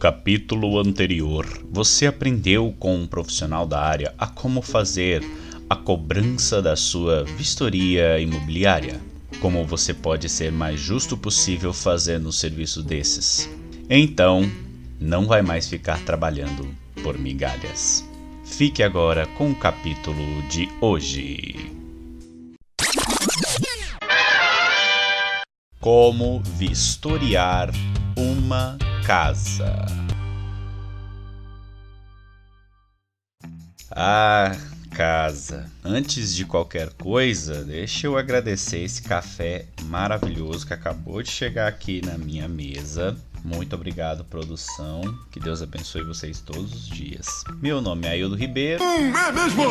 capítulo 0.00 0.78
anterior, 0.78 1.46
você 1.70 2.06
aprendeu 2.06 2.74
com 2.78 2.96
um 2.96 3.06
profissional 3.06 3.66
da 3.66 3.82
área 3.82 4.14
a 4.16 4.26
como 4.26 4.62
fazer 4.62 5.22
a 5.68 5.76
cobrança 5.76 6.62
da 6.62 6.74
sua 6.74 7.22
vistoria 7.24 8.18
imobiliária. 8.18 8.98
Como 9.42 9.62
você 9.66 9.92
pode 9.92 10.26
ser 10.26 10.50
mais 10.50 10.80
justo 10.80 11.18
possível 11.18 11.74
fazendo 11.74 12.30
um 12.30 12.32
serviço 12.32 12.82
desses. 12.82 13.46
Então, 13.90 14.50
não 14.98 15.26
vai 15.26 15.42
mais 15.42 15.68
ficar 15.68 16.00
trabalhando 16.00 16.66
por 17.02 17.18
migalhas. 17.18 18.02
Fique 18.42 18.82
agora 18.82 19.26
com 19.26 19.50
o 19.50 19.54
capítulo 19.54 20.24
de 20.48 20.66
hoje. 20.80 21.70
Como 25.78 26.40
vistoriar 26.56 27.70
uma 28.16 28.78
casa. 29.10 29.86
Ah, 33.90 34.56
casa. 34.92 35.68
Antes 35.82 36.32
de 36.32 36.44
qualquer 36.44 36.90
coisa, 36.90 37.64
deixa 37.64 38.06
eu 38.06 38.16
agradecer 38.16 38.84
esse 38.84 39.02
café 39.02 39.66
maravilhoso 39.82 40.64
que 40.64 40.74
acabou 40.74 41.24
de 41.24 41.28
chegar 41.28 41.66
aqui 41.66 42.00
na 42.06 42.16
minha 42.16 42.46
mesa. 42.46 43.18
Muito 43.44 43.74
obrigado, 43.74 44.24
produção. 44.24 45.00
Que 45.30 45.40
Deus 45.40 45.62
abençoe 45.62 46.02
vocês 46.02 46.40
todos 46.40 46.72
os 46.72 46.88
dias. 46.88 47.44
Meu 47.60 47.80
nome 47.80 48.06
é 48.06 48.10
Aildo 48.10 48.34
Ribeiro. 48.34 48.82
É 48.82 49.32
mesmo? 49.32 49.64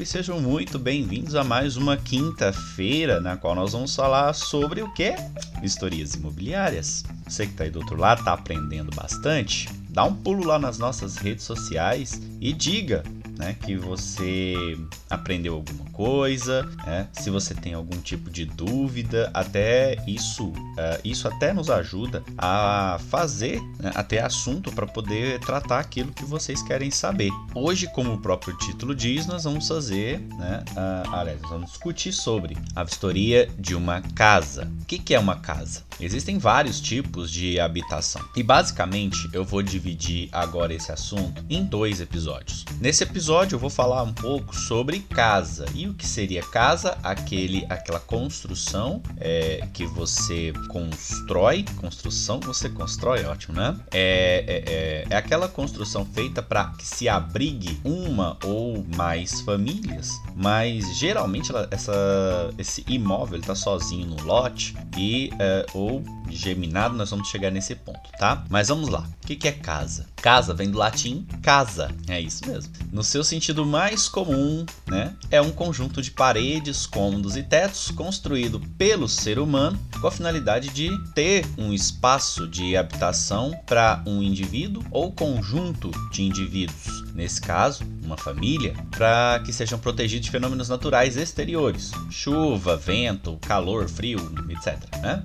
E 0.00 0.04
sejam 0.04 0.40
muito 0.40 0.78
bem-vindos 0.78 1.34
a 1.34 1.44
mais 1.44 1.76
uma 1.76 1.96
quinta-feira, 1.96 3.20
na 3.20 3.36
qual 3.36 3.54
nós 3.54 3.72
vamos 3.72 3.94
falar 3.94 4.32
sobre 4.32 4.82
o 4.82 4.92
que? 4.92 5.14
Historias 5.62 6.14
imobiliárias. 6.14 7.04
Você 7.26 7.46
que 7.46 7.52
está 7.52 7.64
aí 7.64 7.70
do 7.70 7.78
outro 7.78 7.96
lado, 7.96 8.18
está 8.18 8.32
aprendendo 8.32 8.94
bastante? 8.94 9.68
Dá 9.88 10.04
um 10.04 10.14
pulo 10.14 10.44
lá 10.44 10.58
nas 10.58 10.76
nossas 10.76 11.16
redes 11.16 11.44
sociais 11.44 12.20
e 12.40 12.52
diga 12.52 13.04
né, 13.38 13.56
que 13.60 13.76
você 13.76 14.78
aprendeu 15.10 15.54
alguma 15.54 15.84
coisa, 15.90 16.62
né, 16.86 17.08
se 17.12 17.30
você 17.30 17.54
tem 17.54 17.74
algum 17.74 18.00
tipo 18.00 18.30
de 18.30 18.44
dúvida, 18.44 19.30
até 19.34 19.96
isso, 20.06 20.48
uh, 20.48 21.00
isso 21.04 21.28
até 21.28 21.52
nos 21.52 21.70
ajuda 21.70 22.22
a 22.38 22.98
fazer 23.10 23.60
né, 23.78 23.92
assunto 24.24 24.70
para 24.72 24.86
poder 24.86 25.40
tratar 25.40 25.80
aquilo 25.80 26.12
que 26.12 26.24
vocês 26.24 26.62
querem 26.62 26.90
saber. 26.90 27.30
Hoje, 27.54 27.88
como 27.88 28.12
o 28.14 28.18
próprio 28.18 28.56
título 28.56 28.94
diz, 28.94 29.26
nós 29.26 29.44
vamos 29.44 29.66
fazer, 29.66 30.20
né, 30.20 30.64
uh, 30.70 31.14
aliás, 31.14 31.40
nós 31.42 31.50
vamos 31.50 31.70
discutir 31.70 32.12
sobre 32.12 32.56
a 32.74 32.84
vistoria 32.84 33.48
de 33.58 33.74
uma 33.74 34.00
casa. 34.00 34.70
O 34.82 34.84
que, 34.84 34.98
que 34.98 35.14
é 35.14 35.18
uma 35.18 35.36
casa? 35.36 35.82
Existem 36.00 36.38
vários 36.38 36.80
tipos 36.80 37.30
de 37.30 37.58
habitação 37.60 38.22
e 38.36 38.42
basicamente 38.42 39.28
eu 39.32 39.44
vou 39.44 39.62
dividir 39.62 40.28
agora 40.32 40.72
esse 40.72 40.90
assunto 40.90 41.44
em 41.48 41.64
dois 41.64 42.00
episódios. 42.00 42.64
Nesse 42.80 43.02
episódio 43.02 43.23
eu 43.28 43.58
vou 43.58 43.70
falar 43.70 44.02
um 44.02 44.12
pouco 44.12 44.54
sobre 44.54 45.00
casa 45.00 45.64
e 45.74 45.88
o 45.88 45.94
que 45.94 46.06
seria 46.06 46.42
casa, 46.42 46.98
aquele, 47.02 47.64
aquela 47.70 47.98
construção 47.98 49.02
é, 49.18 49.66
que 49.72 49.86
você 49.86 50.52
constrói, 50.68 51.64
construção 51.80 52.38
você 52.38 52.68
constrói, 52.68 53.24
ótimo, 53.24 53.56
né? 53.56 53.78
É, 53.92 54.44
é, 54.46 54.72
é, 54.72 55.06
é 55.08 55.16
aquela 55.16 55.48
construção 55.48 56.04
feita 56.04 56.42
para 56.42 56.66
que 56.76 56.86
se 56.86 57.08
abrigue 57.08 57.80
uma 57.82 58.36
ou 58.44 58.84
mais 58.94 59.40
famílias, 59.40 60.10
mas 60.36 60.94
geralmente 60.98 61.50
ela, 61.50 61.66
essa, 61.70 62.52
esse 62.58 62.84
imóvel 62.86 63.40
está 63.40 63.54
sozinho 63.54 64.06
no 64.06 64.22
lote 64.22 64.76
e 64.98 65.30
é, 65.38 65.64
ou 65.72 66.04
geminado, 66.28 66.94
nós 66.94 67.10
vamos 67.10 67.28
chegar 67.28 67.50
nesse 67.50 67.74
ponto, 67.74 68.10
tá? 68.18 68.44
Mas 68.50 68.68
vamos 68.68 68.90
lá. 68.90 69.08
O 69.22 69.26
que, 69.26 69.34
que 69.34 69.48
é 69.48 69.52
casa? 69.52 70.13
Casa 70.24 70.54
vem 70.54 70.70
do 70.70 70.78
latim 70.78 71.26
casa, 71.42 71.90
é 72.08 72.18
isso 72.18 72.48
mesmo. 72.48 72.72
No 72.90 73.04
seu 73.04 73.22
sentido 73.22 73.66
mais 73.66 74.08
comum, 74.08 74.64
né, 74.86 75.14
é 75.30 75.38
um 75.38 75.50
conjunto 75.50 76.00
de 76.00 76.10
paredes, 76.10 76.86
cômodos 76.86 77.36
e 77.36 77.42
tetos 77.42 77.90
construído 77.90 78.58
pelo 78.78 79.06
ser 79.06 79.38
humano 79.38 79.78
com 80.00 80.06
a 80.06 80.10
finalidade 80.10 80.70
de 80.70 80.88
ter 81.12 81.44
um 81.58 81.74
espaço 81.74 82.48
de 82.48 82.74
habitação 82.74 83.52
para 83.66 84.02
um 84.06 84.22
indivíduo 84.22 84.82
ou 84.90 85.12
conjunto 85.12 85.90
de 86.10 86.22
indivíduos, 86.22 87.02
nesse 87.14 87.40
caso, 87.40 87.84
uma 88.02 88.16
família, 88.16 88.74
para 88.90 89.40
que 89.44 89.52
sejam 89.52 89.78
protegidos 89.78 90.26
de 90.26 90.30
fenômenos 90.30 90.68
naturais 90.68 91.16
exteriores, 91.16 91.92
chuva, 92.10 92.76
vento, 92.76 93.38
calor, 93.40 93.88
frio, 93.88 94.18
etc. 94.50 94.78
Né? 95.00 95.22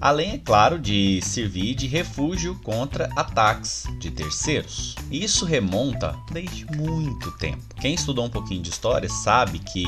além, 0.00 0.32
é 0.32 0.38
claro, 0.38 0.78
de 0.78 1.20
servir 1.22 1.74
de 1.74 1.86
refúgio 1.86 2.54
contra 2.62 3.10
ataques 3.16 3.84
de 3.98 4.10
terceiros. 4.10 4.94
Isso 5.10 5.44
remonta 5.44 6.16
desde 6.30 6.66
muito 6.76 7.30
tempo. 7.32 7.62
Quem 7.80 7.94
estudou 7.94 8.26
um 8.26 8.30
pouquinho 8.30 8.62
de 8.62 8.70
história 8.70 9.08
sabe 9.08 9.58
que 9.58 9.84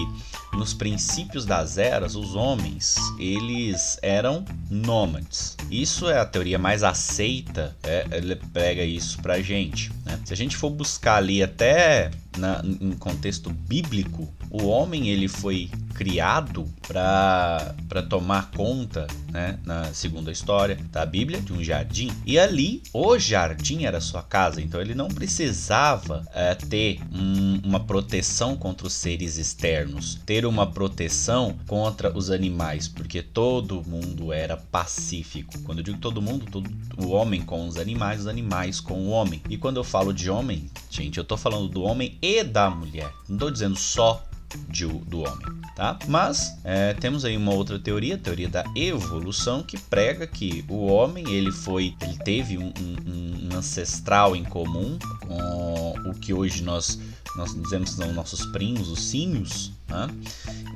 nos 0.52 0.74
princípios 0.74 1.44
das 1.44 1.78
eras, 1.78 2.16
os 2.16 2.34
homens 2.34 2.97
eles 3.18 3.98
eram 4.02 4.44
nômades. 4.68 5.56
Isso 5.70 6.08
é 6.08 6.18
a 6.18 6.26
teoria 6.26 6.58
mais 6.58 6.82
aceita, 6.82 7.76
é, 7.82 8.06
ele 8.10 8.34
pega 8.52 8.82
isso 8.82 9.20
pra 9.20 9.41
gente. 9.41 9.92
Né? 10.04 10.18
Se 10.24 10.32
a 10.32 10.36
gente 10.36 10.56
for 10.56 10.70
buscar 10.70 11.19
ali 11.20 11.42
até 11.42 12.10
na, 12.36 12.62
em 12.81 12.92
contexto 12.92 13.50
bíblico, 13.50 14.32
o 14.50 14.66
homem 14.66 15.08
ele 15.08 15.28
foi 15.28 15.70
criado 15.94 16.66
para 16.88 18.02
tomar 18.08 18.50
conta, 18.52 19.06
né, 19.30 19.58
na 19.64 19.92
segunda 19.92 20.32
história 20.32 20.78
da 20.90 21.04
Bíblia, 21.04 21.40
de 21.40 21.52
um 21.52 21.62
jardim. 21.62 22.10
E 22.24 22.38
ali, 22.38 22.82
o 22.92 23.18
jardim 23.18 23.84
era 23.84 24.00
sua 24.00 24.22
casa, 24.22 24.62
então 24.62 24.80
ele 24.80 24.94
não 24.94 25.08
precisava 25.08 26.26
é, 26.34 26.54
ter 26.54 27.00
um, 27.12 27.60
uma 27.62 27.80
proteção 27.80 28.56
contra 28.56 28.86
os 28.86 28.94
seres 28.94 29.36
externos, 29.36 30.18
ter 30.24 30.46
uma 30.46 30.66
proteção 30.66 31.54
contra 31.66 32.16
os 32.16 32.30
animais, 32.30 32.88
porque 32.88 33.22
todo 33.22 33.84
mundo 33.86 34.32
era 34.32 34.56
pacífico. 34.56 35.58
Quando 35.64 35.78
eu 35.78 35.84
digo 35.84 35.98
todo 35.98 36.22
mundo, 36.22 36.46
todo, 36.50 36.70
o 36.96 37.10
homem 37.10 37.42
com 37.42 37.68
os 37.68 37.76
animais, 37.76 38.20
os 38.20 38.26
animais 38.26 38.80
com 38.80 38.94
o 38.94 39.10
homem. 39.10 39.42
E 39.50 39.58
quando 39.58 39.76
eu 39.76 39.84
falo 39.84 40.14
de 40.14 40.30
homem, 40.30 40.70
gente, 40.88 41.18
eu 41.18 41.24
tô 41.24 41.36
falando 41.36 41.68
do 41.68 41.82
homem 41.82 42.16
e 42.22 42.42
da 42.42 42.70
mulher. 42.70 43.12
Não 43.28 43.36
estou 43.36 43.50
dizendo 43.50 43.76
só 43.78 44.24
de, 44.68 44.86
do 44.86 45.20
homem, 45.20 45.46
tá? 45.76 45.98
Mas 46.08 46.56
é, 46.64 46.94
temos 46.94 47.24
aí 47.24 47.36
uma 47.36 47.52
outra 47.52 47.78
teoria, 47.78 48.14
a 48.14 48.18
teoria 48.18 48.48
da 48.48 48.64
evolução, 48.74 49.62
que 49.62 49.78
prega 49.78 50.26
que 50.26 50.64
o 50.68 50.86
homem 50.86 51.28
ele 51.30 51.52
foi, 51.52 51.94
ele 52.00 52.18
teve 52.18 52.58
um, 52.58 52.72
um, 52.78 53.48
um 53.52 53.56
ancestral 53.56 54.34
em 54.34 54.44
comum 54.44 54.98
com 55.20 55.94
o 56.08 56.14
que 56.14 56.32
hoje 56.32 56.62
nós 56.62 56.98
nós 57.36 57.54
dizemos 57.54 57.90
que 57.90 57.96
são 57.96 58.12
nossos 58.12 58.44
primos, 58.46 58.88
os 58.88 59.02
símios, 59.04 59.72
né? 59.88 60.08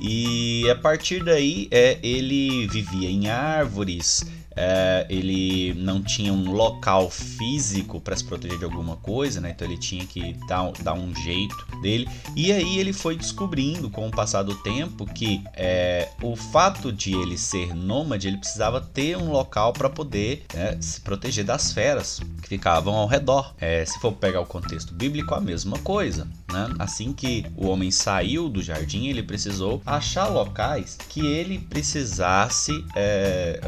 e 0.00 0.68
a 0.70 0.76
partir 0.76 1.24
daí 1.24 1.68
é, 1.70 1.98
ele 2.02 2.66
vivia 2.68 3.10
em 3.10 3.28
árvores, 3.28 4.24
é, 4.56 5.06
ele 5.08 5.74
não 5.74 6.02
tinha 6.02 6.32
um 6.32 6.52
local 6.52 7.10
físico 7.10 8.00
para 8.00 8.16
se 8.16 8.24
proteger 8.24 8.58
de 8.58 8.64
alguma 8.64 8.96
coisa, 8.96 9.40
né? 9.40 9.50
Então 9.50 9.66
ele 9.66 9.78
tinha 9.78 10.04
que 10.06 10.34
dar, 10.46 10.70
dar 10.82 10.94
um 10.94 11.14
jeito 11.14 11.54
dele. 11.80 12.08
E 12.36 12.52
aí 12.52 12.78
ele 12.78 12.92
foi 12.92 13.16
descobrindo, 13.16 13.90
com 13.90 14.06
o 14.06 14.10
passar 14.10 14.42
do 14.42 14.54
tempo, 14.56 15.06
que 15.06 15.42
é, 15.54 16.08
o 16.22 16.36
fato 16.36 16.92
de 16.92 17.14
ele 17.14 17.36
ser 17.36 17.74
nômade, 17.74 18.28
ele 18.28 18.38
precisava 18.38 18.80
ter 18.80 19.16
um 19.16 19.30
local 19.30 19.72
para 19.72 19.90
poder 19.90 20.44
né, 20.54 20.76
se 20.80 21.00
proteger 21.00 21.44
das 21.44 21.72
feras 21.72 22.20
que 22.42 22.48
ficavam 22.48 22.94
ao 22.94 23.06
redor. 23.06 23.54
É, 23.60 23.84
se 23.84 23.98
for 24.00 24.12
pegar 24.12 24.40
o 24.40 24.46
contexto 24.46 24.94
bíblico, 24.94 25.34
a 25.34 25.40
mesma 25.40 25.78
coisa. 25.78 26.26
Né? 26.54 26.72
Assim 26.78 27.12
que 27.12 27.44
o 27.56 27.66
homem 27.66 27.90
saiu 27.90 28.48
do 28.48 28.62
jardim, 28.62 29.08
ele 29.08 29.24
precisou 29.24 29.82
achar 29.84 30.28
locais 30.28 30.96
que 31.08 31.26
ele 31.26 31.58
precisasse, 31.58 32.72
é, 32.94 33.60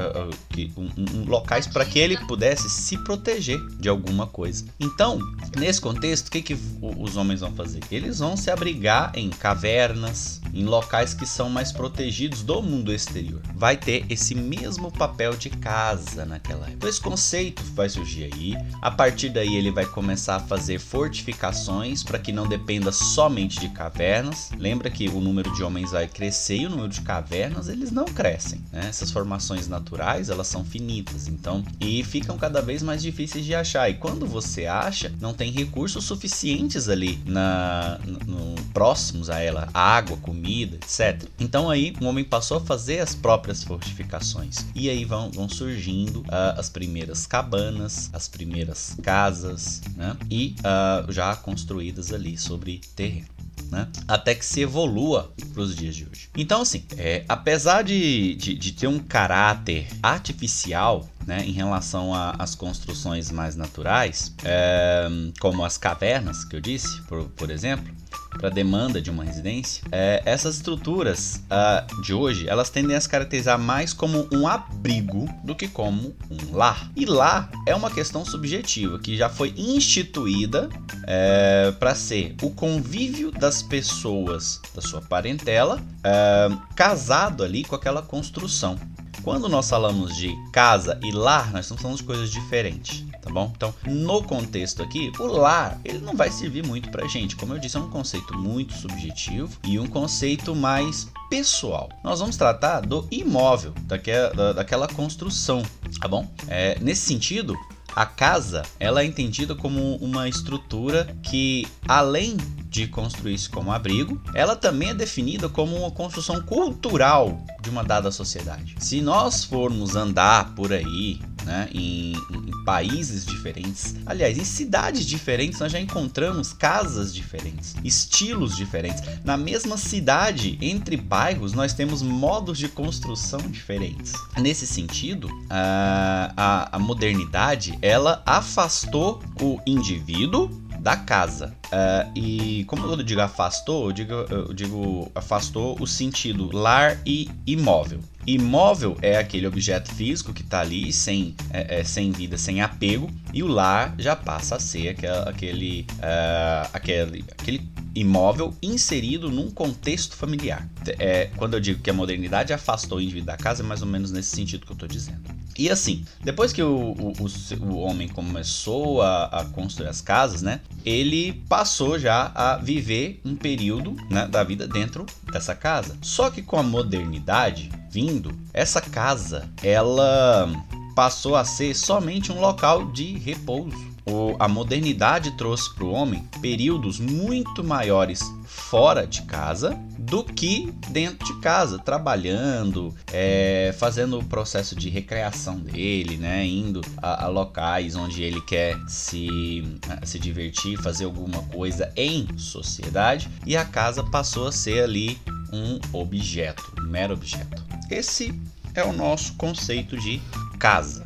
que, 0.50 0.73
um, 0.77 0.88
um, 0.97 1.25
locais 1.25 1.67
para 1.67 1.85
que 1.85 1.99
ele 1.99 2.17
pudesse 2.27 2.71
se 2.71 2.97
proteger 2.99 3.61
de 3.81 3.88
alguma 3.88 4.29
coisa. 4.29 4.65
Então, 4.79 5.19
nesse 5.59 5.81
contexto, 5.81 6.29
o 6.29 6.31
que, 6.31 6.43
que 6.43 6.56
os 6.81 7.17
homens 7.17 7.41
vão 7.41 7.53
fazer? 7.53 7.81
Eles 7.91 8.21
vão 8.21 8.37
se 8.37 8.53
abrigar 8.53 9.11
em 9.17 9.31
cavernas, 9.31 10.41
em 10.55 10.65
locais 10.65 11.12
que 11.12 11.27
são 11.27 11.50
mais 11.50 11.73
protegidos 11.73 12.43
do 12.43 12.62
mundo 12.62 12.93
exterior. 12.93 13.43
Vai 13.53 13.77
ter 13.77 14.06
esse 14.09 14.35
mesmo 14.35 14.93
papel 14.93 15.37
de 15.37 15.50
casa 15.50 16.25
naquela 16.25 16.61
época. 16.61 16.77
Então, 16.77 16.88
esse 16.88 17.00
conceito 17.00 17.65
vai 17.75 17.88
surgir 17.88 18.31
aí. 18.33 18.55
A 18.81 18.93
partir 18.93 19.31
daí, 19.31 19.56
ele 19.56 19.73
vai 19.73 19.87
começar 19.87 20.37
a 20.37 20.41
fazer 20.41 20.79
fortificações 20.79 22.05
para 22.05 22.19
que 22.21 22.31
não 22.31 22.47
dependa 22.47 22.75
dependa 22.76 22.93
somente 22.93 23.58
de 23.58 23.69
cavernas. 23.70 24.50
Lembra 24.58 24.90
que 24.90 25.08
o 25.08 25.20
número 25.20 25.52
de 25.55 25.62
homens 25.62 25.93
vai 25.93 26.06
crescer 26.06 26.58
e 26.58 26.67
o 26.67 26.70
número 26.70 26.88
de 26.88 27.00
cavernas 27.00 27.69
eles 27.69 27.90
não 27.90 28.05
crescem. 28.05 28.61
Né? 28.73 28.87
Essas 28.88 29.11
formações 29.11 29.67
naturais 29.67 30.28
elas 30.28 30.46
são 30.46 30.64
finitas, 30.64 31.26
então 31.26 31.64
e 31.81 32.05
ficam 32.05 32.37
cada 32.37 32.61
vez 32.61 32.82
mais 32.82 33.02
difíceis 33.02 33.44
de 33.44 33.55
achar. 33.55 33.88
E 33.90 33.94
quando 33.94 34.26
você 34.26 34.67
acha, 34.67 35.12
não 35.20 35.32
tem 35.32 35.50
recursos 35.50 36.05
suficientes 36.05 36.88
ali 36.88 37.19
na 37.26 37.99
no, 38.05 38.55
próximos 38.73 39.31
a 39.31 39.40
ela, 39.40 39.69
água, 39.73 40.17
comida, 40.19 40.76
etc. 40.76 41.28
Então 41.38 41.70
aí 41.70 41.94
o 42.00 42.05
homem 42.05 42.25
passou 42.25 42.58
a 42.58 42.61
fazer 42.61 43.00
as 43.00 43.14
próprias 43.14 43.64
fortificações 43.64 44.67
e 44.75 44.90
aí 44.90 45.05
vão, 45.05 45.31
vão 45.31 45.49
surgindo 45.49 46.20
uh, 46.20 46.58
as 46.58 46.69
primeiras 46.69 47.26
cabanas, 47.26 48.11
as 48.12 48.28
primeiras 48.28 48.96
casas, 49.02 49.81
né? 49.96 50.17
E 50.31 50.55
uh, 50.61 51.11
já 51.11 51.34
construídas 51.37 52.12
ali 52.12 52.37
sobre 52.37 52.66
terreno. 52.95 53.29
Né? 53.71 53.89
Até 54.07 54.35
que 54.35 54.45
se 54.45 54.61
evolua 54.61 55.33
para 55.53 55.63
os 55.63 55.75
dias 55.75 55.97
de 55.97 56.05
hoje. 56.05 56.29
Então, 56.37 56.63
assim, 56.63 56.85
é, 56.97 57.25
apesar 57.29 57.83
de, 57.83 58.35
de, 58.37 58.55
de, 58.55 58.73
ter 58.73 58.87
um 58.87 58.99
caráter 58.99 59.89
artificial 60.03 61.09
né, 61.27 61.45
em 61.45 61.51
relação 61.51 62.13
às 62.15 62.55
construções 62.55 63.31
mais 63.31 63.57
naturais, 63.57 64.33
é, 64.45 65.09
como 65.41 65.65
as 65.65 65.77
cavernas 65.77 66.45
que 66.45 66.55
eu 66.55 66.61
disse, 66.61 67.03
por, 67.03 67.25
por 67.31 67.51
exemplo, 67.51 67.93
para 68.37 68.49
demanda 68.49 69.00
de 69.00 69.11
uma 69.11 69.25
residência, 69.25 69.83
é, 69.91 70.23
essas 70.25 70.56
estruturas 70.56 71.43
uh, 71.47 72.03
de 72.03 72.12
hoje 72.12 72.49
elas 72.49 72.71
tendem 72.71 72.97
a 72.97 73.00
se 73.00 73.09
caracterizar 73.09 73.59
mais 73.59 73.93
como 73.93 74.29
um 74.33 74.47
abrigo 74.47 75.29
do 75.44 75.55
que 75.55 75.69
como 75.69 76.15
um 76.31 76.55
lar. 76.55 76.91
E 76.94 77.05
lar 77.05 77.50
é 77.67 77.75
uma 77.75 77.91
questão 77.91 78.25
subjetiva 78.25 78.99
que 78.99 79.17
já 79.17 79.29
foi 79.29 79.55
instituída 79.56 80.69
é, 81.06 81.73
para 81.79 81.94
ser 81.94 82.35
o 82.43 82.50
convívio 82.50 83.31
das 83.31 83.62
pessoas 83.62 84.61
da 84.75 84.83
sua 84.83 85.00
parentela 85.00 85.81
é, 86.05 86.49
casado 86.75 87.43
ali 87.43 87.65
com 87.65 87.75
aquela 87.75 88.03
construção. 88.03 88.79
Quando 89.23 89.49
nós 89.49 89.69
falamos 89.69 90.17
de 90.17 90.37
casa 90.53 91.00
e 91.03 91.11
lar, 91.11 91.50
nós 91.50 91.65
estamos 91.65 91.83
falando 91.83 91.99
de 91.99 92.05
coisas 92.05 92.31
diferentes, 92.31 93.05
tá 93.26 93.32
bom? 93.32 93.52
Então, 93.56 93.75
no 93.84 94.23
contexto 94.23 94.82
aqui, 94.82 95.11
o 95.19 95.26
lar, 95.26 95.81
ele 95.84 95.99
não 95.99 96.14
vai 96.14 96.31
servir 96.31 96.64
muito 96.64 96.90
pra 96.90 97.08
gente. 97.08 97.34
Como 97.34 97.52
eu 97.52 97.58
disse, 97.58 97.76
é 97.76 97.81
um 97.81 97.90
conceito 97.90 98.38
muito 98.38 98.73
subjetivo 98.75 99.50
e 99.64 99.78
um 99.81 99.87
conceito 99.87 100.55
mais 100.55 101.08
pessoal. 101.28 101.88
Nós 102.05 102.20
vamos 102.20 102.37
tratar 102.37 102.81
do 102.81 103.06
imóvel, 103.11 103.73
daquela, 103.82 104.55
daquela 104.55 104.87
construção, 104.87 105.62
tá 106.00 106.06
bom? 106.06 106.31
É, 106.46 106.78
nesse 106.81 107.02
sentido, 107.02 107.56
a 107.96 108.06
casa 108.06 108.62
ela 108.78 109.02
é 109.02 109.05
entendida 109.05 109.55
como 109.55 109.96
uma 109.96 110.28
estrutura 110.28 111.17
que, 111.23 111.67
além 111.88 112.37
de 112.69 112.87
construir-se 112.87 113.49
como 113.49 113.73
abrigo, 113.73 114.20
ela 114.34 114.55
também 114.55 114.90
é 114.90 114.94
definida 114.94 115.49
como 115.49 115.76
uma 115.76 115.90
construção 115.90 116.40
cultural 116.43 117.40
de 117.61 117.70
uma 117.70 117.82
dada 117.82 118.12
sociedade. 118.12 118.76
Se 118.78 119.00
nós 119.00 119.44
formos 119.44 119.96
andar 119.96 120.55
por 120.55 120.73
aí, 120.73 121.19
né, 121.47 121.69
em, 121.73 122.13
em, 122.13 122.65
países 122.65 123.25
diferentes, 123.25 123.95
aliás, 124.05 124.37
em 124.37 124.45
cidades 124.45 125.07
diferentes, 125.07 125.61
nós 125.61 125.71
já 125.71 125.81
encontramos 125.81 126.53
casas 126.53 127.15
diferentes, 127.15 127.77
estilos 127.85 128.57
diferentes. 128.57 129.01
Na 129.25 129.37
mesma 129.37 129.77
cidade, 129.77 130.59
entre 130.61 130.97
bairros, 130.97 131.53
nós 131.53 131.73
temos 131.73 132.03
modos 132.03 132.59
de 132.59 132.69
construção 132.69 133.39
diferentes. 133.49 134.13
Nesse 134.37 134.67
sentido, 134.67 135.29
a, 135.49 136.33
a, 136.37 136.77
a 136.77 136.79
modernidade 136.79 137.79
ela 137.81 138.21
afastou 138.27 139.23
o 139.41 139.61
indivíduo 139.65 140.49
da 140.81 140.97
casa. 140.97 141.55
Uh, 141.67 142.11
e 142.15 142.65
como 142.65 142.87
eu 142.87 143.03
digo 143.03 143.21
afastou, 143.21 143.87
eu 143.87 143.93
digo, 143.93 144.13
eu 144.13 144.55
digo 144.55 145.11
afastou 145.15 145.77
o 145.81 145.87
sentido 145.87 146.49
lar 146.55 147.01
e 147.05 147.29
imóvel. 147.47 148.01
Imóvel 148.27 148.97
é 149.03 149.17
aquele 149.17 149.47
objeto 149.47 149.93
físico 149.95 150.33
que 150.33 150.43
está 150.43 150.61
ali 150.61 150.93
sem, 150.93 151.35
é, 151.51 151.81
é, 151.81 151.85
sem 151.85 152.11
vida, 152.11 152.37
sem 152.37 152.61
apego, 152.61 153.09
e 153.33 153.43
o 153.43 153.47
lar 153.47 153.95
já 153.99 154.17
passa 154.17 154.57
a 154.57 154.61
ser 154.61 154.97
aquele, 155.29 155.87
uh, 155.99 156.69
aquele, 156.73 157.25
aquele 157.39 157.69
imóvel 157.95 158.53
inserido 158.62 159.31
num 159.31 159.51
contexto 159.51 160.17
familiar. 160.17 160.69
É, 160.99 161.31
quando 161.37 161.55
eu 161.55 161.61
digo 161.61 161.81
que 161.81 161.89
a 161.89 161.93
modernidade 161.93 162.53
afastou 162.53 162.99
o 162.99 163.01
indivíduo 163.01 163.27
da 163.27 163.37
casa, 163.37 163.62
é 163.62 163.67
mais 163.67 163.81
ou 163.81 163.89
menos 163.89 164.11
nesse 164.11 164.35
sentido 164.35 164.67
que 164.67 164.73
eu 164.73 164.75
estou 164.75 164.89
dizendo. 164.89 165.23
E 165.59 165.71
assim, 165.71 166.05
depois 166.23 166.53
que 166.53 166.62
o, 166.62 166.93
o, 166.93 167.12
o, 167.12 167.65
o 167.65 167.79
homem 167.79 168.09
começou 168.09 169.01
a, 169.01 169.25
a, 169.25 169.45
construir 169.47 169.89
as 169.89 170.03
casas, 170.03 170.43
né? 170.43 170.61
Ele 170.85 171.33
passou 171.56 171.99
já 171.99 172.31
a 172.35 172.58
viver 172.58 173.19
um 173.25 173.35
período 173.35 173.97
né, 174.11 174.26
da 174.26 174.44
vida 174.44 174.69
dentro 174.69 175.06
dessa 175.32 175.55
casa. 175.55 175.97
Só 176.03 176.29
que 176.31 176.43
com 176.43 176.58
a 176.58 176.62
modernidade 176.62 177.73
vindo, 177.91 178.31
essa 178.53 178.79
casa 178.79 179.49
ela 179.62 180.53
passou 180.94 181.35
a 181.35 181.47
ser 181.47 181.75
somente 181.75 182.31
um 182.31 182.38
local 182.41 182.93
de 182.93 183.17
repouso 183.17 183.96
o, 184.06 184.37
a 184.38 184.47
modernidade 184.47 185.32
trouxe 185.32 185.75
para 185.75 185.85
o 185.85 185.91
homem 185.91 186.29
períodos 186.41 187.00
muito 187.00 187.64
maiores 187.64 188.23
fora 188.44 189.06
de 189.06 189.23
casa 189.23 189.79
do 189.99 190.23
que 190.23 190.73
dentro 190.88 191.26
de 191.26 191.41
casa, 191.41 191.79
trabalhando, 191.79 192.94
é, 193.12 193.75
fazendo 193.79 194.19
o 194.19 194.25
processo 194.25 194.76
de 194.76 194.88
recreação 194.88 195.58
dele, 195.58 196.17
né, 196.17 196.47
indo 196.47 196.81
a, 196.99 197.25
a 197.25 197.29
locais 197.29 197.97
onde 197.97 198.23
ele 198.23 198.41
quer 198.43 198.79
se, 198.87 199.62
se 200.05 200.19
divertir, 200.19 200.79
fazer 200.79 201.05
alguma 201.05 201.43
coisa 201.44 201.93
em 201.97 202.26
sociedade, 202.38 203.29
e 203.44 203.56
a 203.56 203.64
casa 203.64 204.05
passou 204.05 204.47
a 204.47 204.52
ser 204.52 204.85
ali 204.85 205.19
um 205.52 205.81
objeto, 205.93 206.73
um 206.81 206.87
mero 206.87 207.14
objeto. 207.14 207.64
Esse 207.91 208.32
é 208.75 208.85
o 208.85 208.93
nosso 208.93 209.35
conceito 209.35 209.97
de 209.97 210.20
casa. 210.59 211.05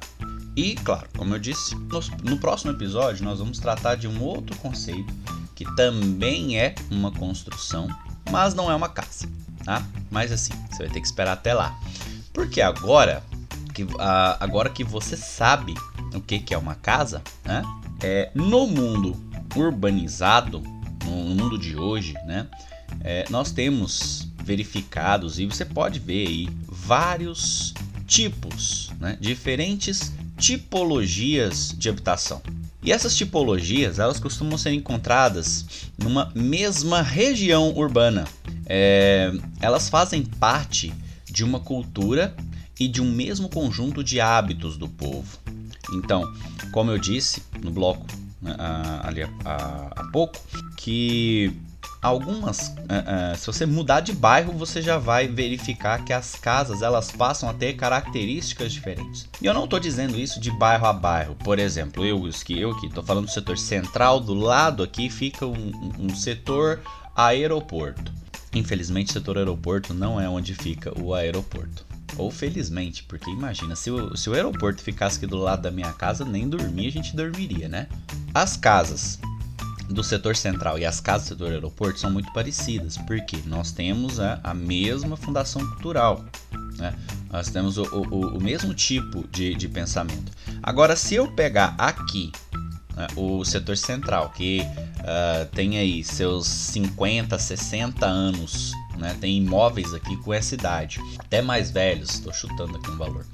E, 0.60 0.74
claro, 0.74 1.08
como 1.16 1.34
eu 1.34 1.38
disse, 1.38 1.74
no, 2.22 2.36
próximo 2.36 2.70
episódio 2.70 3.24
nós 3.24 3.38
vamos 3.38 3.58
tratar 3.58 3.94
de 3.94 4.06
um 4.06 4.22
outro 4.22 4.54
conceito 4.58 5.10
que 5.56 5.64
também 5.74 6.60
é 6.60 6.74
uma 6.90 7.10
construção, 7.10 7.88
mas 8.30 8.52
não 8.52 8.70
é 8.70 8.74
uma 8.74 8.90
casa, 8.90 9.26
tá? 9.64 9.82
Mas 10.10 10.30
assim, 10.30 10.52
você 10.70 10.82
vai 10.82 10.92
ter 10.92 11.00
que 11.00 11.06
esperar 11.06 11.32
até 11.32 11.54
lá. 11.54 11.74
Porque 12.34 12.60
agora 12.60 13.24
que, 13.72 13.86
agora 14.38 14.68
que 14.68 14.84
você 14.84 15.16
sabe 15.16 15.72
o 16.12 16.20
que, 16.20 16.38
que 16.38 16.52
é 16.52 16.58
uma 16.58 16.74
casa, 16.74 17.22
né? 17.42 17.62
É, 18.02 18.30
no 18.34 18.66
mundo 18.66 19.16
urbanizado, 19.56 20.60
no 21.06 21.10
mundo 21.10 21.58
de 21.58 21.74
hoje, 21.74 22.12
né? 22.26 22.46
É, 23.00 23.24
nós 23.30 23.50
temos 23.50 24.28
verificados 24.44 25.38
e 25.38 25.46
você 25.46 25.64
pode 25.64 25.98
ver 25.98 26.28
aí 26.28 26.48
vários 26.68 27.72
tipos, 28.06 28.90
né? 28.98 29.16
diferentes 29.20 30.12
tipologias 30.40 31.74
de 31.76 31.88
habitação. 31.88 32.42
E 32.82 32.90
essas 32.90 33.14
tipologias 33.14 33.98
elas 33.98 34.18
costumam 34.18 34.56
ser 34.56 34.72
encontradas 34.72 35.66
numa 35.98 36.32
mesma 36.34 37.02
região 37.02 37.70
urbana. 37.76 38.26
É, 38.66 39.32
elas 39.60 39.88
fazem 39.88 40.24
parte 40.24 40.92
de 41.30 41.44
uma 41.44 41.60
cultura 41.60 42.34
e 42.78 42.88
de 42.88 43.02
um 43.02 43.12
mesmo 43.12 43.50
conjunto 43.50 44.02
de 44.02 44.18
hábitos 44.20 44.78
do 44.78 44.88
povo. 44.88 45.38
Então, 45.92 46.24
como 46.72 46.90
eu 46.90 46.98
disse 46.98 47.42
no 47.62 47.70
bloco 47.70 48.06
né, 48.40 48.56
ali 49.02 49.22
há 49.44 50.08
pouco, 50.10 50.40
que 50.78 51.52
algumas, 52.02 52.68
uh, 52.68 52.72
uh, 52.72 53.36
se 53.36 53.46
você 53.46 53.66
mudar 53.66 54.00
de 54.00 54.12
bairro, 54.12 54.52
você 54.52 54.80
já 54.80 54.98
vai 54.98 55.28
verificar 55.28 56.02
que 56.04 56.12
as 56.12 56.34
casas 56.34 56.82
elas 56.82 57.10
passam 57.10 57.48
a 57.48 57.52
ter 57.52 57.74
características 57.74 58.72
diferentes. 58.72 59.28
E 59.40 59.46
eu 59.46 59.52
não 59.52 59.64
estou 59.64 59.78
dizendo 59.78 60.18
isso 60.18 60.40
de 60.40 60.50
bairro 60.50 60.86
a 60.86 60.92
bairro. 60.92 61.34
Por 61.36 61.58
exemplo, 61.58 62.04
eu 62.04 62.20
que 62.44 62.58
eu 62.58 62.74
que 62.78 62.86
estou 62.86 63.04
falando 63.04 63.26
do 63.26 63.30
setor 63.30 63.58
central, 63.58 64.20
do 64.20 64.34
lado 64.34 64.82
aqui 64.82 65.10
fica 65.10 65.46
um, 65.46 65.72
um 65.98 66.14
setor 66.14 66.80
aeroporto. 67.14 68.12
Infelizmente, 68.54 69.10
o 69.10 69.12
setor 69.12 69.36
aeroporto 69.36 69.92
não 69.92 70.20
é 70.20 70.28
onde 70.28 70.54
fica 70.54 70.98
o 71.00 71.14
aeroporto. 71.14 71.84
Ou 72.16 72.30
felizmente, 72.30 73.04
porque 73.04 73.30
imagina, 73.30 73.76
se 73.76 73.90
o, 73.90 74.16
se 74.16 74.28
o 74.28 74.34
aeroporto 74.34 74.82
ficasse 74.82 75.18
aqui 75.18 75.26
do 75.26 75.36
lado 75.36 75.62
da 75.62 75.70
minha 75.70 75.92
casa, 75.92 76.24
nem 76.24 76.48
dormir 76.48 76.88
a 76.88 76.90
gente 76.90 77.14
dormiria, 77.14 77.68
né? 77.68 77.86
As 78.34 78.56
casas 78.56 79.18
do 79.90 80.04
setor 80.04 80.36
central 80.36 80.78
e 80.78 80.84
as 80.84 81.00
casas 81.00 81.28
do 81.28 81.34
setor 81.34 81.52
aeroporto 81.52 81.98
são 81.98 82.10
muito 82.10 82.32
parecidas, 82.32 82.96
porque 82.98 83.38
nós 83.46 83.72
temos 83.72 84.20
a, 84.20 84.40
a 84.42 84.54
mesma 84.54 85.16
fundação 85.16 85.66
cultural, 85.66 86.24
né? 86.78 86.94
nós 87.30 87.48
temos 87.50 87.76
o, 87.76 87.82
o, 87.82 88.36
o 88.36 88.42
mesmo 88.42 88.72
tipo 88.72 89.26
de, 89.28 89.54
de, 89.54 89.68
pensamento. 89.68 90.32
Agora, 90.62 90.94
se 90.96 91.14
eu 91.14 91.30
pegar 91.32 91.74
aqui 91.76 92.32
né, 92.94 93.06
o 93.16 93.44
setor 93.44 93.76
central, 93.76 94.30
que 94.30 94.60
uh, 94.60 95.46
tem 95.52 95.78
aí 95.78 96.04
seus 96.04 96.46
50, 96.46 97.38
60 97.38 98.06
anos, 98.06 98.72
né, 98.96 99.16
tem 99.20 99.38
imóveis 99.38 99.92
aqui 99.92 100.16
com 100.18 100.32
essa 100.32 100.54
idade, 100.54 101.00
até 101.18 101.42
mais 101.42 101.70
velhos, 101.70 102.10
estou 102.10 102.32
chutando 102.32 102.76
aqui 102.76 102.90
um 102.90 102.96
valor, 102.96 103.26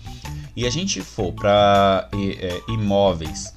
e 0.55 0.67
a 0.67 0.71
gente 0.71 1.03
for 1.03 1.33
para 1.33 2.09
é, 2.15 2.61
imóveis 2.73 3.53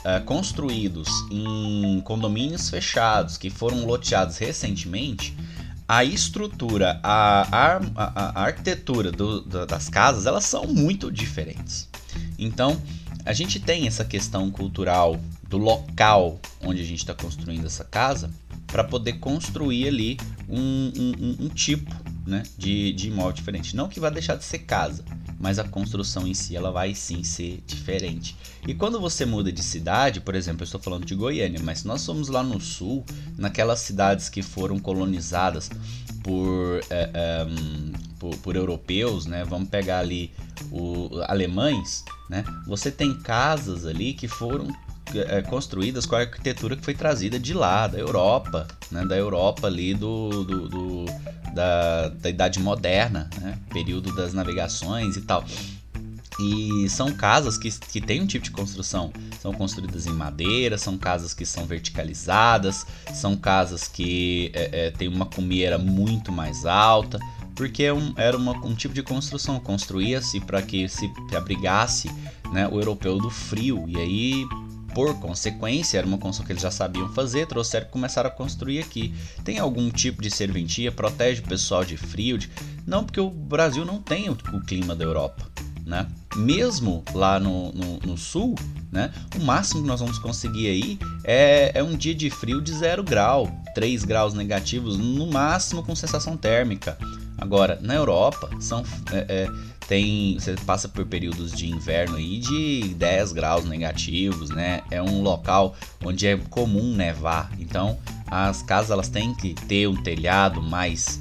uh, 0.00 0.24
construídos 0.24 1.08
em 1.30 2.00
condomínios 2.02 2.70
fechados 2.70 3.36
que 3.36 3.50
foram 3.50 3.84
loteados 3.84 4.38
recentemente, 4.38 5.36
a 5.86 6.04
estrutura, 6.04 7.00
a, 7.02 7.48
a, 7.50 7.80
a, 7.96 8.42
arquitetura 8.44 9.10
do, 9.10 9.40
das 9.66 9.88
casas, 9.88 10.24
elas 10.24 10.44
são 10.44 10.64
muito 10.66 11.10
diferentes. 11.10 11.88
Então, 12.38 12.80
a 13.24 13.32
gente 13.32 13.58
tem 13.58 13.86
essa 13.86 14.04
questão 14.04 14.50
cultural 14.50 15.18
do 15.48 15.58
local 15.58 16.38
onde 16.62 16.80
a 16.80 16.84
gente 16.84 17.00
está 17.00 17.12
construindo 17.12 17.66
essa 17.66 17.84
casa 17.84 18.30
para 18.68 18.84
poder 18.84 19.14
construir 19.14 19.88
ali 19.88 20.16
um, 20.48 20.92
um, 20.96 21.36
um 21.44 21.48
tipo 21.48 21.92
né, 22.24 22.44
de, 22.56 22.92
de 22.92 23.08
imóvel 23.08 23.32
diferente. 23.32 23.74
Não 23.74 23.88
que 23.88 23.98
vá 23.98 24.10
deixar 24.10 24.36
de 24.36 24.44
ser 24.44 24.60
casa, 24.60 25.04
mas 25.40 25.58
a 25.58 25.64
construção 25.64 26.26
em 26.26 26.34
si 26.34 26.54
ela 26.54 26.70
vai 26.70 26.94
sim 26.94 27.24
ser 27.24 27.62
diferente. 27.66 28.36
E 28.68 28.74
quando 28.74 29.00
você 29.00 29.24
muda 29.24 29.50
de 29.50 29.62
cidade, 29.62 30.20
por 30.20 30.34
exemplo, 30.34 30.62
eu 30.62 30.66
estou 30.66 30.78
falando 30.78 31.06
de 31.06 31.14
Goiânia, 31.14 31.58
mas 31.62 31.82
nós 31.82 32.02
somos 32.02 32.28
lá 32.28 32.42
no 32.42 32.60
sul, 32.60 33.06
naquelas 33.38 33.80
cidades 33.80 34.28
que 34.28 34.42
foram 34.42 34.78
colonizadas 34.78 35.70
por, 36.22 36.80
é, 36.90 37.10
é, 37.14 37.46
por, 38.18 38.36
por, 38.36 38.54
europeus, 38.54 39.24
né? 39.24 39.42
Vamos 39.44 39.70
pegar 39.70 40.00
ali 40.00 40.30
os 40.70 41.18
alemães, 41.22 42.04
né? 42.28 42.44
Você 42.66 42.90
tem 42.90 43.18
casas 43.18 43.86
ali 43.86 44.12
que 44.12 44.28
foram 44.28 44.68
é, 45.18 45.42
construídas 45.42 46.06
com 46.06 46.16
a 46.16 46.20
arquitetura 46.20 46.76
que 46.76 46.84
foi 46.84 46.94
trazida 46.94 47.38
de 47.38 47.54
lá, 47.54 47.86
da 47.86 47.98
Europa, 47.98 48.66
né? 48.90 49.04
Da 49.04 49.16
Europa 49.16 49.66
ali 49.66 49.94
do, 49.94 50.44
do, 50.44 50.68
do 50.68 51.04
da, 51.54 52.08
da 52.08 52.30
Idade 52.30 52.60
Moderna, 52.60 53.28
né? 53.40 53.58
período 53.70 54.14
das 54.14 54.32
navegações 54.32 55.16
e 55.16 55.22
tal. 55.22 55.44
E 56.38 56.88
são 56.88 57.12
casas 57.12 57.58
que, 57.58 57.70
que 57.70 58.00
têm 58.00 58.22
um 58.22 58.26
tipo 58.26 58.44
de 58.44 58.50
construção. 58.50 59.12
São 59.40 59.52
construídas 59.52 60.06
em 60.06 60.12
madeira, 60.12 60.78
são 60.78 60.96
casas 60.96 61.34
que 61.34 61.44
são 61.44 61.66
verticalizadas, 61.66 62.86
são 63.12 63.36
casas 63.36 63.86
que 63.86 64.50
é, 64.54 64.86
é, 64.86 64.90
têm 64.90 65.08
uma 65.08 65.26
cumeira 65.26 65.76
muito 65.76 66.32
mais 66.32 66.64
alta, 66.64 67.18
porque 67.54 67.82
é 67.82 67.92
era 68.16 68.38
uma, 68.38 68.52
um 68.64 68.74
tipo 68.74 68.94
de 68.94 69.02
construção. 69.02 69.60
Construía-se 69.60 70.40
para 70.40 70.62
que 70.62 70.88
se 70.88 71.12
abrigasse 71.36 72.10
né, 72.52 72.66
o 72.66 72.78
europeu 72.78 73.18
do 73.18 73.28
frio. 73.28 73.84
E 73.86 73.98
aí 73.98 74.46
por 74.94 75.18
consequência, 75.18 75.98
era 75.98 76.06
uma 76.06 76.18
construção 76.18 76.46
que 76.46 76.52
eles 76.52 76.62
já 76.62 76.70
sabiam 76.70 77.08
fazer, 77.12 77.46
trouxeram 77.46 77.86
e 77.86 77.90
começaram 77.90 78.28
a 78.28 78.32
construir 78.32 78.80
aqui. 78.80 79.14
Tem 79.44 79.58
algum 79.58 79.90
tipo 79.90 80.22
de 80.22 80.30
serventia, 80.30 80.92
protege 80.92 81.40
o 81.40 81.44
pessoal 81.44 81.84
de 81.84 81.96
frio? 81.96 82.38
De... 82.38 82.50
Não, 82.86 83.04
porque 83.04 83.20
o 83.20 83.30
Brasil 83.30 83.84
não 83.84 84.00
tem 84.00 84.28
o, 84.28 84.36
o 84.52 84.60
clima 84.60 84.94
da 84.94 85.04
Europa. 85.04 85.46
Né? 85.86 86.06
Mesmo 86.36 87.02
lá 87.14 87.40
no, 87.40 87.72
no, 87.72 87.98
no, 87.98 88.16
sul, 88.16 88.54
né? 88.92 89.12
o 89.36 89.42
máximo 89.42 89.82
que 89.82 89.88
nós 89.88 89.98
vamos 89.98 90.18
conseguir 90.18 90.68
aí 90.68 90.98
é, 91.24 91.72
é 91.74 91.82
um 91.82 91.96
dia 91.96 92.14
de 92.14 92.30
frio 92.30 92.60
de 92.60 92.72
0 92.72 93.02
grau, 93.02 93.50
3 93.74 94.04
graus 94.04 94.32
negativos, 94.34 94.96
no 94.96 95.26
máximo 95.26 95.82
com 95.82 95.96
sensação 95.96 96.36
térmica. 96.36 96.96
Agora, 97.40 97.78
na 97.80 97.94
Europa, 97.94 98.50
são, 98.60 98.84
é, 99.10 99.26
é, 99.28 99.48
tem, 99.90 100.38
você 100.38 100.54
passa 100.64 100.88
por 100.88 101.04
períodos 101.04 101.50
de 101.50 101.68
inverno 101.68 102.14
aí 102.14 102.38
de 102.38 102.94
10 102.94 103.32
graus 103.32 103.64
negativos, 103.64 104.48
né? 104.48 104.82
É 104.88 105.02
um 105.02 105.20
local 105.20 105.74
onde 106.04 106.28
é 106.28 106.36
comum 106.36 106.94
nevar. 106.94 107.50
Então, 107.58 107.98
as 108.28 108.62
casas 108.62 108.92
elas 108.92 109.08
têm 109.08 109.34
que 109.34 109.52
ter 109.52 109.88
um 109.88 110.00
telhado 110.00 110.62
mais 110.62 111.18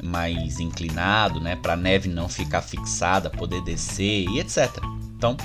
mais 0.00 0.58
inclinado, 0.58 1.40
né, 1.40 1.54
para 1.54 1.76
neve 1.76 2.08
não 2.08 2.28
ficar 2.28 2.60
fixada, 2.60 3.30
poder 3.30 3.62
descer 3.62 4.28
e 4.28 4.40
etc. 4.40 4.68
Então, 5.16 5.36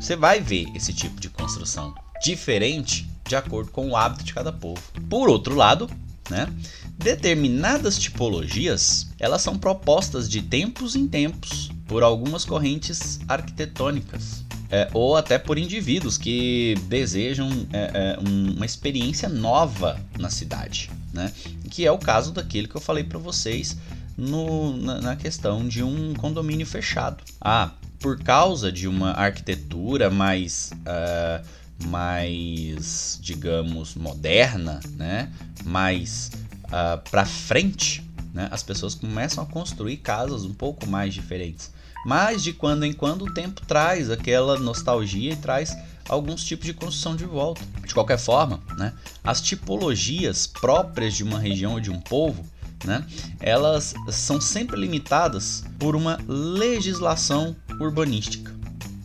você 0.00 0.14
vai 0.14 0.40
ver 0.40 0.68
esse 0.74 0.92
tipo 0.92 1.20
de 1.20 1.28
construção 1.28 1.92
diferente 2.22 3.08
de 3.26 3.34
acordo 3.34 3.72
com 3.72 3.90
o 3.90 3.96
hábito 3.96 4.24
de 4.24 4.32
cada 4.32 4.52
povo. 4.52 4.80
Por 5.10 5.28
outro 5.28 5.56
lado, 5.56 5.90
né, 6.30 6.48
determinadas 6.96 7.98
tipologias 7.98 9.08
elas 9.18 9.42
são 9.42 9.58
propostas 9.58 10.28
de 10.28 10.40
tempos 10.42 10.94
em 10.94 11.08
tempos 11.08 11.73
por 11.86 12.02
algumas 12.02 12.44
correntes 12.44 13.20
arquitetônicas. 13.28 14.44
É, 14.70 14.88
ou 14.92 15.16
até 15.16 15.38
por 15.38 15.56
indivíduos 15.56 16.18
que 16.18 16.74
desejam 16.88 17.48
é, 17.72 18.16
é, 18.16 18.18
uma 18.18 18.66
experiência 18.66 19.28
nova 19.28 20.00
na 20.18 20.30
cidade, 20.30 20.90
né? 21.12 21.32
Que 21.70 21.86
é 21.86 21.92
o 21.92 21.98
caso 21.98 22.32
daquele 22.32 22.66
que 22.66 22.74
eu 22.74 22.80
falei 22.80 23.04
para 23.04 23.18
vocês 23.18 23.76
no, 24.16 24.76
na, 24.76 25.00
na 25.00 25.16
questão 25.16 25.68
de 25.68 25.82
um 25.82 26.14
condomínio 26.14 26.66
fechado. 26.66 27.22
Ah, 27.40 27.72
por 28.00 28.20
causa 28.22 28.70
de 28.70 28.86
uma 28.86 29.12
arquitetura 29.12 30.10
mais 30.10 30.72
uh, 30.72 31.44
mais 31.86 33.18
digamos 33.20 33.94
moderna, 33.94 34.80
né? 34.96 35.32
Mais 35.64 36.30
uh, 36.64 36.68
ah, 36.72 37.00
para 37.10 37.24
frente, 37.24 38.02
né? 38.32 38.48
As 38.50 38.62
pessoas 38.62 38.94
começam 38.94 39.42
a 39.42 39.46
construir 39.46 39.98
casas 39.98 40.44
um 40.44 40.52
pouco 40.52 40.86
mais 40.86 41.14
diferentes. 41.14 41.72
Mas 42.04 42.42
de 42.42 42.52
quando 42.52 42.84
em 42.84 42.92
quando 42.92 43.22
o 43.22 43.32
tempo 43.32 43.62
traz 43.66 44.10
aquela 44.10 44.58
nostalgia 44.58 45.32
e 45.32 45.36
traz 45.36 45.76
alguns 46.08 46.44
tipos 46.44 46.66
de 46.66 46.74
construção 46.74 47.16
de 47.16 47.24
volta. 47.24 47.62
De 47.86 47.94
qualquer 47.94 48.18
forma, 48.18 48.60
né, 48.76 48.92
as 49.22 49.40
tipologias 49.40 50.46
próprias 50.46 51.14
de 51.14 51.22
uma 51.22 51.38
região 51.38 51.74
ou 51.74 51.80
de 51.80 51.90
um 51.90 52.00
povo, 52.00 52.44
né, 52.84 53.04
elas 53.40 53.94
são 54.10 54.40
sempre 54.40 54.78
limitadas 54.78 55.64
por 55.78 55.96
uma 55.96 56.18
legislação 56.28 57.56
urbanística 57.80 58.54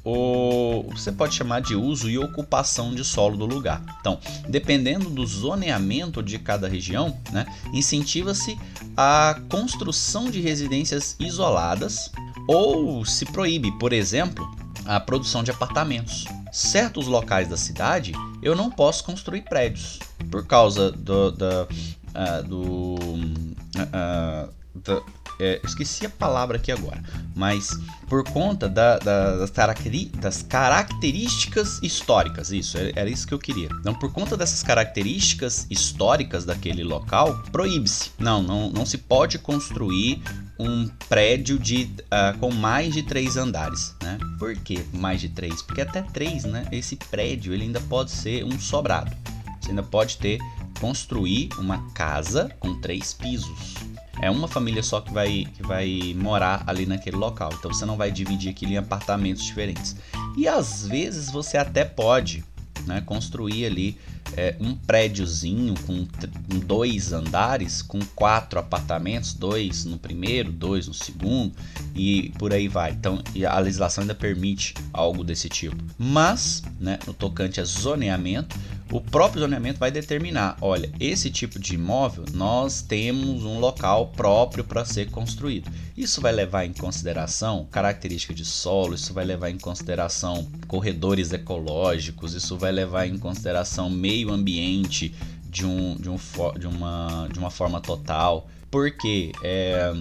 o 0.04 0.86
você 0.96 1.12
pode 1.12 1.36
chamar 1.36 1.62
de 1.62 1.76
uso 1.76 2.10
e 2.10 2.18
ocupação 2.18 2.94
de 2.94 3.04
solo 3.04 3.38
do 3.38 3.46
lugar. 3.46 3.82
Então, 4.00 4.20
dependendo 4.48 5.10
do 5.10 5.26
zoneamento 5.26 6.24
de 6.24 6.40
cada 6.40 6.68
região, 6.68 7.18
né, 7.32 7.46
incentiva-se 7.74 8.58
a 8.98 9.40
construção 9.50 10.30
de 10.30 10.42
residências 10.42 11.16
isoladas 11.20 12.12
ou 12.50 13.06
se 13.06 13.26
proíbe, 13.26 13.72
por 13.78 13.94
exemplo, 13.94 14.52
a 14.84 15.00
produção 15.00 15.44
de 15.44 15.52
apartamentos. 15.52 16.26
Certos 16.52 17.06
locais 17.06 17.48
da 17.48 17.56
cidade 17.56 18.12
eu 18.42 18.56
não 18.56 18.72
posso 18.72 19.04
construir 19.04 19.44
prédios 19.44 20.00
por 20.32 20.48
causa 20.48 20.92
do, 20.92 21.32
da, 21.32 21.68
uh, 21.68 22.44
do 22.44 22.96
uh, 22.96 24.52
da, 24.74 25.02
é, 25.40 25.62
esqueci 25.64 26.06
a 26.06 26.10
palavra 26.10 26.58
aqui 26.58 26.72
agora, 26.72 27.02
mas 27.36 27.70
por 28.08 28.24
conta 28.26 28.68
da, 28.68 28.98
da, 28.98 29.36
das, 29.38 29.52
das, 30.14 30.42
características 30.42 31.80
históricas, 31.82 32.52
isso, 32.52 32.78
era 32.78 33.10
isso 33.10 33.26
que 33.26 33.34
eu 33.34 33.40
queria. 33.40 33.70
Então, 33.80 33.94
por 33.94 34.12
conta 34.12 34.36
dessas 34.36 34.64
características 34.64 35.66
históricas 35.70 36.44
daquele 36.44 36.84
local, 36.84 37.42
proíbe-se. 37.52 38.12
Não, 38.20 38.44
não, 38.44 38.70
não 38.70 38.86
se 38.86 38.98
pode 38.98 39.40
construir 39.40 40.22
um 40.60 40.88
prédio 41.08 41.58
de, 41.58 41.90
uh, 42.04 42.38
com 42.38 42.52
mais 42.52 42.94
de 42.94 43.02
três 43.02 43.38
andares, 43.38 43.96
né? 44.04 44.18
Por 44.38 44.56
que 44.56 44.84
mais 44.94 45.22
de 45.22 45.30
três? 45.30 45.62
Porque 45.62 45.82
até 45.82 46.02
três, 46.02 46.44
né? 46.44 46.68
Esse 46.72 46.98
prédio 46.98 47.54
ele 47.54 47.64
ainda 47.64 47.80
pode 47.82 48.12
ser 48.12 48.44
um 48.44 48.60
sobrado. 48.60 49.16
Você 49.62 49.70
ainda 49.70 49.84
pode 49.84 50.18
ter 50.18 50.38
construir 50.80 51.50
uma 51.58 51.90
casa 51.92 52.50
com 52.60 52.80
três 52.80 53.14
pisos 53.14 53.76
é 54.22 54.30
uma 54.30 54.48
família 54.48 54.84
só 54.84 55.00
que 55.00 55.14
vai, 55.14 55.48
que 55.56 55.64
vai 55.64 56.14
morar 56.16 56.64
ali 56.68 56.86
naquele 56.86 57.16
local. 57.16 57.52
Então 57.58 57.74
você 57.74 57.86
não 57.86 57.96
vai 57.96 58.12
dividir 58.12 58.52
aquilo 58.52 58.74
em 58.74 58.78
apartamentos 58.78 59.44
diferentes. 59.44 59.96
E 60.38 60.48
às 60.48 60.86
vezes 60.88 61.32
você 61.32 61.58
até 61.58 61.86
pode 61.86 62.44
né, 62.90 63.02
construir 63.02 63.68
ali 63.68 63.98
é, 64.36 64.56
um 64.60 64.76
prédiozinho 64.76 65.76
com 65.86 66.08
dois 66.66 67.14
andares, 67.14 67.84
com 67.84 68.00
quatro 68.16 68.60
apartamentos, 68.60 69.34
dois 69.34 69.86
no 69.86 69.98
primeiro, 69.98 70.52
dois 70.52 70.88
no 70.88 70.94
segundo 70.94 71.54
e 71.96 72.34
por 72.40 72.52
aí 72.52 72.68
vai. 72.68 72.92
Então 72.92 73.22
a 73.48 73.60
legislação 73.60 74.02
ainda 74.02 74.16
permite 74.16 74.74
algo 74.92 75.24
desse 75.24 75.48
tipo. 75.48 75.78
Mas, 75.98 76.64
né, 76.80 76.98
no 77.06 77.14
tocante 77.14 77.62
a 77.62 77.64
zoneamento, 77.64 78.58
o 78.92 79.00
próprio 79.00 79.42
zoneamento 79.42 79.80
vai 79.80 79.92
determinar, 79.92 80.58
olha, 80.62 80.92
esse 81.00 81.30
tipo 81.30 81.60
de 81.60 81.76
imóvel 81.76 82.26
nós 82.34 82.82
temos 82.82 83.44
um 83.44 83.60
local 83.60 84.08
próprio 84.08 84.64
para 84.64 84.84
ser 84.84 85.10
construído. 85.12 85.72
Isso 85.96 86.22
vai 86.22 86.32
levar 86.32 86.66
em 86.66 86.74
consideração 86.74 87.68
característica 87.72 88.34
de 88.34 88.46
solo, 88.46 88.96
isso 88.96 89.14
vai 89.14 89.26
levar 89.26 89.50
em 89.50 89.58
consideração 89.58 90.48
corredores 90.68 91.32
ecológicos, 91.32 92.34
isso 92.34 92.58
vai 92.58 92.72
levar 92.72 93.06
em 93.06 93.18
consideração 93.18 93.90
meio 93.90 94.32
ambiente 94.32 95.14
de, 95.46 95.66
um, 95.66 95.96
de, 95.96 96.10
um, 96.10 96.18
de, 96.58 96.68
uma, 96.68 97.28
de 97.32 97.40
uma 97.40 97.52
forma 97.52 97.80
total. 97.80 98.48
Porque, 98.72 99.32
é, 99.44 99.92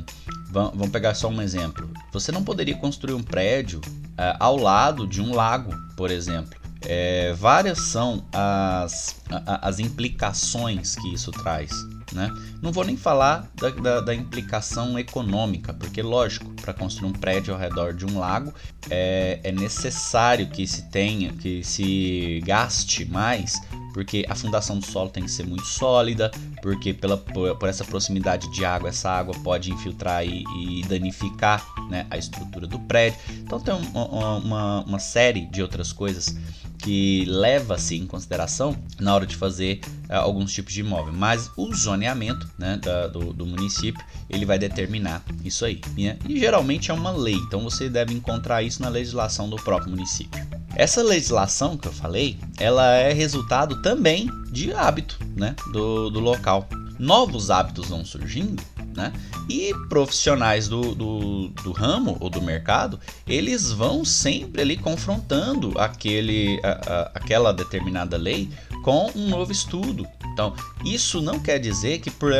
vamos 0.50 0.90
pegar 0.90 1.14
só 1.14 1.28
um 1.28 1.40
exemplo. 1.40 1.90
Você 2.12 2.30
não 2.30 2.44
poderia 2.44 2.76
construir 2.76 3.14
um 3.14 3.22
prédio 3.22 3.80
é, 4.16 4.36
ao 4.38 4.56
lado 4.58 5.06
de 5.06 5.22
um 5.22 5.34
lago, 5.34 5.74
por 5.96 6.10
exemplo. 6.10 6.57
É, 6.82 7.32
várias 7.34 7.78
são 7.78 8.24
as, 8.32 9.16
as 9.46 9.78
implicações 9.78 10.94
que 10.96 11.12
isso 11.12 11.30
traz. 11.32 11.70
né? 12.12 12.30
Não 12.62 12.72
vou 12.72 12.84
nem 12.84 12.96
falar 12.96 13.50
da, 13.54 13.70
da, 13.70 14.00
da 14.00 14.14
implicação 14.14 14.98
econômica, 14.98 15.72
porque, 15.74 16.02
lógico, 16.02 16.50
para 16.62 16.72
construir 16.72 17.08
um 17.08 17.12
prédio 17.12 17.52
ao 17.52 17.60
redor 17.60 17.92
de 17.92 18.06
um 18.06 18.18
lago 18.18 18.54
é, 18.88 19.40
é 19.42 19.52
necessário 19.52 20.48
que 20.48 20.66
se 20.66 20.82
tenha, 20.90 21.32
que 21.32 21.64
se 21.64 22.40
gaste 22.44 23.04
mais 23.04 23.60
porque 23.98 24.24
a 24.28 24.34
fundação 24.36 24.78
do 24.78 24.86
solo 24.86 25.10
tem 25.10 25.24
que 25.24 25.30
ser 25.30 25.44
muito 25.44 25.66
sólida, 25.66 26.30
porque 26.62 26.94
pela, 26.94 27.16
por, 27.16 27.56
por 27.56 27.68
essa 27.68 27.84
proximidade 27.84 28.48
de 28.52 28.64
água, 28.64 28.90
essa 28.90 29.10
água 29.10 29.34
pode 29.42 29.72
infiltrar 29.72 30.24
e, 30.24 30.44
e 30.56 30.82
danificar 30.86 31.66
né, 31.90 32.06
a 32.08 32.16
estrutura 32.16 32.66
do 32.66 32.78
prédio. 32.78 33.18
Então 33.38 33.58
tem 33.58 33.74
uma, 33.74 34.36
uma, 34.36 34.84
uma 34.84 34.98
série 35.00 35.46
de 35.46 35.60
outras 35.60 35.92
coisas 35.92 36.36
que 36.78 37.24
leva-se 37.26 37.96
em 37.96 38.06
consideração 38.06 38.76
na 38.98 39.14
hora 39.14 39.26
de 39.26 39.36
fazer 39.36 39.80
uh, 40.08 40.14
alguns 40.14 40.52
tipos 40.52 40.72
de 40.72 40.80
imóvel. 40.80 41.12
Mas 41.12 41.50
o 41.56 41.74
zoneamento 41.74 42.48
né, 42.56 42.78
da, 42.82 43.08
do, 43.08 43.32
do, 43.32 43.44
município 43.44 44.02
ele 44.30 44.46
vai 44.46 44.58
determinar 44.58 45.22
isso 45.44 45.64
aí. 45.64 45.80
Né? 45.96 46.18
E 46.28 46.38
geralmente 46.38 46.90
é 46.90 46.94
uma 46.94 47.10
lei, 47.10 47.34
então 47.34 47.60
você 47.60 47.88
deve 47.88 48.14
encontrar 48.14 48.62
isso 48.62 48.80
na 48.80 48.88
legislação 48.88 49.48
do 49.48 49.56
próprio 49.56 49.90
município. 49.90 50.40
Essa 50.74 51.02
legislação 51.02 51.76
que 51.76 51.88
eu 51.88 51.92
falei, 51.92 52.38
ela 52.58 52.94
é 52.94 53.12
resultado 53.12 53.82
também 53.82 54.30
de 54.52 54.72
hábito 54.72 55.18
né, 55.36 55.56
do, 55.72 56.08
do 56.10 56.20
local. 56.20 56.68
Novos 56.98 57.50
hábitos 57.50 57.88
vão 57.88 58.04
surgindo 58.04 58.62
né? 58.98 59.12
E 59.48 59.72
profissionais 59.88 60.68
do, 60.68 60.94
do, 60.94 61.48
do, 61.48 61.72
ramo 61.72 62.16
ou 62.18 62.28
do 62.28 62.42
mercado, 62.42 62.98
eles 63.26 63.70
vão 63.70 64.04
sempre 64.04 64.60
ali 64.60 64.76
confrontando 64.76 65.78
aquele, 65.78 66.60
a, 66.64 66.68
a, 66.68 67.02
aquela 67.14 67.52
determinada 67.52 68.16
lei 68.16 68.50
com 68.82 69.10
um 69.14 69.28
novo 69.28 69.52
estudo. 69.52 70.06
Então, 70.32 70.52
isso 70.84 71.22
não 71.22 71.38
quer 71.38 71.58
dizer 71.58 72.00
que 72.00 72.10
por, 72.10 72.32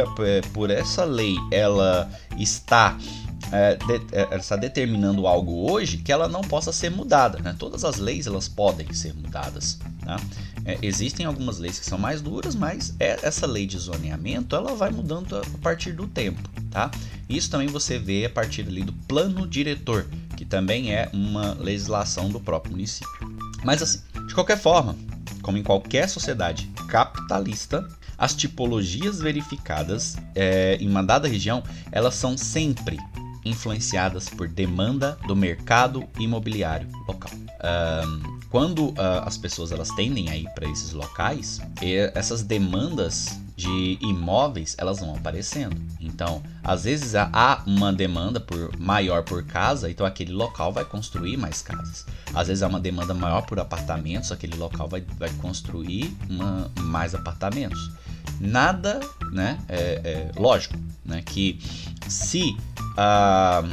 por 0.52 0.70
essa 0.70 1.04
lei 1.04 1.36
ela 1.52 2.10
está 2.36 2.98
é, 3.52 3.76
de, 3.76 4.00
é, 4.12 4.36
está 4.36 4.56
determinando 4.56 5.26
algo 5.26 5.70
hoje 5.70 5.98
que 5.98 6.12
ela 6.12 6.28
não 6.28 6.42
possa 6.42 6.72
ser 6.72 6.90
mudada. 6.90 7.38
Né? 7.38 7.54
Todas 7.58 7.84
as 7.84 7.96
leis 7.96 8.26
elas 8.26 8.48
podem 8.48 8.92
ser 8.92 9.14
mudadas. 9.14 9.78
Tá? 10.04 10.16
É, 10.68 10.78
existem 10.82 11.24
algumas 11.24 11.58
leis 11.58 11.78
que 11.78 11.86
são 11.86 11.96
mais 11.96 12.20
duras, 12.20 12.54
mas 12.54 12.94
é, 13.00 13.18
essa 13.22 13.46
lei 13.46 13.66
de 13.66 13.78
zoneamento 13.78 14.54
ela 14.54 14.74
vai 14.74 14.90
mudando 14.90 15.38
a 15.38 15.58
partir 15.62 15.92
do 15.92 16.06
tempo. 16.06 16.46
Tá? 16.70 16.90
Isso 17.26 17.50
também 17.50 17.68
você 17.68 17.98
vê 17.98 18.26
a 18.26 18.30
partir 18.30 18.68
ali 18.68 18.82
do 18.82 18.92
plano 18.92 19.48
diretor, 19.48 20.06
que 20.36 20.44
também 20.44 20.92
é 20.92 21.08
uma 21.10 21.54
legislação 21.54 22.28
do 22.28 22.38
próprio 22.38 22.72
município. 22.72 23.08
Mas 23.64 23.80
assim, 23.80 24.02
de 24.26 24.34
qualquer 24.34 24.58
forma, 24.58 24.94
como 25.40 25.56
em 25.56 25.62
qualquer 25.62 26.06
sociedade 26.06 26.70
capitalista, 26.86 27.88
as 28.18 28.34
tipologias 28.34 29.20
verificadas 29.20 30.18
é, 30.34 30.76
em 30.78 30.88
uma 30.88 31.02
dada 31.02 31.26
região, 31.26 31.62
elas 31.90 32.14
são 32.14 32.36
sempre 32.36 32.98
influenciadas 33.42 34.28
por 34.28 34.46
demanda 34.48 35.18
do 35.26 35.34
mercado 35.34 36.06
imobiliário 36.18 36.88
local. 37.06 37.30
Um, 37.32 38.37
quando 38.50 38.88
uh, 38.88 38.94
as 39.24 39.36
pessoas 39.36 39.72
elas 39.72 39.90
tendem 39.90 40.30
a 40.30 40.36
ir 40.36 40.48
para 40.54 40.68
esses 40.68 40.92
locais, 40.92 41.60
essas 42.14 42.42
demandas 42.42 43.38
de 43.58 43.98
imóveis 44.00 44.76
elas 44.78 45.00
vão 45.00 45.14
aparecendo. 45.16 45.76
Então, 46.00 46.40
às 46.62 46.84
vezes 46.84 47.16
há 47.16 47.62
uma 47.66 47.92
demanda 47.92 48.38
por 48.38 48.70
maior 48.78 49.24
por 49.24 49.44
casa, 49.44 49.90
então 49.90 50.06
aquele 50.06 50.32
local 50.32 50.72
vai 50.72 50.84
construir 50.84 51.36
mais 51.36 51.60
casas. 51.60 52.06
Às 52.32 52.46
vezes 52.46 52.62
há 52.62 52.68
uma 52.68 52.78
demanda 52.78 53.12
maior 53.12 53.42
por 53.42 53.58
apartamentos, 53.58 54.30
aquele 54.30 54.56
local 54.56 54.88
vai, 54.88 55.04
vai 55.18 55.30
construir 55.40 56.16
uma, 56.30 56.70
mais 56.82 57.16
apartamentos. 57.16 57.90
Nada, 58.40 59.00
né? 59.32 59.58
É, 59.68 60.30
é 60.36 60.40
lógico, 60.40 60.78
né? 61.04 61.20
Que 61.22 61.58
se 62.08 62.56
a, 62.96 63.64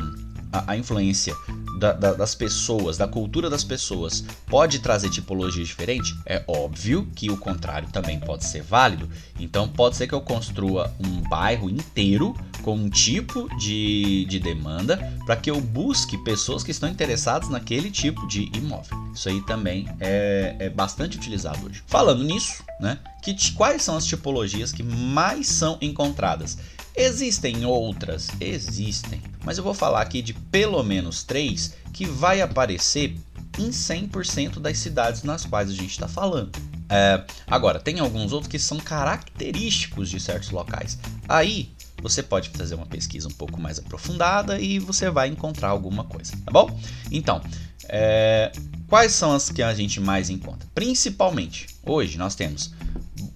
a, 0.51 0.72
a 0.72 0.77
influência 0.77 1.36
da, 1.77 1.94
da, 1.94 2.13
das 2.13 2.36
pessoas, 2.36 2.98
da 2.98 3.08
cultura 3.08 3.50
das 3.50 3.63
pessoas, 3.63 4.23
pode 4.47 4.80
trazer 4.80 5.10
tipologias 5.10 5.67
diferentes, 5.67 6.15
é 6.26 6.43
óbvio 6.47 7.08
que 7.15 7.30
o 7.30 7.38
contrário 7.38 7.88
também 7.89 8.19
pode 8.19 8.45
ser 8.45 8.62
válido. 8.62 9.10
Então, 9.39 9.67
pode 9.67 9.95
ser 9.95 10.08
que 10.08 10.13
eu 10.13 10.21
construa 10.21 10.93
um 10.99 11.21
bairro 11.30 11.69
inteiro 11.69 12.36
com 12.62 12.76
um 12.76 12.89
tipo 12.89 13.47
de, 13.58 14.26
de 14.26 14.39
demanda 14.39 14.97
para 15.26 15.36
que 15.36 15.52
eu 15.52 15.60
busque 15.62 16.17
pessoas 16.23 16.63
que 16.63 16.71
estão 16.71 16.89
interessadas 16.89 17.49
naquele 17.49 17.91
tipo 17.91 18.28
de 18.28 18.49
imóvel. 18.56 18.97
Isso 19.13 19.30
aí 19.30 19.41
também 19.45 19.88
é, 19.99 20.56
é 20.60 20.69
bastante 20.69 21.17
utilizado 21.17 21.67
hoje. 21.67 21.84
Falando 21.86 22.23
nisso, 22.23 22.63
né, 22.80 22.97
que, 23.21 23.52
quais 23.54 23.82
são 23.82 23.97
as 23.97 24.06
tipologias 24.06 24.71
que 24.71 24.84
mais 24.84 25.47
são 25.47 25.78
encontradas? 25.82 26.58
Existem 26.95 27.65
outras? 27.65 28.29
Existem. 28.39 29.21
Mas 29.43 29.58
eu 29.58 29.63
vou 29.63 29.73
falar 29.73 30.01
aqui 30.01 30.21
de 30.21 30.34
pelo 30.34 30.81
menos 30.84 31.23
três 31.23 31.75
que 31.93 32.05
vai 32.05 32.41
aparecer 32.41 33.15
em 33.60 33.69
100% 33.69 34.60
das 34.60 34.77
cidades 34.77 35.23
nas 35.23 35.45
quais 35.45 35.69
a 35.69 35.73
gente 35.73 35.91
está 35.91 36.08
falando. 36.08 36.51
É, 36.89 37.23
agora, 37.47 37.79
tem 37.79 37.99
alguns 37.99 38.31
outros 38.31 38.49
que 38.49 38.60
são 38.60 38.77
característicos 38.77 40.10
de 40.10 40.19
certos 40.19 40.51
locais. 40.51 40.97
Aí 41.27 41.69
você 42.01 42.21
pode 42.21 42.49
fazer 42.49 42.75
uma 42.75 42.86
pesquisa 42.86 43.27
um 43.27 43.31
pouco 43.31 43.60
mais 43.60 43.79
aprofundada 43.79 44.60
e 44.60 44.79
você 44.79 45.10
vai 45.10 45.27
encontrar 45.27 45.69
alguma 45.69 46.03
coisa, 46.03 46.34
tá 46.45 46.51
bom? 46.51 46.79
Então, 47.12 47.41
é, 47.88 48.51
quais 48.88 49.13
são 49.13 49.34
as 49.34 49.49
que 49.49 49.63
a 49.63 49.73
gente 49.73 49.99
mais 49.99 50.29
encontra? 50.29 50.67
Principalmente, 50.75 51.67
hoje 51.84 52.17
nós 52.17 52.36
temos 52.36 52.73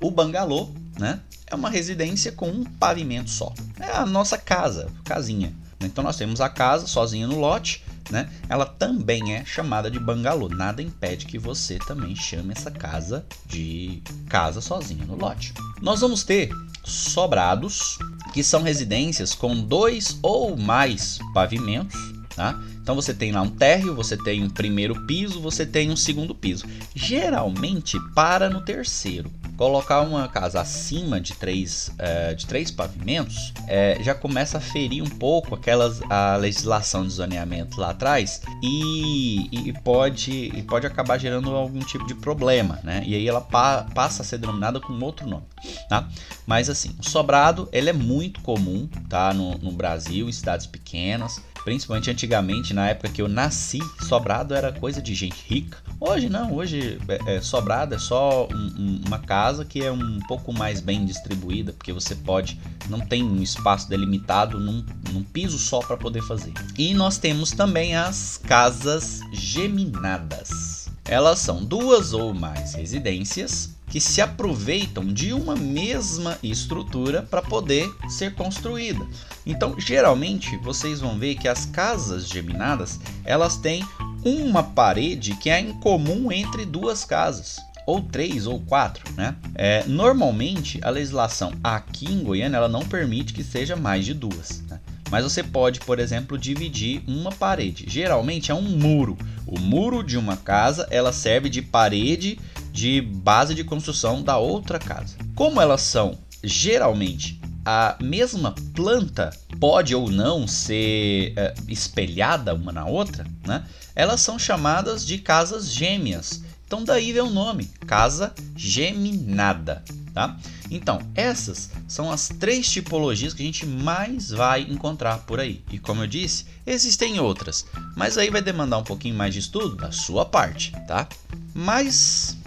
o 0.02 0.12
bangalô, 0.12 0.70
né? 1.00 1.22
É 1.48 1.56
uma 1.56 1.70
residência 1.70 2.32
com 2.32 2.50
um 2.50 2.64
pavimento 2.64 3.30
só. 3.30 3.54
É 3.80 3.92
a 3.92 4.06
nossa 4.06 4.38
casa, 4.38 4.92
casinha. 5.04 5.54
Então 5.80 6.04
nós 6.04 6.18
temos 6.18 6.42
a 6.42 6.50
casa 6.50 6.86
sozinha 6.86 7.26
no 7.26 7.40
lote, 7.40 7.84
né? 8.12 8.30
Ela 8.50 8.66
também 8.66 9.34
é 9.34 9.46
chamada 9.46 9.90
de 9.90 10.00
bangalô. 10.00 10.50
Nada 10.50 10.82
impede 10.82 11.26
que 11.26 11.40
você 11.40 11.80
também 11.80 12.16
chame 12.16 12.52
essa 12.52 12.70
casa 12.70 13.26
de 13.46 14.04
casa 14.28 14.62
sozinha 14.62 15.06
no 15.06 15.16
lote. 15.16 15.54
Nós 15.82 16.02
vamos 16.02 16.24
ter 16.24 16.52
sobrados, 16.84 17.98
que 18.34 18.44
são 18.44 18.62
residências 18.62 19.34
com 19.34 19.56
dois 19.62 20.20
ou 20.22 20.58
mais 20.58 21.20
pavimentos, 21.34 21.98
tá? 22.36 22.60
Então 22.90 23.00
você 23.00 23.14
tem 23.14 23.32
lá 23.32 23.44
um 23.44 23.52
térreo, 23.52 23.94
você 23.94 24.18
tem 24.18 24.44
um 24.44 24.50
primeiro 24.50 25.06
piso, 25.06 25.40
você 25.40 25.64
tem 25.64 25.92
um 25.92 25.96
segundo 25.96 26.34
piso. 26.34 26.66
Geralmente 26.96 28.00
para 28.16 28.50
no 28.50 28.62
terceiro 28.62 29.30
colocar 29.56 30.02
uma 30.02 30.28
casa 30.30 30.62
acima 30.62 31.20
de 31.20 31.34
três, 31.34 31.92
é, 32.00 32.34
de 32.34 32.48
três 32.48 32.72
pavimentos 32.72 33.54
é, 33.68 34.00
já 34.02 34.16
começa 34.16 34.58
a 34.58 34.62
ferir 34.62 35.04
um 35.04 35.10
pouco 35.10 35.54
aquelas 35.54 36.02
a 36.10 36.38
legislação 36.38 37.06
de 37.06 37.12
zoneamento 37.12 37.80
lá 37.80 37.90
atrás 37.90 38.42
e, 38.64 39.50
e, 39.52 39.74
pode, 39.84 40.32
e 40.32 40.64
pode 40.64 40.88
acabar 40.88 41.20
gerando 41.20 41.54
algum 41.54 41.80
tipo 41.80 42.08
de 42.08 42.16
problema, 42.16 42.80
né? 42.86 43.04
E 43.06 43.14
aí 43.14 43.28
ela 43.28 43.42
pa, 43.42 43.86
passa 43.94 44.24
a 44.24 44.26
ser 44.26 44.38
denominada 44.38 44.80
com 44.80 44.94
outro 44.94 45.28
nome, 45.28 45.44
tá? 45.90 46.08
Mas 46.48 46.70
assim, 46.70 46.96
o 46.98 47.08
sobrado 47.08 47.68
ele 47.72 47.90
é 47.90 47.94
muito 47.94 48.40
comum, 48.40 48.90
tá? 49.10 49.32
No, 49.34 49.58
no 49.58 49.74
Brasil, 49.74 50.30
em 50.30 50.32
cidades 50.32 50.66
pequenas, 50.66 51.42
principalmente 51.66 52.10
antigamente, 52.10 52.74
na 52.80 52.88
época 52.88 53.10
que 53.10 53.22
eu 53.22 53.28
nasci, 53.28 53.80
sobrado 54.08 54.56
era 54.56 54.72
coisa 54.72 55.02
de 55.02 55.14
gente 55.14 55.44
rica. 55.46 55.80
Hoje 56.00 56.30
não, 56.30 56.54
hoje 56.54 56.98
é, 57.10 57.36
é, 57.36 57.42
sobrado 57.42 57.94
é 57.94 58.00
só 58.00 58.48
um, 58.48 58.56
um, 58.56 59.02
uma 59.06 59.20
casa 59.20 59.66
que 59.66 59.84
é 59.84 59.92
um 59.92 60.20
pouco 60.30 60.54
mais 60.54 60.80
bem 60.80 61.06
distribuída, 61.06 61.74
porque 61.74 61.92
você 61.92 62.16
pode, 62.16 62.58
não 62.90 63.02
tem 63.02 63.22
um 63.22 63.42
espaço 63.42 63.90
delimitado 63.90 64.58
num, 64.62 64.86
num 65.12 65.24
piso 65.24 65.60
só 65.60 65.80
para 65.80 65.98
poder 65.98 66.22
fazer. 66.22 66.54
E 66.78 66.94
nós 66.94 67.18
temos 67.18 67.52
também 67.52 67.98
as 67.98 68.40
casas 68.48 69.20
geminadas. 69.34 70.88
Elas 71.04 71.40
são 71.40 71.66
duas 71.66 72.14
ou 72.14 72.34
mais 72.34 72.76
residências 72.76 73.76
que 73.90 74.00
se 74.00 74.22
aproveitam 74.22 75.06
de 75.06 75.34
uma 75.34 75.56
mesma 75.56 76.38
estrutura 76.44 77.24
para 77.24 77.42
poder 77.42 77.90
ser 78.08 78.36
construída. 78.36 79.06
Então, 79.46 79.80
geralmente, 79.80 80.56
vocês 80.58 81.00
vão 81.00 81.18
ver 81.18 81.36
que 81.36 81.48
as 81.48 81.66
casas 81.66 82.28
geminadas, 82.28 83.00
elas 83.26 83.58
têm 83.58 83.84
uma 84.24 84.64
parede 84.64 85.36
que 85.36 85.50
é 85.50 85.60
em 85.60 85.74
comum 85.74 86.32
entre 86.32 86.66
duas 86.66 87.04
casas 87.04 87.58
ou 87.90 88.02
três 88.02 88.46
ou 88.46 88.60
quatro, 88.60 89.04
né? 89.16 89.36
É, 89.56 89.84
normalmente 89.88 90.80
a 90.84 90.92
legislação 90.92 91.52
aqui 91.64 92.06
em 92.06 92.24
Goiânia 92.24 92.58
ela 92.58 92.68
não 92.68 92.82
permite 92.82 93.34
que 93.34 93.44
seja 93.44 93.76
mais 93.76 94.06
de 94.06 94.14
duas. 94.14 94.62
Né? 94.70 94.80
Mas 95.10 95.24
você 95.24 95.42
pode, 95.42 95.80
por 95.80 95.98
exemplo, 95.98 96.38
dividir 96.38 97.02
uma 97.08 97.32
parede. 97.32 97.86
Geralmente 97.88 98.52
é 98.52 98.54
um 98.54 98.62
muro. 98.62 99.18
O 99.48 99.60
muro 99.60 100.04
de 100.04 100.18
uma 100.18 100.38
casa 100.38 100.88
ela 100.92 101.12
serve 101.12 101.50
de 101.50 101.64
parede 101.64 102.38
de 102.72 103.02
base 103.02 103.54
de 103.54 103.64
construção 103.64 104.22
da 104.22 104.38
outra 104.38 104.80
casa. 104.80 105.16
Como 105.36 105.62
elas 105.62 105.82
são 105.82 106.18
geralmente 106.44 107.40
a 107.66 107.96
mesma 108.02 108.56
planta 108.74 109.30
pode 109.60 109.94
ou 109.94 110.10
não 110.10 110.48
ser 110.48 111.34
é, 111.36 111.54
espelhada 111.68 112.54
uma 112.56 112.72
na 112.72 112.86
outra, 112.86 113.26
né? 113.46 113.64
Elas 113.94 114.22
são 114.22 114.40
chamadas 114.40 115.06
de 115.06 115.18
casas 115.18 115.72
gêmeas 115.72 116.42
Então 116.66 116.84
daí 116.84 117.12
vem 117.12 117.22
o 117.22 117.30
nome, 117.30 117.66
casa 117.86 118.34
geminada, 118.56 119.84
tá? 120.14 120.38
Então, 120.72 121.02
essas 121.16 121.72
são 121.88 122.12
as 122.12 122.30
três 122.30 122.70
tipologias 122.72 123.34
que 123.34 123.42
a 123.42 123.46
gente 123.46 123.66
mais 123.66 124.30
vai 124.30 124.62
encontrar 124.62 125.20
por 125.20 125.40
aí. 125.40 125.64
E 125.72 125.80
como 125.80 126.04
eu 126.04 126.08
disse, 126.08 126.46
existem 126.66 127.20
outras, 127.20 127.66
mas 127.96 128.18
aí 128.18 128.30
vai 128.30 128.42
demandar 128.42 128.78
um 128.78 128.84
pouquinho 128.84 129.16
mais 129.16 129.34
de 129.34 129.40
estudo 129.40 129.76
da 129.76 129.92
sua 129.92 130.26
parte, 130.26 130.72
tá? 130.88 131.08
Mas 131.54 132.38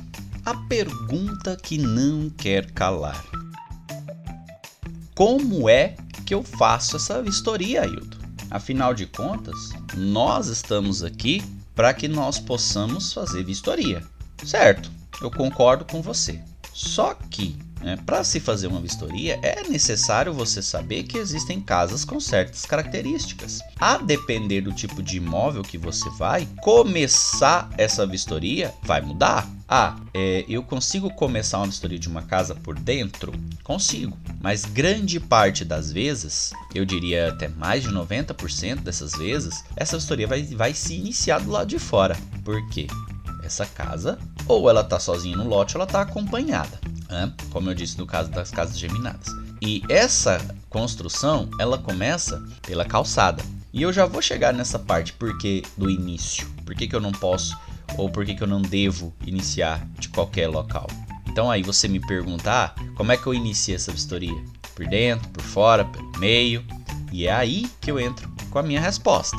a 0.44 0.55
pergunta 0.68 1.57
que 1.57 1.78
não 1.78 2.28
quer 2.28 2.70
calar. 2.72 3.24
Como 5.14 5.68
é 5.68 5.96
que 6.26 6.35
eu 6.35 6.42
faço 6.42 6.96
essa 6.96 7.22
vistoria, 7.22 7.83
Ailton? 7.83 8.18
Afinal 8.50 8.92
de 8.92 9.07
contas, 9.07 9.70
nós 9.96 10.48
estamos 10.48 11.02
aqui 11.02 11.42
para 11.74 11.94
que 11.94 12.09
nós 12.09 12.38
possamos 12.38 13.12
fazer 13.12 13.44
vistoria. 13.44 14.02
Certo, 14.44 14.90
eu 15.20 15.31
concordo 15.31 15.85
com 15.85 16.02
você. 16.02 16.42
Só 16.72 17.14
que, 17.14 17.57
né, 17.83 17.99
para 18.07 18.25
se 18.25 18.40
fazer 18.40 18.66
uma 18.66 18.81
vistoria, 18.81 19.38
é 19.42 19.68
necessário 19.68 20.33
você 20.33 20.62
saber 20.62 21.03
que 21.05 21.18
existem 21.18 21.61
casas 21.61 22.05
com 22.05 22.21
certas 22.21 22.64
características. 22.64 23.61
A 23.79 23.99
depender 23.99 24.61
do 24.61 24.73
tipo 24.73 25.03
de 25.03 25.16
imóvel 25.16 25.62
que 25.62 25.79
você 25.79 26.09
vai, 26.11 26.49
começar 26.61 27.68
essa 27.77 28.07
vistoria 28.07 28.73
vai 28.83 29.01
mudar. 29.01 29.49
Ah, 29.68 29.97
é, 30.12 30.45
eu 30.49 30.62
consigo 30.62 31.11
começar 31.11 31.59
uma 31.59 31.66
vistoria 31.66 31.99
de 31.99 32.09
uma 32.09 32.23
casa 32.23 32.55
por 32.55 32.79
dentro? 32.79 33.33
Consigo, 33.64 34.16
mas 34.40 34.64
grande 34.64 35.18
parte 35.18 35.64
das 35.64 35.90
vezes, 35.90 36.53
eu 36.75 36.85
diria 36.85 37.29
até 37.29 37.49
mais 37.49 37.83
de 37.83 37.90
90% 37.90 38.81
dessas 38.81 39.12
vezes, 39.12 39.64
essa 39.77 39.97
vistoria 39.97 40.27
vai, 40.27 40.42
vai 40.42 40.75
se 40.75 40.95
iniciar 40.95 41.38
do 41.38 41.51
lado 41.51 41.68
de 41.68 41.79
fora. 41.79 42.16
Por 42.45 42.68
quê? 42.68 42.87
essa 43.42 43.66
casa, 43.66 44.18
ou 44.47 44.71
ela 44.71 44.81
está 44.81 44.99
sozinha 44.99 45.37
no 45.37 45.47
lote, 45.47 45.77
ou 45.77 45.83
ela 45.83 45.88
está 45.88 46.01
acompanhada, 46.01 46.81
né? 47.12 47.33
como 47.51 47.70
eu 47.70 47.75
disse 47.75 47.98
no 47.98 48.07
caso 48.07 48.31
das 48.31 48.51
casas 48.51 48.79
geminadas. 48.79 49.29
E 49.61 49.83
essa 49.88 50.40
construção, 50.68 51.48
ela 51.61 51.79
começa 51.79 52.42
pela 52.62 52.85
calçada. 52.85 53.44
E 53.72 53.83
eu 53.83 53.92
já 53.92 54.07
vou 54.07 54.20
chegar 54.20 54.53
nessa 54.53 54.79
parte 54.79 55.12
porque 55.12 55.62
do 55.77 55.88
início. 55.88 56.46
Por 56.64 56.75
que, 56.75 56.88
que 56.88 56.96
eu 56.96 57.01
não 57.01 57.12
posso 57.12 57.57
ou 57.96 58.11
por 58.11 58.25
que, 58.25 58.35
que 58.35 58.42
eu 58.42 58.48
não 58.48 58.61
devo 58.61 59.14
iniciar 59.25 59.87
de 59.98 60.09
qualquer 60.09 60.48
local? 60.48 60.87
Então 61.29 61.51
aí 61.51 61.62
você 61.62 61.87
me 61.87 62.01
perguntar 62.01 62.75
ah, 62.77 62.83
como 62.96 63.12
é 63.12 63.16
que 63.16 63.27
eu 63.27 63.35
inicio 63.35 63.75
essa 63.75 63.92
vistoria? 63.92 64.42
Por 64.75 64.87
dentro, 64.87 65.29
por 65.29 65.42
fora, 65.42 65.85
pelo 65.85 66.18
meio? 66.18 66.64
E 67.12 67.27
é 67.27 67.33
aí 67.33 67.70
que 67.81 67.90
eu 67.90 68.01
entro 68.01 68.31
com 68.51 68.59
a 68.59 68.62
minha 68.62 68.81
resposta. 68.81 69.37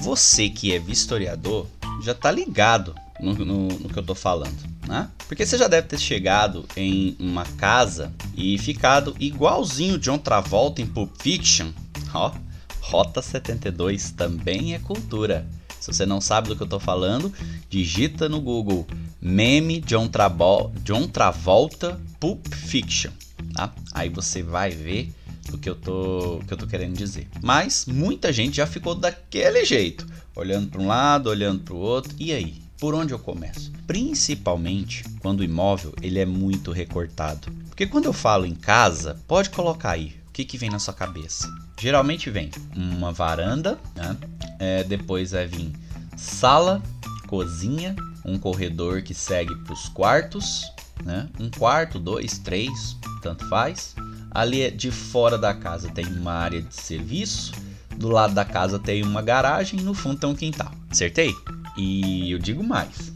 Você 0.00 0.48
que 0.48 0.72
é 0.72 0.78
vistoriador 0.78 1.66
já 2.02 2.12
está 2.12 2.30
ligado 2.30 2.94
no, 3.20 3.34
no, 3.34 3.68
no 3.68 3.88
que 3.88 3.98
eu 3.98 4.02
tô 4.02 4.14
falando. 4.14 4.77
Né? 4.88 5.06
Porque 5.28 5.44
você 5.44 5.58
já 5.58 5.68
deve 5.68 5.86
ter 5.86 5.98
chegado 5.98 6.64
em 6.74 7.14
uma 7.20 7.44
casa 7.44 8.10
e 8.34 8.56
ficado 8.56 9.14
igualzinho 9.20 9.98
John 9.98 10.16
Travolta 10.16 10.80
em 10.80 10.86
Pulp 10.86 11.10
Fiction. 11.20 11.72
Ó, 12.14 12.32
Rota 12.80 13.20
72 13.20 14.12
também 14.12 14.74
é 14.74 14.78
cultura. 14.78 15.46
Se 15.78 15.92
você 15.92 16.06
não 16.06 16.22
sabe 16.22 16.48
do 16.48 16.56
que 16.56 16.62
eu 16.62 16.66
tô 16.66 16.80
falando, 16.80 17.30
digita 17.68 18.30
no 18.30 18.40
Google 18.40 18.86
meme 19.20 19.78
John, 19.80 20.08
Trabo 20.08 20.72
John 20.82 21.06
Travolta 21.06 22.00
Pulp 22.18 22.46
Fiction. 22.48 23.10
Tá? 23.52 23.70
Aí 23.92 24.08
você 24.08 24.42
vai 24.42 24.70
ver 24.70 25.12
o 25.52 25.58
que 25.58 25.68
eu 25.68 25.74
tô, 25.74 26.40
que 26.46 26.54
eu 26.54 26.56
tô 26.56 26.66
querendo 26.66 26.96
dizer. 26.96 27.28
Mas 27.42 27.84
muita 27.84 28.32
gente 28.32 28.56
já 28.56 28.66
ficou 28.66 28.94
daquele 28.94 29.66
jeito, 29.66 30.06
olhando 30.34 30.70
para 30.70 30.80
um 30.80 30.86
lado, 30.86 31.28
olhando 31.28 31.62
para 31.62 31.74
o 31.74 31.78
outro. 31.78 32.14
E 32.18 32.32
aí? 32.32 32.67
Por 32.78 32.94
onde 32.94 33.12
eu 33.12 33.18
começo? 33.18 33.72
Principalmente 33.88 35.04
quando 35.20 35.40
o 35.40 35.44
imóvel 35.44 35.92
ele 36.00 36.20
é 36.20 36.26
muito 36.26 36.70
recortado. 36.70 37.50
Porque 37.68 37.86
quando 37.86 38.04
eu 38.04 38.12
falo 38.12 38.46
em 38.46 38.54
casa, 38.54 39.18
pode 39.26 39.50
colocar 39.50 39.90
aí 39.90 40.14
o 40.28 40.32
que, 40.32 40.44
que 40.44 40.56
vem 40.56 40.70
na 40.70 40.78
sua 40.78 40.94
cabeça. 40.94 41.48
Geralmente 41.80 42.30
vem 42.30 42.50
uma 42.76 43.10
varanda, 43.10 43.80
né? 43.96 44.16
é, 44.60 44.84
depois 44.84 45.32
vai 45.32 45.48
vir 45.48 45.72
sala, 46.16 46.80
cozinha, 47.26 47.96
um 48.24 48.38
corredor 48.38 49.02
que 49.02 49.12
segue 49.12 49.56
para 49.56 49.72
os 49.72 49.88
quartos, 49.88 50.62
né? 51.04 51.28
um 51.40 51.50
quarto, 51.50 51.98
dois, 51.98 52.38
três, 52.38 52.96
tanto 53.20 53.48
faz. 53.48 53.96
Ali 54.30 54.70
de 54.70 54.92
fora 54.92 55.36
da 55.36 55.52
casa 55.52 55.88
tem 55.88 56.06
uma 56.06 56.32
área 56.32 56.62
de 56.62 56.74
serviço, 56.74 57.52
do 57.96 58.08
lado 58.08 58.34
da 58.34 58.44
casa 58.44 58.78
tem 58.78 59.02
uma 59.02 59.20
garagem 59.20 59.80
e 59.80 59.82
no 59.82 59.94
fundo 59.94 60.20
tem 60.20 60.30
um 60.30 60.34
quintal. 60.36 60.72
Acertei? 60.88 61.34
E 61.78 62.30
eu 62.32 62.38
digo 62.38 62.62
mais: 62.62 63.12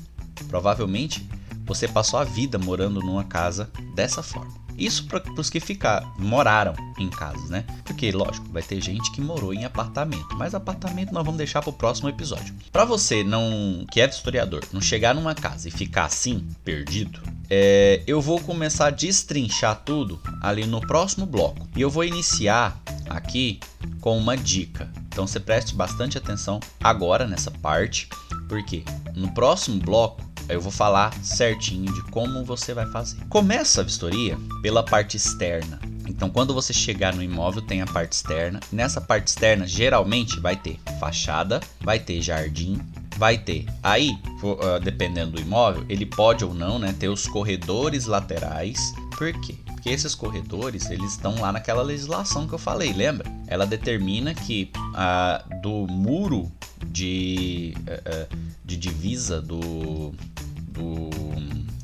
provavelmente 0.49 1.27
você 1.65 1.89
passou 1.89 2.19
a 2.19 2.25
vida 2.25 2.59
morando 2.59 3.01
numa 3.01 3.25
casa 3.25 3.71
dessa 3.95 4.23
forma. 4.23 4.63
Isso 4.77 5.07
para 5.07 5.23
os 5.39 5.51
que 5.51 5.61
ficar, 5.61 6.03
moraram 6.19 6.75
em 6.99 7.09
casas, 7.09 7.51
né? 7.51 7.65
Porque, 7.85 8.11
lógico, 8.11 8.49
vai 8.51 8.63
ter 8.63 8.81
gente 8.81 9.11
que 9.13 9.21
morou 9.21 9.53
em 9.53 9.65
apartamento, 9.65 10.35
mas 10.37 10.55
apartamento 10.55 11.13
nós 11.13 11.25
vamos 11.25 11.39
deixar 11.39 11.61
para 11.61 11.71
o 11.71 11.75
próximo 11.75 12.09
episódio. 12.09 12.55
Para 12.71 12.85
você 12.85 13.23
não 13.23 13.85
que 13.91 14.01
é 14.01 14.09
historiador, 14.09 14.65
não 14.73 14.81
chegar 14.81 15.15
numa 15.15 15.35
casa 15.35 15.69
e 15.69 15.71
ficar 15.71 16.07
assim, 16.07 16.47
perdido, 16.65 17.21
é, 17.55 18.01
eu 18.07 18.19
vou 18.19 18.41
começar 18.41 18.87
a 18.87 18.91
destrinchar 18.91 19.83
tudo 19.85 20.19
ali 20.41 20.65
no 20.65 20.81
próximo 20.81 21.27
bloco. 21.27 21.69
E 21.77 21.83
eu 21.83 21.91
vou 21.91 22.03
iniciar 22.03 22.81
aqui 23.11 23.61
com 24.01 24.17
uma 24.17 24.39
dica. 24.39 24.91
Então 25.09 25.27
você 25.27 25.39
preste 25.39 25.75
bastante 25.75 26.17
atenção 26.17 26.61
agora 26.83 27.27
nessa 27.27 27.51
parte, 27.51 28.09
porque 28.49 28.83
no 29.15 29.31
próximo 29.35 29.79
bloco 29.79 30.25
eu 30.49 30.63
vou 30.63 30.73
falar 30.73 31.13
certinho 31.23 31.93
de 31.93 32.03
como 32.05 32.43
você 32.43 32.73
vai 32.73 32.87
fazer. 32.87 33.19
Começa 33.29 33.83
a 33.83 33.85
vistoria 33.85 34.39
pela 34.63 34.83
parte 34.83 35.19
externa. 35.19 35.79
Então, 36.09 36.31
quando 36.31 36.55
você 36.55 36.73
chegar 36.73 37.15
no 37.15 37.23
imóvel, 37.23 37.63
tem 37.63 37.83
a 37.83 37.87
parte 37.87 38.13
externa. 38.13 38.61
Nessa 38.73 39.01
parte 39.01 39.29
externa, 39.29 39.67
geralmente 39.67 40.41
vai 40.41 40.57
ter 40.57 40.81
fachada, 40.99 41.61
vai 41.81 41.99
ter 41.99 42.21
jardim, 42.21 42.81
vai 43.23 43.39
ter. 43.39 43.67
Aí, 43.85 44.19
ah, 44.61 44.81
dependendo 44.81 45.37
do 45.37 45.41
imóvel, 45.41 45.85
ele 45.89 46.05
pode 46.05 46.45
ou 46.45 46.53
não, 46.53 46.77
né, 46.77 46.93
ter 46.99 47.09
os 47.09 47.25
corredores 47.25 48.07
laterais. 48.07 48.93
Por 49.17 49.33
quê? 49.41 49.55
Porque 49.65 49.91
esses 49.91 50.13
corredores, 50.13 50.91
eles 50.91 51.13
estão 51.13 51.41
lá 51.41 51.53
naquela 51.53 51.83
legislação 51.83 52.49
que 52.49 52.53
eu 52.53 52.59
falei, 52.59 52.93
lembra? 52.93 53.31
Ela 53.47 53.65
determina 53.65 54.35
que 54.35 54.73
ah, 54.97 55.41
do 55.63 55.87
muro 55.87 56.51
de, 56.85 57.75
uh, 57.83 58.37
de 58.65 58.77
divisa 58.77 59.41
do, 59.41 60.13
do, 60.57 61.11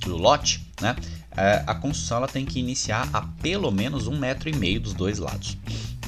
do 0.01 0.17
lote, 0.17 0.67
né? 0.81 0.97
Uh, 1.35 1.63
a 1.69 1.75
construção 1.77 2.17
ela 2.17 2.27
tem 2.27 2.45
que 2.45 2.59
iniciar 2.59 3.09
a 3.13 3.23
pelo 3.41 3.71
menos 3.71 4.09
um 4.09 4.19
metro 4.19 4.49
e 4.49 4.57
meio 4.57 4.81
dos 4.81 4.93
dois 4.93 5.21
lados. 5.21 5.57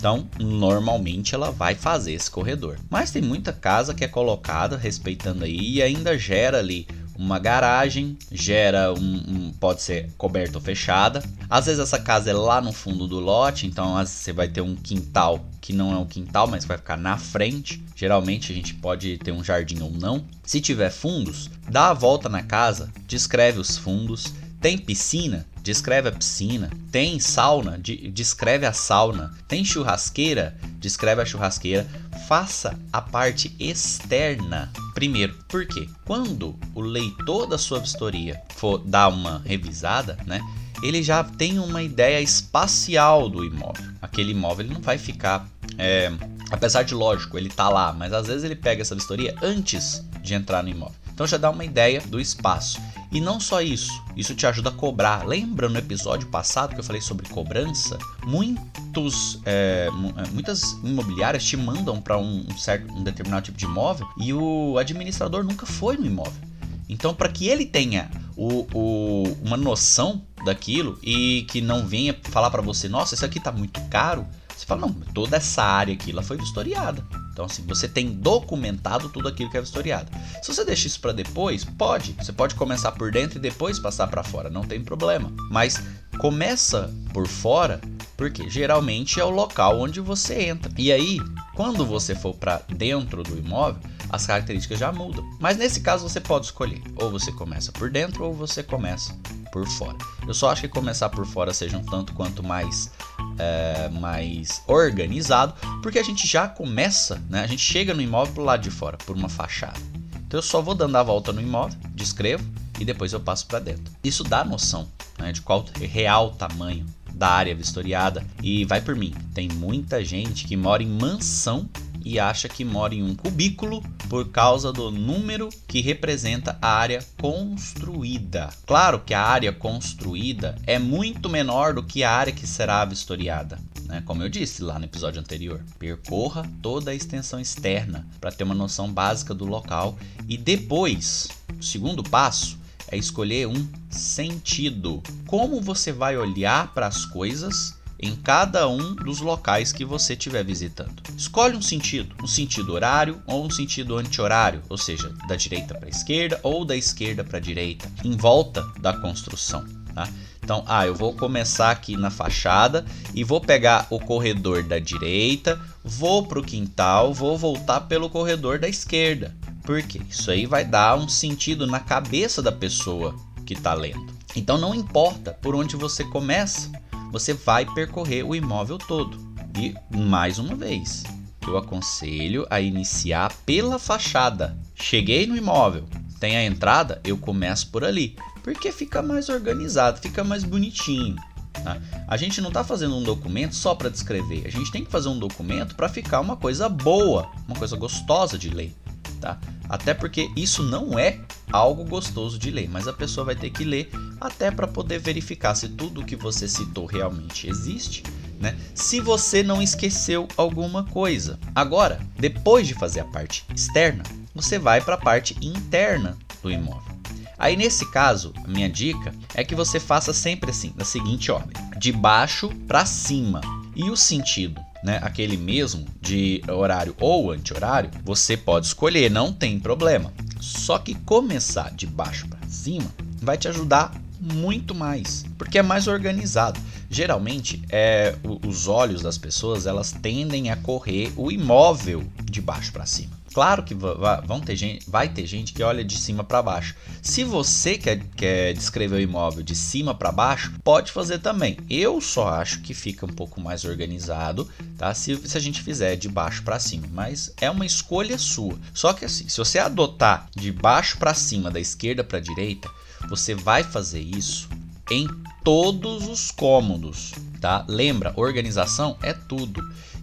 Então, 0.01 0.27
normalmente 0.41 1.35
ela 1.35 1.51
vai 1.51 1.75
fazer 1.75 2.15
esse 2.15 2.31
corredor. 2.31 2.79
Mas 2.89 3.11
tem 3.11 3.21
muita 3.21 3.53
casa 3.53 3.93
que 3.93 4.03
é 4.03 4.09
colocada 4.09 4.75
respeitando 4.75 5.45
aí 5.45 5.75
e 5.75 5.83
ainda 5.83 6.17
gera 6.17 6.59
ali 6.59 6.89
uma 7.19 7.39
garagem, 7.39 8.17
gera 8.33 8.95
um, 8.95 8.99
um, 8.99 9.53
pode 9.61 9.83
ser 9.83 10.11
coberta 10.17 10.57
ou 10.57 10.65
fechada. 10.65 11.23
Às 11.51 11.67
vezes 11.67 11.79
essa 11.79 11.99
casa 11.99 12.31
é 12.31 12.33
lá 12.33 12.63
no 12.63 12.73
fundo 12.73 13.07
do 13.07 13.21
lote, 13.21 13.67
então 13.67 13.95
você 14.03 14.33
vai 14.33 14.49
ter 14.49 14.63
um 14.63 14.75
quintal 14.75 15.45
que 15.61 15.75
não 15.75 15.93
é 15.93 15.99
um 15.99 16.07
quintal, 16.07 16.47
mas 16.47 16.65
vai 16.65 16.79
ficar 16.79 16.97
na 16.97 17.19
frente. 17.19 17.85
Geralmente 17.95 18.51
a 18.53 18.55
gente 18.55 18.73
pode 18.73 19.19
ter 19.19 19.33
um 19.33 19.45
jardim 19.45 19.83
ou 19.83 19.91
não. 19.91 20.25
Se 20.43 20.63
tiver 20.63 20.89
fundos, 20.89 21.51
dá 21.69 21.91
a 21.91 21.95
volta 21.95 22.27
na 22.27 22.43
casa, 22.43 22.91
descreve 23.07 23.61
os 23.61 23.77
fundos. 23.77 24.33
Tem 24.59 24.79
piscina? 24.79 25.45
Descreve 25.71 26.09
a 26.09 26.13
piscina. 26.13 26.69
Tem 26.91 27.21
sauna? 27.21 27.79
De, 27.79 28.11
descreve 28.11 28.67
a 28.67 28.73
sauna. 28.73 29.33
Tem 29.47 29.65
churrasqueira? 29.65 30.57
Descreve 30.81 31.23
a 31.23 31.25
churrasqueira 31.25 31.87
faça 32.27 32.77
a 32.93 33.01
parte 33.01 33.55
externa 33.57 34.73
primeiro. 34.95 35.33
Por 35.49 35.65
quê? 35.65 35.89
Quando 36.05 36.59
o 36.75 36.81
leitor 36.81 37.47
da 37.47 37.57
sua 37.57 37.79
vistoria 37.79 38.43
for 38.57 38.79
dar 38.79 39.09
uma 39.09 39.43
revisada, 39.45 40.19
né? 40.27 40.41
Ele 40.83 41.05
já 41.05 41.23
tem 41.23 41.61
uma 41.61 41.85
ideia 41.85 42.21
espacial 42.21 43.29
do 43.29 43.45
imóvel. 43.45 43.85
Aquele 44.03 44.33
imóvel 44.33 44.67
ele 44.67 44.75
não 44.75 44.81
vai 44.81 44.99
ficar. 44.99 45.49
É, 45.79 46.13
apesar 46.51 46.83
de 46.83 46.95
lógico, 46.95 47.39
ele 47.39 47.49
tá 47.49 47.69
lá, 47.69 47.93
mas 47.93 48.13
às 48.13 48.27
vezes 48.27 48.43
ele 48.43 48.57
pega 48.57 48.83
essa 48.83 48.97
vistoria 48.97 49.37
antes 49.41 50.05
de 50.21 50.35
entrar 50.35 50.65
no 50.65 50.69
imóvel. 50.69 50.99
Então 51.15 51.29
já 51.29 51.37
dá 51.37 51.49
uma 51.49 51.65
ideia 51.65 52.01
do 52.01 52.21
espaço. 52.21 52.81
E 53.13 53.21
não 53.21 53.41
só 53.41 53.61
isso, 53.61 54.03
isso 54.17 54.35
te 54.37 54.47
ajuda 54.47 54.69
a 54.69 54.73
cobrar. 54.73 55.27
Lembra 55.27 55.69
no 55.69 55.77
episódio 55.79 56.29
passado 56.29 56.75
que 56.75 56.81
eu 56.81 56.85
falei 56.85 57.01
sobre 57.01 57.29
cobrança? 57.29 57.99
Muitos, 58.25 59.41
é, 59.45 59.89
é 59.89 60.31
muitas 60.31 60.73
imobiliárias 60.85 61.45
te 61.45 61.57
mandam 61.57 62.01
para 62.01 62.17
um, 62.17 62.47
certo, 62.57 62.93
um 62.93 63.03
determinado 63.03 63.47
tipo 63.47 63.59
de 63.59 63.65
imóvel 63.65 64.07
e 64.17 64.33
o 64.33 64.79
administrador 64.79 65.43
nunca 65.43 65.67
foi 65.67 65.97
no 65.97 66.07
imóvel. 66.07 66.51
Então, 66.89 67.15
para 67.15 67.29
que 67.29 67.49
ele 67.49 67.67
tenha 67.67 68.11
o, 68.37 68.67
o, 68.75 69.37
uma 69.45 69.57
noção 69.57 70.23
daquilo 70.45 70.99
e 71.03 71.47
que 71.49 71.61
não 71.61 71.87
venha 71.87 72.17
falar 72.25 72.51
para 72.51 72.63
você, 72.63 72.89
nossa, 72.89 73.15
isso 73.15 73.25
aqui 73.25 73.39
tá 73.39 73.53
muito 73.53 73.81
caro, 73.89 74.27
você 74.61 74.67
fala, 74.67 74.83
não, 74.83 74.93
toda 74.93 75.39
essa 75.39 75.63
área 75.63 75.95
aqui 75.95 76.11
ela 76.11 76.23
foi 76.23 76.37
vistoriada. 76.37 77.03
Então, 77.33 77.47
assim, 77.47 77.63
você 77.67 77.89
tem 77.89 78.13
documentado 78.13 79.09
tudo 79.09 79.27
aquilo 79.27 79.51
que 79.51 79.57
é 79.57 79.61
vistoriado. 79.61 80.11
Se 80.43 80.53
você 80.53 80.63
deixa 80.65 80.87
isso 80.87 81.01
para 81.01 81.13
depois, 81.13 81.65
pode. 81.65 82.13
Você 82.13 82.31
pode 82.31 82.55
começar 82.55 82.93
por 82.93 83.11
dentro 83.11 83.39
e 83.39 83.41
depois 83.41 83.79
passar 83.79 84.09
para 84.09 84.23
fora, 84.23 84.51
não 84.51 84.63
tem 84.63 84.85
problema. 84.85 85.33
Mas 85.51 85.83
começa 86.19 86.93
por 87.15 87.27
fora, 87.27 87.81
porque 88.19 88.51
geralmente 88.51 89.19
é 89.19 89.25
o 89.25 89.31
local 89.31 89.81
onde 89.81 89.99
você 89.99 90.43
entra. 90.43 90.71
E 90.77 90.93
aí, 90.93 91.19
quando 91.55 91.87
você 91.87 92.15
for 92.15 92.35
para 92.35 92.61
dentro 92.69 93.23
do 93.23 93.39
imóvel, 93.39 93.81
as 94.11 94.27
características 94.27 94.79
já 94.79 94.93
mudam. 94.93 95.25
Mas 95.41 95.57
nesse 95.57 95.81
caso 95.81 96.07
você 96.07 96.21
pode 96.21 96.47
escolher, 96.47 96.83
ou 96.97 97.11
você 97.11 97.33
começa 97.33 97.73
por 97.73 97.91
dentro 97.91 98.25
ou 98.25 98.35
você 98.35 98.63
começa 98.63 99.17
por 99.51 99.67
fora. 99.67 99.97
Eu 100.27 100.35
só 100.35 100.51
acho 100.51 100.63
que 100.63 100.69
começar 100.69 101.09
por 101.09 101.27
fora 101.27 101.55
seja 101.55 101.79
um 101.79 101.85
tanto 101.85 102.13
quanto 102.13 102.43
mais 102.43 102.91
é, 103.39 103.89
mais 103.89 104.63
organizado, 104.67 105.55
porque 105.83 105.99
a 105.99 106.03
gente 106.03 106.27
já 106.27 106.49
começa, 106.49 107.21
né? 107.29 107.43
A 107.43 107.47
gente 107.47 107.63
chega 107.63 107.95
no 107.95 108.03
imóvel 108.03 108.35
pro 108.35 108.45
lado 108.45 108.63
de 108.63 108.71
fora, 108.71 108.97
por 108.99 109.17
uma 109.17 109.29
fachada. 109.29 109.81
Então 110.27 110.39
eu 110.39 110.43
só 110.43 110.61
vou 110.61 110.75
dando 110.75 110.97
a 110.97 111.03
volta 111.03 111.33
no 111.33 111.41
imóvel, 111.41 111.79
descrevo 111.95 112.45
e 112.79 112.85
depois 112.85 113.13
eu 113.13 113.21
passo 113.21 113.47
para 113.47 113.59
dentro. 113.59 113.93
Isso 114.03 114.23
dá 114.23 114.45
noção 114.45 114.89
né, 115.19 115.33
de 115.33 115.41
qual 115.41 115.65
real 115.81 116.31
tamanho 116.31 116.87
da 117.13 117.29
área 117.29 117.55
vistoriada 117.55 118.25
e 118.43 118.65
vai 118.65 118.81
por 118.81 118.95
mim. 118.97 119.15
Tem 119.35 119.49
muita 119.49 120.05
gente 120.05 120.47
que 120.47 120.57
mora 120.57 120.83
em 120.83 120.87
mansão 120.87 121.69
e 122.05 122.19
acha 122.19 122.49
que 122.49 122.65
mora 122.65 122.95
em 122.95 123.03
um 123.03 123.15
cubículo 123.15 123.83
por 124.09 124.29
causa 124.29 124.73
do 124.73 124.91
número 124.91 125.49
que 125.67 125.81
representa 125.81 126.59
a 126.61 126.69
área 126.69 127.05
construída. 127.21 128.51
Claro 128.67 129.01
que 129.01 129.15
a 129.15 129.23
área 129.23 129.53
construída 129.53 130.57
é 130.67 130.79
muito 130.79 131.29
menor 131.29 131.75
do 131.75 131.83
que 131.83 132.03
a 132.03 132.13
área 132.13 132.33
que 132.33 132.47
será 132.47 132.85
vistoriada. 132.85 133.59
Né? 133.85 134.03
Como 134.07 134.23
eu 134.23 134.29
disse 134.29 134.63
lá 134.63 134.79
no 134.79 134.85
episódio 134.85 135.21
anterior, 135.21 135.61
percorra 135.79 136.49
toda 136.63 136.91
a 136.91 136.95
extensão 136.95 137.41
externa 137.41 138.07
para 138.21 138.33
ter 138.33 138.45
uma 138.45 138.55
noção 138.55 138.93
básica 138.93 139.35
do 139.35 139.45
local 139.45 139.99
e 140.29 140.37
depois, 140.37 141.29
o 141.59 141.63
segundo 141.63 142.03
passo 142.03 142.59
é 142.89 142.97
escolher 142.97 143.47
um 143.47 143.69
sentido. 143.89 145.03
Como 145.27 145.61
você 145.61 145.93
vai 145.93 146.17
olhar 146.17 146.73
para 146.75 146.87
as 146.87 147.05
coisas 147.05 147.80
em 148.01 148.17
cada 148.17 148.69
um 148.69 148.95
dos 148.95 149.21
locais 149.21 149.73
que 149.73 149.85
você 149.85 150.15
estiver 150.15 150.45
visitando. 150.45 151.03
Escolhe 151.17 151.57
um 151.57 151.63
sentido, 151.63 152.15
um 152.23 152.27
sentido 152.27 152.73
horário 152.73 153.23
ou 153.27 153.45
um 153.45 153.51
sentido 153.51 153.97
anti-horário, 153.99 154.63
ou 154.69 154.79
seja, 154.79 155.13
da 155.29 155.37
direita 155.37 155.75
para 155.75 155.87
a 155.87 155.91
esquerda 155.91 156.41
ou 156.43 156.65
da 156.65 156.77
esquerda 156.77 157.23
para 157.23 157.39
a 157.39 157.41
direita, 157.41 157.91
em 158.05 158.17
volta 158.17 158.67
da 158.81 158.93
construção. 158.93 159.65
Tá? 159.95 160.09
Então, 160.43 160.65
ah, 160.67 160.87
eu 160.87 160.95
vou 160.95 161.13
começar 161.15 161.71
aqui 161.71 161.97
na 161.97 162.11
fachada 162.11 162.85
e 163.15 163.23
vou 163.23 163.41
pegar 163.41 163.87
o 163.91 164.01
corredor 164.01 164.63
da 164.63 164.79
direita, 164.79 165.61
vou 165.85 166.27
para 166.27 166.41
o 166.41 166.45
quintal, 166.45 167.13
vou 167.13 167.37
voltar 167.37 167.83
pelo 167.83 168.09
corredor 168.09 168.59
da 168.59 168.69
esquerda. 168.69 169.37
Por 169.63 169.83
quê? 169.83 170.01
Isso 170.09 170.31
aí 170.31 170.47
vai 170.47 170.65
dar 170.65 170.97
um 170.97 171.09
sentido 171.09 171.67
na 171.67 171.79
cabeça 171.79 172.43
da 172.43 172.51
pessoa 172.51 173.15
que 173.45 173.55
está 173.55 173.75
lendo. 173.75 174.13
Então 174.35 174.57
não 174.59 174.75
importa 174.75 175.33
por 175.43 175.55
onde 175.55 175.77
você 175.77 176.05
começa, 176.05 176.71
você 177.11 177.35
vai 177.35 177.67
percorrer 177.67 178.25
o 178.25 178.35
imóvel 178.35 178.79
todo. 178.79 179.19
E 179.59 179.75
mais 179.97 180.39
uma 180.39 180.55
vez, 180.55 181.03
eu 181.47 181.57
aconselho 181.57 182.47
a 182.49 182.61
iniciar 182.61 183.33
pela 183.45 183.79
fachada. 183.79 184.57
Cheguei 184.75 185.27
no 185.27 185.37
imóvel, 185.37 185.85
tem 186.19 186.37
a 186.37 186.45
entrada, 186.45 187.01
eu 187.05 187.19
começo 187.19 187.71
por 187.71 187.85
ali, 187.85 188.17
porque 188.43 188.71
fica 188.71 189.03
mais 189.03 189.29
organizado, 189.29 190.01
fica 190.01 190.23
mais 190.23 190.45
bonitinho. 190.45 191.17
Tá? 191.53 191.79
A 192.07 192.17
gente 192.17 192.41
não 192.41 192.49
está 192.49 192.63
fazendo 192.63 192.97
um 192.97 193.03
documento 193.03 193.55
só 193.55 193.75
para 193.75 193.91
descrever, 193.91 194.45
a 194.47 194.51
gente 194.51 194.71
tem 194.71 194.85
que 194.85 194.91
fazer 194.91 195.09
um 195.09 195.19
documento 195.19 195.75
para 195.75 195.89
ficar 195.89 196.21
uma 196.21 196.37
coisa 196.37 196.69
boa, 196.69 197.29
uma 197.49 197.57
coisa 197.57 197.77
gostosa 197.77 198.39
de 198.39 198.51
ler. 198.51 198.75
Tá? 199.21 199.39
Até 199.69 199.93
porque 199.93 200.31
isso 200.35 200.63
não 200.63 200.99
é 200.99 201.21
algo 201.53 201.85
gostoso 201.85 202.39
de 202.39 202.51
ler, 202.51 202.71
mas 202.71 202.89
a 202.89 202.93
pessoa 202.93 203.27
vai 203.27 203.35
ter 203.35 203.51
que 203.51 203.65
ler 203.65 203.91
até 204.19 204.51
para 204.51 204.67
poder 204.67 204.99
verificar 204.99 205.55
se 205.55 205.69
tudo 205.69 206.01
o 206.01 206.05
que 206.05 206.17
você 206.17 206.49
citou 206.49 206.87
realmente 206.87 207.49
existe, 207.49 208.03
né? 208.41 208.57
Se 208.75 208.99
você 208.99 209.43
não 209.43 209.61
esqueceu 209.61 210.27
alguma 210.37 210.85
coisa. 210.85 211.39
Agora, 211.55 212.01
depois 212.19 212.67
de 212.67 212.75
fazer 212.75 213.01
a 213.01 213.05
parte 213.05 213.45
externa, 213.55 214.03
você 214.35 214.59
vai 214.59 214.81
para 214.81 214.95
a 214.95 215.01
parte 215.01 215.37
interna 215.43 216.17
do 216.43 216.51
imóvel. 216.51 216.99
Aí 217.39 217.57
nesse 217.57 217.91
caso, 217.91 218.33
a 218.45 218.49
minha 218.49 218.69
dica 218.69 219.15
é 219.35 219.45
que 219.45 219.55
você 219.55 219.79
faça 219.79 220.13
sempre 220.13 220.51
assim, 220.51 220.73
da 220.77 220.85
seguinte 220.85 221.31
ordem: 221.31 221.53
de 221.79 221.93
baixo 221.93 222.49
para 222.67 222.87
cima. 222.87 223.41
E 223.75 223.89
o 223.89 223.97
sentido, 223.97 224.61
né, 224.83 224.99
aquele 225.03 225.37
mesmo 225.37 225.87
de 226.01 226.43
horário 226.49 226.95
ou 227.01 227.31
anti-horário, 227.31 227.91
você 228.05 228.37
pode 228.37 228.67
escolher, 228.67 229.11
não 229.11 229.33
tem 229.33 229.59
problema. 229.59 230.13
Só 230.41 230.79
que 230.79 230.95
começar 230.95 231.71
de 231.73 231.87
baixo 231.87 232.27
para 232.29 232.47
cima 232.49 232.91
vai 233.21 233.37
te 233.37 233.49
ajudar 233.49 233.93
muito 234.21 234.75
mais, 234.75 235.25
porque 235.39 235.59
é 235.59 235.63
mais 235.63 235.87
organizado. 235.87 236.61
Geralmente, 236.91 237.63
é, 237.71 238.17
os 238.47 238.69
olhos 238.69 239.03
das 239.03 239.17
pessoas 239.17 239.67
elas 239.67 239.93
tendem 239.93 240.51
a 240.51 240.57
correr 240.57 241.13
o 241.17 241.31
imóvel 241.31 242.05
de 242.25 242.41
baixo 242.41 242.73
para 242.73 242.85
cima. 242.85 243.20
Claro 243.33 243.63
que 243.63 243.75
vão 243.75 244.41
ter 244.41 244.57
gente, 244.57 244.91
vai 244.91 245.09
ter 245.09 245.25
gente 245.25 245.53
que 245.53 245.63
olha 245.63 245.85
de 245.85 245.97
cima 245.97 246.25
para 246.25 246.43
baixo. 246.43 246.75
Se 247.01 247.23
você 247.23 247.79
quer, 247.79 248.01
quer 248.17 248.53
descrever 248.55 248.97
o 248.97 249.01
imóvel 249.01 249.43
de 249.43 249.55
cima 249.55 249.95
para 249.95 250.11
baixo, 250.11 250.53
pode 250.65 250.91
fazer 250.91 251.21
também. 251.21 251.57
Eu 251.69 252.01
só 252.01 252.29
acho 252.29 252.61
que 252.61 252.75
fica 252.75 253.07
um 253.07 253.13
pouco 253.13 253.41
mais 253.41 253.65
organizado, 253.65 254.49
tá? 254.77 254.93
Se, 254.95 255.17
se 255.17 255.37
a 255.37 255.41
gente 255.41 255.63
fizer 255.63 255.95
de 255.97 256.09
baixo 256.09 256.43
para 256.43 256.59
cima, 256.59 256.89
mas 256.93 257.33
é 257.41 257.49
uma 257.49 257.65
escolha 257.65 258.19
sua. 258.19 258.59
Só 258.75 258.93
que 258.93 259.05
assim, 259.05 259.29
se 259.29 259.39
você 259.39 259.59
adotar 259.59 260.29
de 260.35 260.51
baixo 260.51 260.99
para 260.99 261.15
cima, 261.15 261.51
da 261.51 261.61
esquerda 261.61 262.03
para 262.03 262.19
direita, 262.19 262.69
você 263.09 263.35
vai 263.35 263.63
fazer 263.63 264.01
isso 264.01 264.49
em 264.91 265.07
todos 265.45 266.09
os 266.09 266.31
cômodos, 266.33 267.13
tá? 267.41 267.65
Lembra, 267.69 268.13
organização 268.17 268.99
é 269.03 269.13
tudo. 269.13 269.63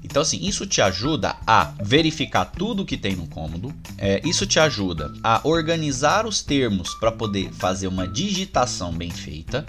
Então, 0.09 0.21
assim, 0.21 0.39
isso 0.41 0.65
te 0.65 0.81
ajuda 0.81 1.35
a 1.45 1.73
verificar 1.83 2.45
tudo 2.45 2.85
que 2.85 2.95
tem 2.95 3.13
no 3.13 3.27
cômodo, 3.27 3.75
é, 3.97 4.21
isso 4.23 4.47
te 4.47 4.57
ajuda 4.57 5.13
a 5.21 5.41
organizar 5.43 6.25
os 6.25 6.41
termos 6.41 6.95
para 6.95 7.11
poder 7.11 7.51
fazer 7.51 7.87
uma 7.87 8.07
digitação 8.07 8.93
bem 8.93 9.11
feita, 9.11 9.65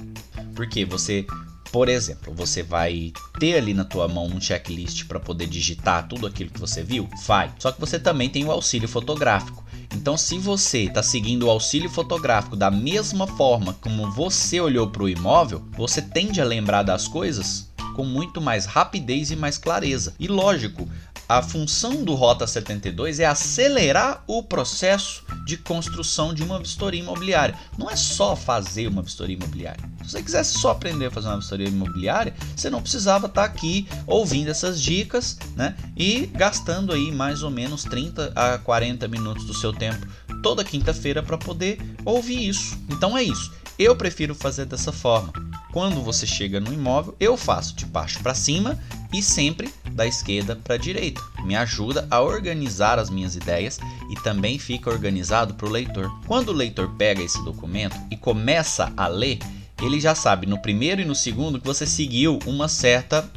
porque 0.55 0.85
você 0.85 1.27
por 1.71 1.87
exemplo, 1.87 2.33
você 2.35 2.63
vai 2.63 3.13
ter 3.39 3.59
ali 3.59 3.75
na 3.75 3.85
tua 3.85 4.09
mão 4.09 4.25
um 4.25 4.41
checklist 4.41 5.05
para 5.05 5.21
poder 5.21 5.47
digitar 5.47 6.09
tudo 6.09 6.27
aquilo 6.27 6.49
que 6.49 6.59
você 6.59 6.83
viu? 6.83 7.07
Vai. 7.27 7.53
Só 7.59 7.71
que 7.71 7.79
você 7.79 7.99
também 7.99 8.31
tem 8.31 8.43
o 8.43 8.51
auxílio 8.51 8.89
fotográfico. 8.89 9.63
Então, 9.95 10.17
se 10.17 10.39
você 10.39 10.85
está 10.85 11.03
seguindo 11.03 11.43
o 11.43 11.51
auxílio 11.51 11.91
fotográfico 11.91 12.57
da 12.57 12.71
mesma 12.71 13.27
forma 13.27 13.75
como 13.83 14.11
você 14.13 14.59
olhou 14.59 14.89
para 14.89 15.03
o 15.03 15.11
imóvel, 15.11 15.63
você 15.77 16.01
tende 16.01 16.41
a 16.41 16.45
lembrar 16.45 16.85
das 16.85 17.07
coisas 17.07 17.69
com 17.99 18.05
muito 18.05 18.41
mais 18.41 18.65
rapidez 18.65 19.33
e 19.33 19.35
mais 19.35 19.59
clareza. 19.59 20.15
E 20.21 20.29
lógico, 20.29 20.89
a 21.29 21.43
função 21.43 22.05
do 22.05 22.15
Rota 22.15 22.47
72 22.47 23.19
é 23.19 23.27
acelerar 23.27 24.23
o 24.25 24.41
processo 24.41 25.25
de 25.45 25.57
construção 25.57 26.33
de 26.33 26.45
uma 26.45 26.61
vistoria 26.61 27.01
imobiliária. 27.01 27.57
Não 27.77 27.91
é 27.91 27.97
só 27.97 28.37
fazer 28.37 28.87
uma 28.87 29.03
vistoria 29.03 29.35
imobiliária. 29.35 29.83
Se 30.05 30.13
você 30.13 30.23
quisesse 30.23 30.61
só 30.61 30.71
aprender 30.71 31.07
a 31.07 31.11
fazer 31.11 31.27
uma 31.27 31.41
vistoria 31.41 31.67
imobiliária, 31.67 32.33
você 32.55 32.71
não 32.71 32.81
precisava 32.81 33.27
estar 33.27 33.43
aqui 33.43 33.89
ouvindo 34.07 34.49
essas 34.49 34.81
dicas, 34.81 35.37
né? 35.57 35.75
E 35.97 36.27
gastando 36.27 36.93
aí 36.93 37.11
mais 37.11 37.43
ou 37.43 37.51
menos 37.51 37.83
30 37.83 38.33
a 38.33 38.59
40 38.59 39.09
minutos 39.09 39.45
do 39.45 39.55
seu 39.55 39.73
tempo 39.73 40.07
toda 40.41 40.63
quinta-feira 40.63 41.21
para 41.21 41.37
poder 41.37 41.81
ouvir 42.05 42.49
isso. 42.49 42.79
Então 42.89 43.19
é 43.19 43.25
isso. 43.25 43.53
Eu 43.77 43.97
prefiro 43.97 44.37
fazer 44.37 44.67
dessa 44.67 44.93
forma. 44.93 45.48
Quando 45.73 46.03
você 46.03 46.27
chega 46.27 46.59
no 46.59 46.73
imóvel, 46.73 47.15
eu 47.21 47.37
faço 47.37 47.77
de 47.77 47.85
baixo 47.85 48.21
para 48.21 48.35
cima 48.35 48.79
e 49.13 49.23
sempre 49.23 49.73
da 49.93 50.07
esquerda 50.07 50.57
para 50.57 50.75
a 50.75 50.79
direita. 50.79 51.21
Me 51.45 51.55
ajuda 51.57 52.07
a 52.11 52.21
organizar 52.21 52.99
as 52.99 53.11
minhas 53.11 53.37
ideias 53.37 53.79
e 54.11 54.15
também 54.23 54.59
fica 54.59 54.91
organizado 54.91 55.55
para 55.55 55.67
o 55.67 55.71
leitor. 55.71 56.11
Quando 56.27 56.49
o 56.49 56.55
leitor 56.55 56.91
pega 56.97 57.23
esse 57.23 57.43
documento 57.45 57.97
e 58.11 58.17
começa 58.17 58.93
a 58.97 59.07
ler, 59.07 59.39
ele 59.81 60.01
já 60.01 60.15
sabe 60.15 60.47
no 60.47 60.61
primeiro 60.61 61.01
e 61.01 61.05
no 61.05 61.15
segundo 61.15 61.61
que 61.61 61.67
você 61.67 61.87
seguiu 61.87 62.39
uma 62.47 62.69
certa, 62.69 63.29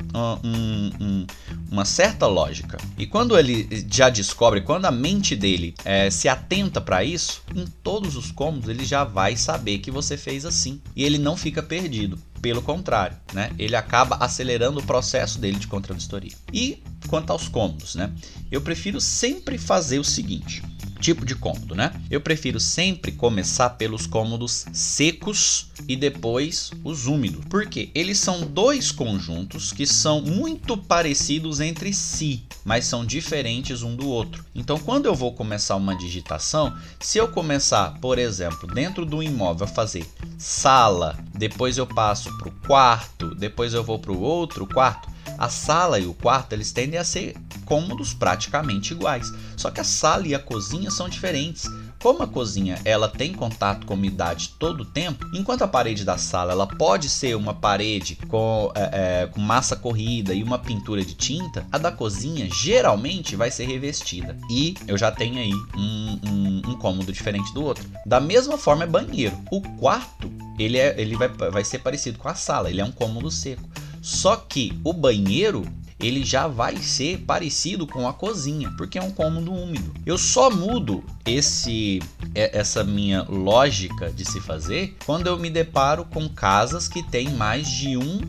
um, 0.44 0.92
um, 1.00 1.28
uma 1.72 1.86
certa 1.86 2.26
lógica. 2.26 2.78
E 2.98 3.06
quando 3.06 3.38
ele 3.38 3.86
já 3.92 4.10
descobre, 4.10 4.62
quando 4.62 4.86
a 4.86 4.92
mente 4.92 5.36
dele 5.36 5.76
é, 5.86 6.10
se 6.10 6.28
atenta 6.28 6.82
para 6.82 7.04
isso, 7.04 7.44
em 7.56 7.66
todos 7.84 8.16
os 8.16 8.32
cômodos 8.32 8.70
ele 8.70 8.84
já 8.84 9.04
vai 9.04 9.36
saber 9.36 9.80
que 9.80 9.92
você 9.92 10.18
fez 10.18 10.46
assim. 10.46 10.82
E 10.96 11.04
ele 11.04 11.18
não 11.18 11.38
fica 11.38 11.62
perdido. 11.62 12.18
Pelo 12.42 12.62
contrário, 12.64 13.16
né? 13.34 13.52
ele 13.60 13.76
acaba 13.76 14.16
acelerando 14.16 14.80
o 14.80 14.84
processo 14.84 15.38
dele 15.38 15.60
de 15.60 15.68
contradistoria. 15.68 16.32
E 16.52 16.82
quanto 17.08 17.30
aos 17.30 17.48
cômodos, 17.48 17.94
né? 17.94 18.12
eu 18.52 18.62
prefiro 18.62 19.00
sempre 19.00 19.60
fazer 19.60 20.00
o 20.00 20.04
seguinte: 20.04 20.64
tipo 21.02 21.26
de 21.26 21.36
cômodo, 21.36 21.76
né? 21.76 21.92
Eu 22.10 22.22
prefiro 22.22 22.60
sempre 22.60 23.12
começar 23.12 23.72
pelos 23.72 24.06
cômodos 24.06 24.66
secos 24.72 25.68
e 25.88 25.96
depois 25.96 26.72
os 26.84 27.08
úmidos. 27.08 27.44
Porque 27.50 27.90
eles 27.94 28.20
são 28.20 28.42
dois 28.42 28.92
conjuntos 28.92 29.74
que 29.74 29.86
são 29.86 30.22
muito 30.22 30.78
parecidos 30.78 31.60
entre 31.60 31.92
si, 31.92 32.44
mas 32.64 32.86
são 32.86 33.06
diferentes 33.06 33.82
um 33.82 33.96
do 33.96 34.08
outro. 34.08 34.46
Então, 34.54 34.78
quando 34.78 35.08
eu 35.08 35.16
vou 35.16 35.34
começar 35.34 35.76
uma 35.76 35.96
digitação, 35.96 36.74
se 37.00 37.18
eu 37.18 37.28
começar, 37.28 38.00
por 38.00 38.20
exemplo, 38.20 38.72
dentro 38.74 39.06
do 39.06 39.24
imóvel 39.24 39.68
fazer 39.68 40.06
sala, 40.38 41.18
depois 41.34 41.78
eu 41.78 41.88
passo 41.88 42.36
para 42.38 42.50
o 42.50 42.56
quarto, 42.68 43.34
depois 43.36 43.74
eu 43.74 43.84
vou 43.84 43.98
para 43.98 44.12
o 44.12 44.22
outro 44.22 44.68
quarto, 44.68 45.10
a 45.38 45.50
sala 45.50 46.00
e 46.00 46.06
o 46.06 46.14
quarto 46.14 46.54
eles 46.54 46.72
tendem 46.72 47.00
a 47.00 47.04
ser 47.04 47.36
cômodos 47.72 48.14
praticamente 48.14 48.92
iguais. 48.92 49.32
Só 49.56 49.72
que 49.72 49.80
a 49.80 49.84
sala 49.86 50.28
e 50.28 50.36
a 50.36 50.40
cozinha 50.40 50.92
são 50.92 51.08
diferentes. 51.08 51.64
Como 52.04 52.22
a 52.22 52.28
cozinha 52.28 52.78
ela 52.84 53.08
tem 53.08 53.32
contato 53.32 53.88
com 53.88 53.94
a 53.94 53.96
umidade 53.96 54.56
todo 54.60 54.82
o 54.82 54.86
tempo, 54.86 55.26
enquanto 55.34 55.62
a 55.62 55.68
parede 55.70 56.04
da 56.04 56.18
sala 56.18 56.52
ela 56.52 56.68
pode 56.68 57.08
ser 57.08 57.34
uma 57.34 57.54
parede 57.54 58.18
com, 58.28 58.74
é, 58.76 58.82
é, 59.24 59.28
com 59.28 59.40
massa 59.40 59.78
corrida 59.78 60.34
e 60.34 60.44
uma 60.44 60.60
pintura 60.60 61.06
de 61.06 61.14
tinta, 61.14 61.66
a 61.72 61.78
da 61.78 61.94
cozinha 61.94 62.50
geralmente 62.52 63.38
vai 63.38 63.50
ser 63.50 63.68
revestida. 63.68 64.38
E 64.50 64.76
eu 64.86 64.98
já 64.98 65.10
tenho 65.10 65.40
aí 65.40 65.54
um, 65.78 66.20
um, 66.28 66.62
um 66.72 66.76
cômodo 66.78 67.14
diferente 67.14 67.54
do 67.54 67.64
outro. 67.64 67.90
Da 68.06 68.20
mesma 68.20 68.58
forma 68.58 68.84
é 68.84 68.88
banheiro. 68.88 69.40
O 69.50 69.62
quarto 69.78 70.30
ele, 70.60 70.78
é, 70.78 71.00
ele 71.00 71.16
vai, 71.16 71.30
vai 71.30 71.64
ser 71.64 71.80
parecido 71.80 72.18
com 72.18 72.28
a 72.28 72.36
sala, 72.36 72.70
ele 72.70 72.82
é 72.82 72.86
um 72.86 72.92
cômodo 72.92 73.32
seco. 73.32 73.64
Só 74.02 74.36
que 74.36 74.78
o 74.84 74.92
banheiro 74.92 75.64
ele 76.02 76.24
já 76.24 76.48
vai 76.48 76.78
ser 76.78 77.20
parecido 77.20 77.86
com 77.86 78.08
a 78.08 78.14
cozinha, 78.14 78.74
porque 78.78 78.98
é 78.98 79.02
um 79.02 79.12
cômodo 79.12 79.54
úmido. 79.54 79.94
Eu 80.06 80.18
só 80.18 80.50
mudo 80.50 81.04
esse 81.26 82.02
é, 82.34 82.58
essa 82.58 82.84
minha 82.84 83.24
lógica 83.24 84.12
de 84.12 84.26
se 84.26 84.40
fazer 84.40 84.96
quando 85.06 85.28
eu 85.28 85.38
me 85.38 85.50
deparo 85.50 86.06
com 86.06 86.28
casas 86.28 86.88
que 86.88 87.04
tem 87.04 87.30
mais 87.30 87.70
de 87.70 87.98
um 87.98 88.22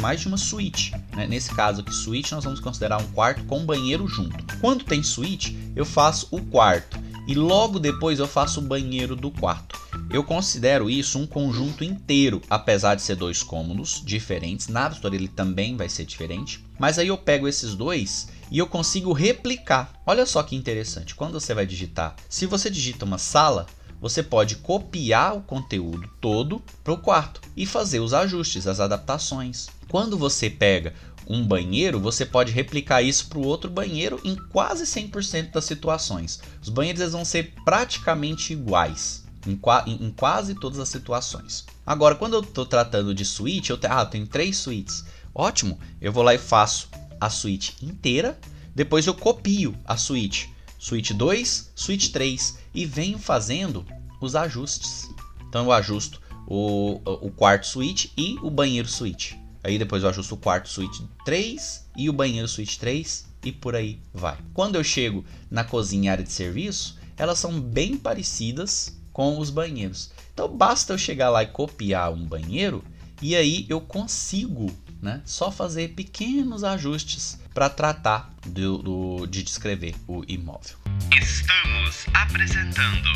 mais 0.00 0.20
de 0.20 0.28
uma 0.28 0.36
suíte. 0.36 0.92
Né? 1.16 1.26
Nesse 1.26 1.54
caso 1.54 1.80
aqui, 1.80 1.92
suíte 1.92 2.32
nós 2.32 2.44
vamos 2.44 2.60
considerar 2.60 3.00
um 3.00 3.06
quarto 3.08 3.44
com 3.44 3.64
banheiro 3.64 4.06
junto. 4.06 4.44
Quando 4.60 4.84
tem 4.84 5.02
suíte, 5.02 5.56
eu 5.74 5.84
faço 5.84 6.28
o 6.30 6.40
quarto 6.42 6.98
e 7.26 7.34
logo 7.34 7.78
depois 7.78 8.18
eu 8.18 8.28
faço 8.28 8.60
o 8.60 8.62
banheiro 8.62 9.16
do 9.16 9.30
quarto. 9.30 9.83
Eu 10.14 10.22
considero 10.22 10.88
isso 10.88 11.18
um 11.18 11.26
conjunto 11.26 11.82
inteiro, 11.82 12.40
apesar 12.48 12.94
de 12.94 13.02
ser 13.02 13.16
dois 13.16 13.42
cômodos 13.42 14.00
diferentes. 14.00 14.68
Na 14.68 14.86
história 14.86 15.16
ele 15.16 15.26
também 15.26 15.76
vai 15.76 15.88
ser 15.88 16.04
diferente, 16.04 16.64
mas 16.78 17.00
aí 17.00 17.08
eu 17.08 17.18
pego 17.18 17.48
esses 17.48 17.74
dois 17.74 18.28
e 18.48 18.56
eu 18.56 18.68
consigo 18.68 19.12
replicar. 19.12 19.92
Olha 20.06 20.24
só 20.24 20.40
que 20.44 20.54
interessante. 20.54 21.16
Quando 21.16 21.40
você 21.40 21.52
vai 21.52 21.66
digitar, 21.66 22.14
se 22.28 22.46
você 22.46 22.70
digita 22.70 23.04
uma 23.04 23.18
sala, 23.18 23.66
você 24.00 24.22
pode 24.22 24.54
copiar 24.54 25.36
o 25.36 25.42
conteúdo 25.42 26.08
todo 26.20 26.62
para 26.84 26.92
o 26.92 26.98
quarto 26.98 27.40
e 27.56 27.66
fazer 27.66 27.98
os 27.98 28.14
ajustes, 28.14 28.68
as 28.68 28.78
adaptações. 28.78 29.66
Quando 29.88 30.16
você 30.16 30.48
pega 30.48 30.94
um 31.26 31.44
banheiro, 31.44 31.98
você 31.98 32.24
pode 32.24 32.52
replicar 32.52 33.02
isso 33.02 33.26
para 33.26 33.40
o 33.40 33.44
outro 33.44 33.68
banheiro 33.68 34.20
em 34.22 34.36
quase 34.36 34.84
100% 34.84 35.50
das 35.50 35.64
situações. 35.64 36.38
Os 36.62 36.68
banheiros 36.68 37.10
vão 37.10 37.24
ser 37.24 37.52
praticamente 37.64 38.52
iguais 38.52 39.23
em, 39.46 39.60
em, 39.86 40.06
em 40.06 40.10
quase 40.10 40.54
todas 40.54 40.78
as 40.78 40.88
situações. 40.88 41.64
Agora, 41.86 42.14
quando 42.14 42.34
eu 42.34 42.40
estou 42.40 42.66
tratando 42.66 43.14
de 43.14 43.24
suíte, 43.24 43.70
eu, 43.70 43.78
ah, 43.88 44.02
eu 44.02 44.06
tenho 44.06 44.26
três 44.26 44.56
suítes. 44.56 45.04
Ótimo, 45.34 45.78
eu 46.00 46.12
vou 46.12 46.22
lá 46.22 46.34
e 46.34 46.38
faço 46.38 46.88
a 47.20 47.28
suíte 47.28 47.76
inteira, 47.82 48.38
depois 48.74 49.06
eu 49.06 49.14
copio 49.14 49.76
a 49.84 49.96
suíte, 49.96 50.52
suíte 50.78 51.14
2, 51.14 51.72
suíte 51.74 52.10
3 52.10 52.58
e 52.74 52.84
venho 52.84 53.18
fazendo 53.18 53.86
os 54.20 54.34
ajustes. 54.34 55.08
Então 55.48 55.66
eu 55.66 55.72
ajusto 55.72 56.20
o, 56.46 57.00
o 57.04 57.30
quarto 57.30 57.66
suíte 57.66 58.12
e 58.16 58.36
o 58.42 58.50
banheiro 58.50 58.88
suíte. 58.88 59.38
Aí 59.62 59.78
depois 59.78 60.02
eu 60.02 60.08
ajusto 60.08 60.34
o 60.34 60.38
quarto 60.38 60.68
suíte 60.68 61.02
3 61.24 61.86
e 61.96 62.10
o 62.10 62.12
banheiro 62.12 62.48
suíte 62.48 62.78
3 62.78 63.26
e 63.44 63.52
por 63.52 63.74
aí 63.74 64.00
vai. 64.12 64.36
Quando 64.52 64.76
eu 64.76 64.84
chego 64.84 65.24
na 65.50 65.64
cozinha 65.64 66.12
área 66.12 66.24
de 66.24 66.32
serviço, 66.32 66.98
elas 67.16 67.38
são 67.38 67.60
bem 67.60 67.96
parecidas 67.96 68.96
com 69.14 69.38
os 69.38 69.48
banheiros. 69.48 70.10
Então 70.34 70.48
basta 70.48 70.92
eu 70.92 70.98
chegar 70.98 71.30
lá 71.30 71.42
e 71.44 71.46
copiar 71.46 72.12
um 72.12 72.26
banheiro 72.26 72.84
e 73.22 73.34
aí 73.36 73.64
eu 73.68 73.80
consigo 73.80 74.76
né, 75.00 75.22
só 75.24 75.50
fazer 75.50 75.90
pequenos 75.90 76.64
ajustes 76.64 77.38
para 77.54 77.70
tratar 77.70 78.34
do, 78.44 78.78
do, 78.78 79.26
de 79.26 79.44
descrever 79.44 79.94
o 80.08 80.24
imóvel. 80.26 80.76
Estamos 81.16 82.06
apresentando 82.12 83.08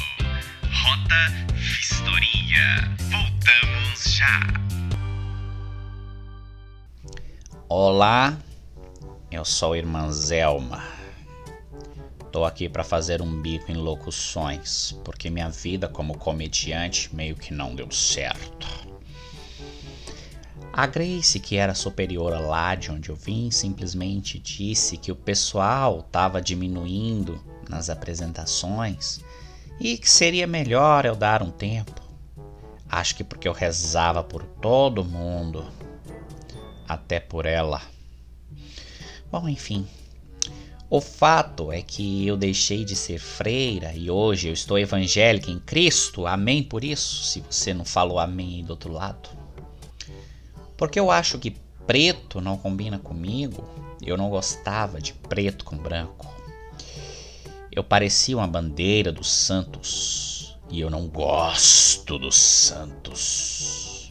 Rota 0.62 1.56
Vistoria. 1.56 2.96
Voltamos 3.10 4.04
já. 4.04 4.40
Olá, 7.68 8.38
eu 9.32 9.44
sou 9.44 9.72
a 9.72 9.78
irmã 9.78 10.10
Zelma 10.12 10.97
Tô 12.30 12.44
aqui 12.44 12.68
para 12.68 12.84
fazer 12.84 13.22
um 13.22 13.40
bico 13.40 13.72
em 13.72 13.76
locuções, 13.76 14.92
porque 15.02 15.30
minha 15.30 15.48
vida 15.48 15.88
como 15.88 16.16
comediante 16.16 17.14
meio 17.14 17.34
que 17.34 17.54
não 17.54 17.74
deu 17.74 17.90
certo. 17.90 18.66
A 20.70 20.86
Grace, 20.86 21.40
que 21.40 21.56
era 21.56 21.74
superiora 21.74 22.38
lá 22.38 22.74
de 22.74 22.90
onde 22.90 23.08
eu 23.08 23.16
vim, 23.16 23.50
simplesmente 23.50 24.38
disse 24.38 24.96
que 24.96 25.10
o 25.10 25.16
pessoal 25.16 26.00
estava 26.00 26.40
diminuindo 26.40 27.42
nas 27.68 27.88
apresentações 27.88 29.20
e 29.80 29.96
que 29.96 30.08
seria 30.08 30.46
melhor 30.46 31.06
eu 31.06 31.16
dar 31.16 31.42
um 31.42 31.50
tempo. 31.50 32.00
Acho 32.88 33.16
que 33.16 33.24
porque 33.24 33.48
eu 33.48 33.52
rezava 33.52 34.22
por 34.22 34.44
todo 34.44 35.04
mundo, 35.04 35.66
até 36.86 37.18
por 37.18 37.46
ela. 37.46 37.80
Bom, 39.32 39.48
enfim, 39.48 39.86
o 40.90 41.02
fato 41.02 41.70
é 41.70 41.82
que 41.82 42.26
eu 42.26 42.34
deixei 42.34 42.82
de 42.82 42.96
ser 42.96 43.18
freira 43.18 43.92
e 43.92 44.10
hoje 44.10 44.48
eu 44.48 44.54
estou 44.54 44.78
evangélica 44.78 45.50
em 45.50 45.58
Cristo. 45.58 46.26
Amém 46.26 46.62
por 46.62 46.82
isso, 46.82 47.24
se 47.24 47.40
você 47.40 47.74
não 47.74 47.84
falou 47.84 48.18
amém 48.18 48.56
aí 48.56 48.62
do 48.62 48.70
outro 48.70 48.90
lado. 48.90 49.28
Porque 50.78 50.98
eu 50.98 51.10
acho 51.10 51.38
que 51.38 51.56
preto 51.86 52.40
não 52.40 52.56
combina 52.56 52.98
comigo. 52.98 53.68
Eu 54.00 54.16
não 54.16 54.30
gostava 54.30 54.98
de 54.98 55.12
preto 55.12 55.62
com 55.64 55.76
branco. 55.76 56.26
Eu 57.70 57.84
parecia 57.84 58.36
uma 58.36 58.46
bandeira 58.46 59.12
dos 59.12 59.30
santos 59.30 60.56
e 60.70 60.80
eu 60.80 60.88
não 60.88 61.06
gosto 61.06 62.18
dos 62.18 62.36
santos. 62.36 64.10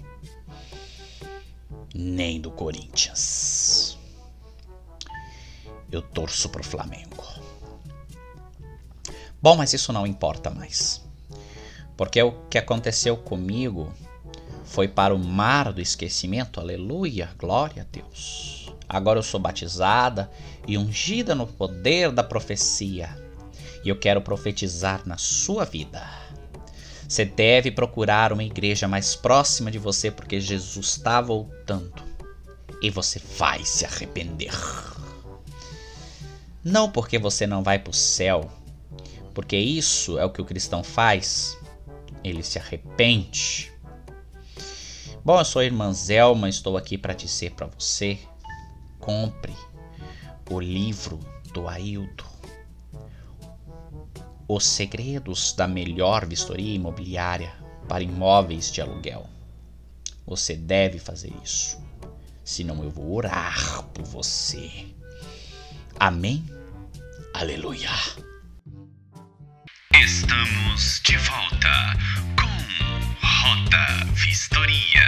Nem 1.95 2.39
do 2.39 2.51
Corinthians 2.51 3.86
eu 5.91 6.01
torço 6.01 6.49
pro 6.49 6.63
Flamengo. 6.63 7.23
Bom, 9.41 9.55
mas 9.55 9.73
isso 9.73 9.93
não 9.93 10.07
importa 10.07 10.49
mais. 10.49 11.05
Porque 11.95 12.21
o 12.21 12.31
que 12.49 12.57
aconteceu 12.57 13.15
comigo 13.17 13.93
foi 14.65 14.87
para 14.87 15.15
o 15.15 15.19
mar 15.19 15.71
do 15.71 15.81
esquecimento. 15.81 16.59
Aleluia, 16.59 17.29
glória 17.37 17.83
a 17.83 17.85
Deus. 17.91 18.71
Agora 18.89 19.19
eu 19.19 19.23
sou 19.23 19.39
batizada 19.39 20.29
e 20.67 20.77
ungida 20.77 21.33
no 21.33 21.47
poder 21.47 22.11
da 22.11 22.23
profecia. 22.23 23.09
E 23.83 23.89
eu 23.89 23.97
quero 23.97 24.21
profetizar 24.21 25.01
na 25.05 25.17
sua 25.17 25.65
vida. 25.65 26.05
Você 27.07 27.23
deve 27.23 27.71
procurar 27.71 28.33
uma 28.33 28.43
igreja 28.43 28.87
mais 28.87 29.15
próxima 29.15 29.71
de 29.71 29.79
você 29.79 30.11
porque 30.11 30.39
Jesus 30.41 30.87
está 30.87 31.21
voltando. 31.21 32.03
E 32.81 32.89
você 32.89 33.19
vai 33.37 33.63
se 33.63 33.85
arrepender. 33.85 34.53
Não 36.67 36.91
porque 36.91 37.17
você 37.17 37.47
não 37.47 37.63
vai 37.63 37.79
para 37.79 37.91
o 37.91 37.93
céu, 37.93 38.51
porque 39.33 39.55
isso 39.55 40.19
é 40.19 40.25
o 40.25 40.29
que 40.29 40.41
o 40.41 40.45
cristão 40.45 40.83
faz. 40.83 41.57
Ele 42.21 42.43
se 42.43 42.59
arrepende. 42.59 43.71
Bom, 45.23 45.39
eu 45.39 45.45
sou 45.45 45.61
a 45.61 45.65
irmã 45.65 45.93
Zelma, 45.93 46.49
estou 46.49 46.75
aqui 46.75 46.97
para 46.97 47.13
dizer 47.13 47.51
para 47.51 47.67
você: 47.67 48.19
compre 48.99 49.55
o 50.49 50.59
livro 50.59 51.21
do 51.53 51.69
Aildo. 51.69 52.25
Os 54.45 54.65
segredos 54.65 55.53
da 55.53 55.69
melhor 55.69 56.25
vistoria 56.25 56.75
imobiliária 56.75 57.53
para 57.87 58.03
imóveis 58.03 58.69
de 58.69 58.81
aluguel. 58.81 59.25
Você 60.25 60.53
deve 60.53 60.99
fazer 60.99 61.33
isso. 61.41 61.79
Senão 62.43 62.83
eu 62.83 62.89
vou 62.89 63.15
orar 63.15 63.83
por 63.93 64.03
você. 64.03 64.69
Amém? 65.97 66.56
Aleluia. 67.39 67.91
Estamos 69.93 70.99
de 71.03 71.15
volta 71.17 71.93
com 72.35 72.47
Rota 73.23 74.05
Vistoria. 74.15 75.03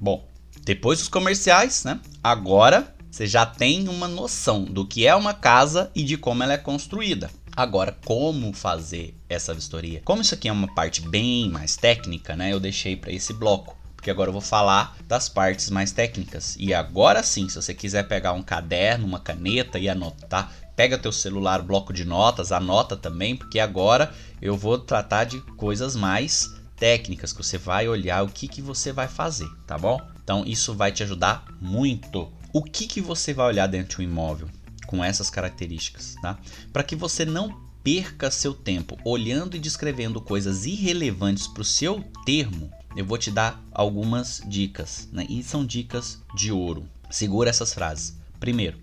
Bom, 0.00 0.30
depois 0.62 1.00
dos 1.00 1.08
comerciais, 1.08 1.82
né? 1.82 1.98
Agora 2.22 2.94
você 3.10 3.26
já 3.26 3.44
tem 3.44 3.88
uma 3.88 4.06
noção 4.06 4.62
do 4.62 4.86
que 4.86 5.04
é 5.04 5.16
uma 5.16 5.34
casa 5.34 5.90
e 5.96 6.04
de 6.04 6.16
como 6.16 6.44
ela 6.44 6.52
é 6.52 6.58
construída. 6.58 7.28
Agora, 7.56 7.98
como 8.04 8.52
fazer 8.52 9.16
essa 9.28 9.52
vistoria? 9.52 10.00
Como 10.04 10.22
isso 10.22 10.34
aqui 10.34 10.46
é 10.46 10.52
uma 10.52 10.72
parte 10.76 11.00
bem 11.00 11.50
mais 11.50 11.76
técnica, 11.76 12.36
né? 12.36 12.52
Eu 12.52 12.60
deixei 12.60 12.94
para 12.94 13.10
esse 13.10 13.32
bloco 13.32 13.76
porque 14.04 14.10
agora 14.10 14.28
eu 14.28 14.34
vou 14.34 14.42
falar 14.42 14.98
das 15.08 15.30
partes 15.30 15.70
mais 15.70 15.90
técnicas. 15.90 16.56
E 16.60 16.74
agora 16.74 17.22
sim, 17.22 17.48
se 17.48 17.56
você 17.56 17.72
quiser 17.72 18.06
pegar 18.06 18.34
um 18.34 18.42
caderno, 18.42 19.06
uma 19.06 19.18
caneta 19.18 19.78
e 19.78 19.88
anotar, 19.88 20.52
pega 20.76 20.98
teu 20.98 21.10
celular, 21.10 21.62
bloco 21.62 21.90
de 21.90 22.04
notas, 22.04 22.52
anota 22.52 22.98
também, 22.98 23.34
porque 23.34 23.58
agora 23.58 24.12
eu 24.42 24.58
vou 24.58 24.78
tratar 24.78 25.24
de 25.24 25.40
coisas 25.56 25.96
mais 25.96 26.54
técnicas 26.76 27.32
que 27.32 27.42
você 27.42 27.56
vai 27.56 27.88
olhar 27.88 28.22
o 28.22 28.28
que, 28.28 28.46
que 28.46 28.60
você 28.60 28.92
vai 28.92 29.08
fazer, 29.08 29.48
tá 29.66 29.78
bom? 29.78 29.98
Então 30.22 30.44
isso 30.46 30.74
vai 30.74 30.92
te 30.92 31.02
ajudar 31.02 31.42
muito. 31.58 32.30
O 32.52 32.62
que, 32.62 32.86
que 32.86 33.00
você 33.00 33.32
vai 33.32 33.46
olhar 33.46 33.66
dentro 33.66 33.96
de 33.96 34.06
um 34.06 34.10
imóvel 34.10 34.50
com 34.86 35.02
essas 35.02 35.30
características, 35.30 36.14
tá? 36.20 36.38
Para 36.70 36.84
que 36.84 36.94
você 36.94 37.24
não 37.24 37.58
perca 37.82 38.30
seu 38.30 38.52
tempo 38.52 38.98
olhando 39.02 39.56
e 39.56 39.60
descrevendo 39.60 40.20
coisas 40.20 40.66
irrelevantes 40.66 41.46
para 41.46 41.62
o 41.62 41.64
seu 41.64 42.02
termo, 42.24 42.70
eu 42.96 43.04
vou 43.04 43.18
te 43.18 43.30
dar 43.30 43.62
algumas 43.72 44.42
dicas, 44.46 45.08
né? 45.12 45.26
E 45.28 45.42
são 45.42 45.64
dicas 45.64 46.20
de 46.36 46.52
ouro. 46.52 46.88
Segura 47.10 47.50
essas 47.50 47.74
frases. 47.74 48.16
Primeiro, 48.38 48.78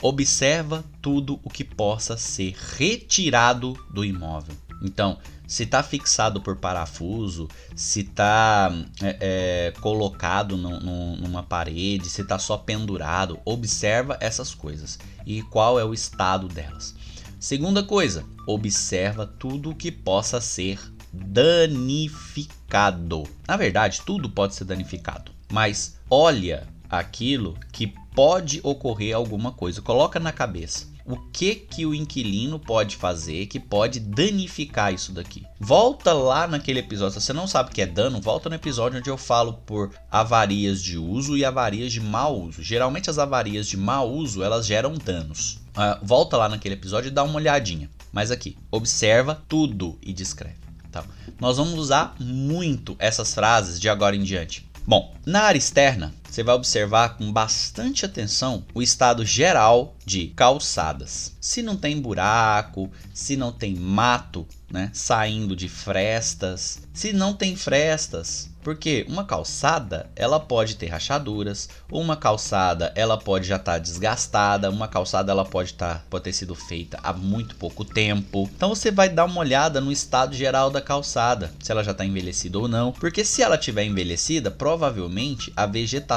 observa 0.00 0.84
tudo 1.00 1.40
o 1.42 1.50
que 1.50 1.64
possa 1.64 2.16
ser 2.16 2.54
retirado 2.76 3.74
do 3.92 4.04
imóvel. 4.04 4.54
Então, 4.82 5.18
se 5.46 5.62
está 5.62 5.82
fixado 5.82 6.40
por 6.40 6.56
parafuso, 6.56 7.48
se 7.74 8.00
está 8.00 8.70
é, 9.02 9.16
é, 9.20 9.80
colocado 9.80 10.56
no, 10.56 10.80
no, 10.80 11.16
numa 11.16 11.42
parede, 11.42 12.08
se 12.08 12.22
está 12.22 12.38
só 12.38 12.56
pendurado, 12.56 13.38
observa 13.44 14.16
essas 14.20 14.54
coisas 14.54 14.98
e 15.24 15.42
qual 15.42 15.78
é 15.78 15.84
o 15.84 15.94
estado 15.94 16.48
delas. 16.48 16.94
Segunda 17.38 17.82
coisa, 17.82 18.24
observa 18.46 19.26
tudo 19.26 19.70
o 19.70 19.74
que 19.74 19.92
possa 19.92 20.40
ser 20.40 20.80
danificado. 21.24 23.24
Na 23.46 23.56
verdade, 23.56 24.02
tudo 24.04 24.28
pode 24.28 24.54
ser 24.54 24.64
danificado, 24.64 25.32
mas 25.50 25.98
olha 26.10 26.66
aquilo 26.88 27.56
que 27.72 27.94
pode 28.14 28.60
ocorrer 28.62 29.14
alguma 29.14 29.52
coisa. 29.52 29.82
Coloca 29.82 30.20
na 30.20 30.32
cabeça 30.32 30.86
o 31.06 31.16
que 31.16 31.54
que 31.54 31.86
o 31.86 31.94
inquilino 31.94 32.58
pode 32.58 32.96
fazer 32.96 33.46
que 33.46 33.60
pode 33.60 34.00
danificar 34.00 34.92
isso 34.92 35.12
daqui. 35.12 35.46
Volta 35.58 36.12
lá 36.12 36.48
naquele 36.48 36.80
episódio, 36.80 37.20
se 37.20 37.24
você 37.24 37.32
não 37.32 37.46
sabe 37.46 37.70
o 37.70 37.72
que 37.72 37.80
é 37.80 37.86
dano, 37.86 38.20
volta 38.20 38.48
no 38.48 38.56
episódio 38.56 38.98
onde 38.98 39.08
eu 39.08 39.16
falo 39.16 39.54
por 39.64 39.92
avarias 40.10 40.82
de 40.82 40.98
uso 40.98 41.36
e 41.36 41.44
avarias 41.44 41.92
de 41.92 42.00
mau 42.00 42.42
uso. 42.42 42.62
Geralmente 42.62 43.08
as 43.08 43.18
avarias 43.18 43.68
de 43.68 43.76
mau 43.76 44.12
uso, 44.12 44.42
elas 44.42 44.66
geram 44.66 44.94
danos. 44.94 45.60
Uh, 45.76 45.98
volta 46.02 46.36
lá 46.36 46.48
naquele 46.48 46.74
episódio 46.74 47.08
e 47.08 47.12
dá 47.12 47.22
uma 47.22 47.36
olhadinha. 47.36 47.88
Mas 48.12 48.30
aqui, 48.30 48.56
observa 48.70 49.40
tudo 49.48 49.98
e 50.02 50.12
descreve. 50.12 50.65
Tá? 50.96 51.04
Nós 51.38 51.58
vamos 51.58 51.74
usar 51.74 52.14
muito 52.18 52.96
essas 52.98 53.34
frases 53.34 53.78
de 53.78 53.88
agora 53.88 54.16
em 54.16 54.22
diante. 54.22 54.66
Bom, 54.86 55.14
na 55.26 55.42
área 55.42 55.58
externa, 55.58 56.14
você 56.28 56.42
vai 56.42 56.54
observar 56.54 57.16
com 57.16 57.32
bastante 57.32 58.04
atenção 58.04 58.64
o 58.74 58.82
estado 58.82 59.24
geral 59.24 59.94
de 60.04 60.28
calçadas. 60.28 61.34
Se 61.40 61.62
não 61.62 61.76
tem 61.76 62.00
buraco, 62.00 62.90
se 63.12 63.36
não 63.36 63.50
tem 63.50 63.74
mato, 63.74 64.46
né, 64.70 64.90
saindo 64.92 65.54
de 65.54 65.68
frestas, 65.68 66.80
se 66.92 67.12
não 67.12 67.32
tem 67.32 67.54
frestas, 67.56 68.50
porque 68.62 69.06
uma 69.08 69.24
calçada, 69.24 70.10
ela 70.16 70.40
pode 70.40 70.74
ter 70.74 70.88
rachaduras, 70.88 71.68
uma 71.88 72.16
calçada, 72.16 72.92
ela 72.96 73.16
pode 73.16 73.46
já 73.46 73.56
estar 73.56 73.74
tá 73.74 73.78
desgastada, 73.78 74.70
uma 74.70 74.88
calçada 74.88 75.30
ela 75.30 75.44
pode 75.44 75.70
estar 75.70 75.94
tá, 75.94 76.02
pode 76.10 76.24
ter 76.24 76.32
sido 76.32 76.54
feita 76.54 76.98
há 77.00 77.12
muito 77.12 77.54
pouco 77.54 77.84
tempo. 77.84 78.50
Então 78.56 78.70
você 78.70 78.90
vai 78.90 79.08
dar 79.08 79.26
uma 79.26 79.40
olhada 79.40 79.80
no 79.80 79.92
estado 79.92 80.34
geral 80.34 80.68
da 80.68 80.80
calçada, 80.80 81.52
se 81.60 81.70
ela 81.70 81.84
já 81.84 81.92
está 81.92 82.04
envelhecida 82.04 82.58
ou 82.58 82.66
não, 82.66 82.90
porque 82.90 83.24
se 83.24 83.40
ela 83.40 83.56
tiver 83.56 83.84
envelhecida, 83.84 84.50
provavelmente 84.50 85.52
a 85.54 85.64
vegetação 85.64 86.15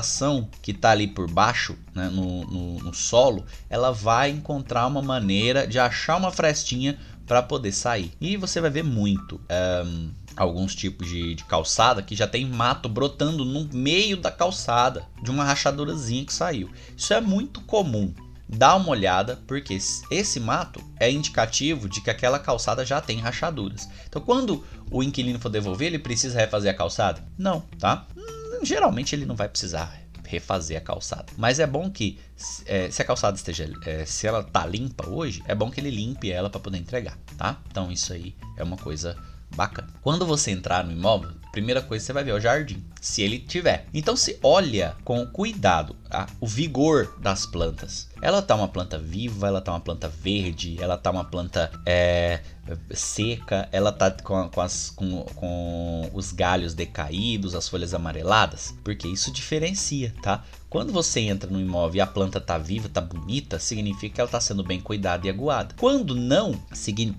que 0.62 0.72
está 0.72 0.91
ali 0.91 1.08
por 1.08 1.30
baixo, 1.30 1.78
né, 1.93 2.10
no, 2.10 2.45
no, 2.45 2.80
no 2.80 2.93
solo, 2.93 3.45
ela 3.70 3.91
vai 3.91 4.30
encontrar 4.30 4.88
uma 4.88 5.02
maneira 5.02 5.68
de 5.68 5.80
achar 5.80 6.18
uma 6.18 6.32
frestinha 6.32 6.97
para 7.30 7.43
poder 7.43 7.72
sair. 7.72 8.12
E 8.20 8.36
você 8.36 8.60
vai 8.60 8.72
ver 8.72 8.84
muito. 8.84 9.39
Um, 9.86 10.10
alguns 10.36 10.74
tipos 10.74 11.08
de, 11.08 11.36
de, 11.36 11.43
calçada 11.43 12.02
que 12.02 12.16
já 12.16 12.28
tem 12.28 12.45
mato 12.45 12.89
brotando 12.89 13.45
no 13.45 13.70
meio 13.72 14.18
da 14.18 14.32
calçada, 14.32 15.06
de 15.22 15.30
uma 15.30 15.43
rachadurazinha 15.43 16.26
que 16.26 16.34
saiu. 16.34 16.72
Isso 16.97 17.14
é 17.14 17.22
muito 17.22 17.62
comum. 17.62 18.14
Dá 18.52 18.76
uma 18.76 18.89
olhada, 18.89 19.39
porque 19.45 19.78
esse 20.10 20.39
mato 20.39 20.82
é 21.00 21.12
indicativo 21.12 21.88
de 21.88 22.02
que 22.02 22.10
aquela 22.10 22.39
calçada 22.39 22.84
já 22.84 23.00
tem 23.00 23.20
rachaduras. 23.20 23.88
Então, 24.08 24.20
quando 24.20 24.66
o 24.89 25.04
inquilino 25.04 25.38
for 25.38 25.50
devolver, 25.50 25.88
ele 25.88 26.00
precisa 26.00 26.39
refazer 26.39 26.72
a 26.72 26.78
calçada? 26.78 27.24
Não, 27.38 27.62
tá? 27.78 28.08
Geralmente 28.64 29.16
ele 29.16 29.26
não 29.26 29.36
vai 29.36 29.49
precisar 29.49 30.10
refazer 30.30 30.78
a 30.78 30.82
calçada. 30.82 31.26
Mas 31.36 31.60
é 31.60 31.66
bom 31.66 31.89
que, 31.89 32.20
é, 32.68 32.89
se 32.91 33.01
a 33.01 33.05
calçada 33.05 33.36
esteja, 33.36 33.68
é, 33.86 34.05
se 34.05 34.28
ela 34.28 34.43
tá 34.43 34.64
limpa 34.66 35.10
hoje, 35.10 35.43
é 35.47 35.55
bom 35.55 35.72
que 35.72 35.82
ele 35.82 35.89
limpe 35.89 36.32
ela 36.32 36.49
para 36.49 36.60
poder 36.60 36.78
entregar, 36.78 37.18
tá? 37.36 37.60
Então 37.70 37.91
isso 37.91 38.14
aí 38.14 38.36
é 38.55 38.64
uma 38.64 38.78
coisa 38.78 39.18
bacana. 39.55 39.91
Quando 40.01 40.28
você 40.28 40.51
entrar 40.51 40.84
no 40.84 40.91
imóvel, 40.91 41.32
primeira 41.51 41.82
coisa 41.82 42.03
que 42.03 42.05
você 42.05 42.14
vai 42.14 42.24
ver 42.24 42.32
é 42.32 42.34
o 42.36 42.39
jardim, 42.39 42.86
se 43.02 43.22
ele 43.22 43.39
tiver. 43.39 43.86
Então 43.93 44.16
se 44.16 44.38
olha 44.43 44.95
com 45.04 45.26
cuidado 45.26 45.95
a, 46.10 46.28
o 46.39 46.47
vigor 46.47 47.16
das 47.20 47.45
plantas. 47.45 48.10
Ela 48.22 48.41
tá 48.41 48.56
uma 48.56 48.68
planta 48.68 48.97
viva, 48.97 49.47
ela 49.47 49.62
tá 49.62 49.72
uma 49.72 49.80
planta 49.80 50.10
verde, 50.10 50.78
ela 50.82 50.97
tá 50.97 51.10
uma 51.10 51.24
planta 51.24 51.72
é, 51.86 52.41
seca, 52.91 53.70
ela 53.72 53.91
tá 53.91 54.12
com, 54.12 54.50
com, 54.50 54.62
as, 54.62 54.89
com, 54.89 55.24
com 55.36 56.10
os 56.14 56.32
galhos 56.32 56.74
decaídos, 56.74 57.56
as 57.56 57.70
folhas 57.70 57.93
amareladas, 57.93 58.74
porque 58.84 59.08
isso 59.08 59.32
diferencia, 59.32 60.14
tá? 60.22 60.43
Quando 60.70 60.93
você 60.93 61.22
entra 61.22 61.50
no 61.50 61.60
imóvel 61.60 61.97
e 61.97 62.02
a 62.02 62.06
planta 62.06 62.39
tá 62.39 62.56
viva, 62.56 62.88
tá 62.88 63.02
bonita, 63.02 63.58
significa 63.58 64.16
que 64.16 64.22
ela 64.22 64.30
tá 64.30 64.39
sendo 64.39 64.64
bem 64.64 64.80
cuidada 64.80 65.26
e 65.26 65.30
aguada. 65.30 65.74
Quando 65.80 66.14
não, 66.14 66.54